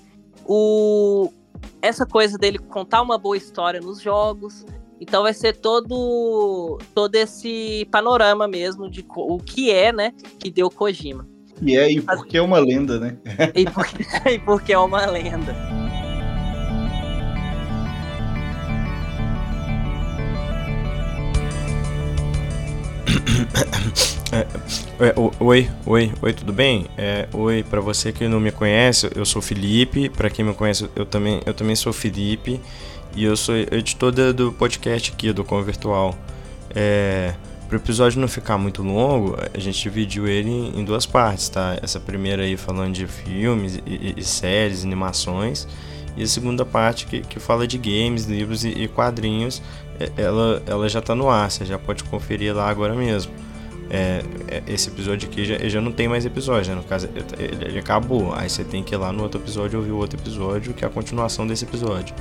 o, 0.45 1.31
essa 1.81 2.05
coisa 2.05 2.37
dele 2.37 2.59
contar 2.59 3.01
uma 3.01 3.17
boa 3.17 3.37
história 3.37 3.79
nos 3.79 4.01
jogos, 4.01 4.65
então 5.03 5.23
vai 5.23 5.33
ser 5.33 5.57
todo 5.57 6.79
todo 6.95 7.15
esse 7.15 7.85
panorama 7.91 8.47
mesmo 8.47 8.89
de 8.89 9.05
o 9.15 9.37
que 9.37 9.69
é, 9.69 9.91
né, 9.91 10.13
que 10.39 10.49
deu 10.49 10.69
Kojima. 10.69 11.27
E 11.61 11.77
é 11.77 11.91
e 11.91 12.01
porque 12.01 12.37
é 12.37 12.41
uma 12.41 12.57
lenda, 12.57 12.99
né? 12.99 13.17
e, 13.53 13.69
porque, 13.69 14.29
e 14.29 14.39
porque 14.39 14.73
é 14.73 14.79
uma 14.79 15.05
lenda. 15.05 15.53
É, 24.99 25.13
oi, 25.39 25.69
oi, 25.85 26.11
oi, 26.21 26.33
tudo 26.33 26.51
bem? 26.51 26.87
É, 26.97 27.27
oi, 27.33 27.61
para 27.61 27.79
você 27.79 28.11
que 28.11 28.27
não 28.27 28.39
me 28.39 28.51
conhece, 28.51 29.07
eu 29.15 29.25
sou 29.25 29.41
Felipe. 29.41 30.09
Para 30.09 30.27
quem 30.27 30.43
me 30.43 30.53
conhece, 30.55 30.89
eu 30.95 31.05
também, 31.05 31.39
eu 31.45 31.53
também 31.53 31.75
sou 31.75 31.93
Felipe. 31.93 32.59
E 33.15 33.25
eu 33.25 33.37
sou 33.37 33.55
editor 33.55 34.11
do 34.11 34.51
podcast 34.51 35.11
aqui, 35.11 35.31
do 35.31 35.43
Com 35.43 35.61
Virtual. 35.61 36.15
É, 36.73 37.35
para 37.67 37.77
o 37.77 37.79
episódio 37.79 38.19
não 38.19 38.27
ficar 38.27 38.57
muito 38.57 38.81
longo, 38.81 39.37
a 39.53 39.59
gente 39.59 39.79
dividiu 39.83 40.27
ele 40.27 40.49
em 40.49 40.83
duas 40.83 41.05
partes, 41.05 41.47
tá? 41.47 41.77
Essa 41.83 41.99
primeira 41.99 42.41
aí 42.41 42.57
falando 42.57 42.93
de 42.93 43.05
filmes 43.05 43.79
e, 43.85 44.15
e 44.17 44.23
séries, 44.23 44.83
animações. 44.83 45.67
E 46.17 46.23
a 46.23 46.27
segunda 46.27 46.65
parte 46.65 47.05
que, 47.05 47.21
que 47.21 47.39
fala 47.39 47.67
de 47.67 47.77
games, 47.77 48.25
livros 48.25 48.65
e, 48.65 48.69
e 48.69 48.87
quadrinhos, 48.87 49.61
é, 49.99 50.09
ela, 50.17 50.63
ela 50.65 50.89
já 50.89 50.97
está 50.97 51.13
no 51.13 51.29
ar, 51.29 51.51
você 51.51 51.65
já 51.65 51.77
pode 51.77 52.03
conferir 52.05 52.55
lá 52.55 52.67
agora 52.67 52.95
mesmo. 52.95 53.31
É, 53.91 54.23
é, 54.47 54.63
esse 54.65 54.89
episódio 54.89 55.29
aqui 55.29 55.45
já, 55.45 55.57
já 55.69 55.79
não 55.79 55.91
tem 55.91 56.07
mais 56.07 56.25
episódio, 56.25 56.71
né? 56.71 56.81
no 56.81 56.87
caso 56.87 57.07
ele, 57.37 57.63
ele, 57.63 57.79
acabou. 57.79 58.33
Aí 58.33 58.49
você 58.49 58.63
tem 58.63 58.83
que 58.83 58.95
ir 58.95 58.97
lá 58.97 59.13
no 59.13 59.21
outro 59.21 59.39
episódio 59.39 59.77
ouvir 59.77 59.91
o 59.91 59.97
outro 59.97 60.19
episódio, 60.19 60.73
que 60.73 60.83
é 60.83 60.87
a 60.87 60.91
continuação 60.91 61.45
desse 61.45 61.63
episódio 61.63 62.15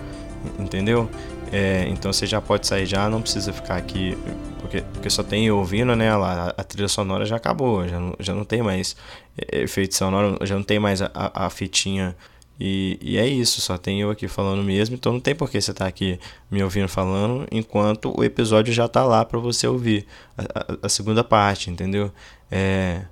entendeu? 0.58 1.08
É, 1.52 1.86
então 1.88 2.12
você 2.12 2.26
já 2.26 2.40
pode 2.40 2.66
sair 2.66 2.86
já, 2.86 3.08
não 3.10 3.20
precisa 3.20 3.52
ficar 3.52 3.76
aqui, 3.76 4.16
porque, 4.58 4.80
porque 4.80 5.10
só 5.10 5.22
tem 5.22 5.50
ouvindo, 5.50 5.94
né? 5.94 6.10
A, 6.10 6.54
a 6.56 6.64
trilha 6.64 6.88
sonora 6.88 7.26
já 7.26 7.36
acabou, 7.36 7.86
já 7.86 8.00
não, 8.00 8.14
já 8.18 8.34
não 8.34 8.44
tem 8.44 8.62
mais 8.62 8.96
é, 9.36 9.60
efeito 9.62 9.94
sonoro, 9.94 10.38
já 10.46 10.54
não 10.56 10.62
tem 10.62 10.78
mais 10.78 11.02
a, 11.02 11.10
a, 11.14 11.46
a 11.46 11.50
fitinha. 11.50 12.16
E, 12.58 12.98
e, 13.02 13.18
é 13.18 13.26
isso, 13.26 13.60
só 13.60 13.76
tem 13.76 14.00
eu 14.00 14.10
aqui 14.10 14.28
falando 14.28 14.62
mesmo, 14.62 14.94
então 14.94 15.12
não 15.12 15.20
tem 15.20 15.34
por 15.34 15.50
que 15.50 15.60
você 15.60 15.72
estar 15.72 15.84
tá 15.84 15.88
aqui 15.88 16.18
me 16.50 16.62
ouvindo 16.62 16.88
falando, 16.88 17.46
enquanto 17.50 18.14
o 18.16 18.22
episódio 18.22 18.72
já 18.72 18.86
está 18.86 19.04
lá 19.04 19.24
para 19.24 19.38
você 19.38 19.66
ouvir 19.66 20.06
a, 20.38 20.86
a, 20.86 20.88
segunda 20.88 21.24
parte, 21.24 21.70
entendeu? 21.70 22.12
É, 22.50 23.02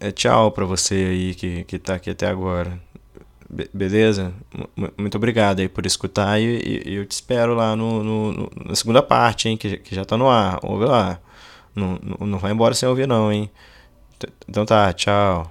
é 0.00 0.10
tchau 0.10 0.50
para 0.52 0.64
você 0.64 0.94
aí 0.94 1.34
que, 1.34 1.64
que 1.64 1.78
tá 1.78 1.94
aqui 1.96 2.10
até 2.10 2.26
agora 2.26 2.80
beleza? 3.72 4.32
muito 4.96 5.16
obrigado 5.16 5.60
aí 5.60 5.68
por 5.68 5.84
escutar 5.84 6.40
e, 6.40 6.82
e, 6.86 6.94
eu 6.94 7.06
te 7.06 7.12
espero 7.12 7.54
lá 7.54 7.76
no, 7.76 8.02
no, 8.02 8.32
no, 8.32 8.50
na 8.66 8.74
segunda 8.74 9.02
parte, 9.02 9.48
hein? 9.48 9.56
Que, 9.56 9.76
que 9.76 9.94
já 9.94 10.04
tá 10.04 10.16
no 10.16 10.28
ar. 10.28 10.58
Ouve 10.62 10.86
lá. 10.86 11.20
Não, 11.74 11.98
não, 12.02 12.26
não 12.26 12.38
vai 12.38 12.52
embora 12.52 12.74
sem 12.74 12.88
ouvir, 12.88 13.06
não, 13.06 13.32
hein? 13.32 13.50
Então 14.48 14.64
tá, 14.64 14.92
tchau. 14.92 15.50